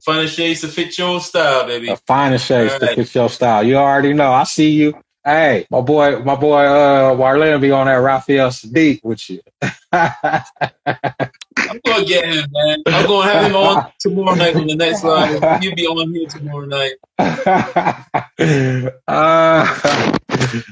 Finest 0.03 0.36
shades 0.36 0.61
to 0.61 0.68
fit 0.68 0.97
your 0.97 1.20
style, 1.20 1.66
baby. 1.66 1.88
The 1.88 1.97
finest 2.07 2.45
shades 2.45 2.74
right. 2.74 2.82
to 2.82 2.95
fit 2.95 3.16
your 3.16 3.30
style. 3.30 3.63
You 3.63 3.78
already 3.78 4.13
know. 4.13 4.32
I 4.32 4.43
see 4.43 4.72
you. 4.72 4.93
Hey, 5.24 5.66
my 5.72 5.82
boy, 5.82 6.20
my 6.20 6.36
boy, 6.36 6.66
uh, 6.66 7.16
Warlen 7.16 7.59
be 7.59 7.72
on 7.72 7.88
that 7.88 7.95
Raphael 7.95 8.49
Saadiq 8.49 9.03
with 9.03 9.28
you. 9.28 9.41
I'm 11.58 11.80
gonna 11.86 12.06
get 12.06 12.26
him, 12.26 12.45
man. 12.51 12.84
I'm 12.88 13.08
gonna 13.08 13.32
have 13.32 13.45
him 13.49 13.56
on 13.56 13.91
tomorrow 13.99 14.36
night 14.36 14.56
on 14.56 14.68
the 14.68 14.76
next 14.76 15.03
live. 15.06 15.62
He'll 15.62 15.76
be 15.76 15.88
on 15.88 16.14
here 16.14 16.28
tomorrow 16.28 16.66
night. 16.66 16.93
uh, 19.08 20.12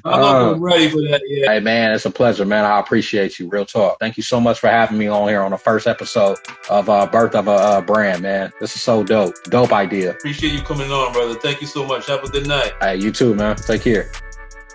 I'm 0.06 0.22
not 0.22 0.54
uh, 0.54 0.60
ready 0.60 0.90
for 0.90 1.02
that 1.02 1.22
yet. 1.26 1.50
Hey, 1.50 1.60
man, 1.60 1.94
it's 1.94 2.06
a 2.06 2.12
pleasure, 2.12 2.46
man. 2.46 2.66
I 2.66 2.80
appreciate 2.80 3.40
you. 3.40 3.50
Real 3.50 3.66
talk. 3.66 4.00
Thank 4.00 4.18
you 4.18 4.24
so 4.24 4.40
much 4.40 4.60
for 4.60 4.68
having 4.68 4.98
me 4.98 5.08
on 5.08 5.28
here 5.28 5.42
on 5.42 5.52
the 5.52 5.58
first 5.58 5.88
episode 5.88 6.38
of 6.70 6.90
uh, 6.90 7.08
Birth 7.08 7.36
of 7.36 7.48
a 7.48 7.52
uh, 7.52 7.82
Brand, 7.82 8.22
man. 8.22 8.52
This 8.60 8.76
is 8.76 8.82
so 8.82 9.04
dope. 9.04 9.36
Dope 9.46 9.72
idea. 9.72 10.12
Appreciate 10.12 10.54
you 10.54 10.62
coming 10.62 10.92
on, 10.92 11.14
brother. 11.14 11.36
Thank 11.36 11.62
you 11.62 11.68
so 11.68 11.86
much. 11.86 12.08
Have 12.08 12.24
a 12.24 12.30
good 12.30 12.48
night. 12.48 12.74
Hey, 12.82 12.98
you 12.98 13.12
too, 13.12 13.34
man. 13.36 13.56
Take 13.56 13.82
care. 13.82 14.10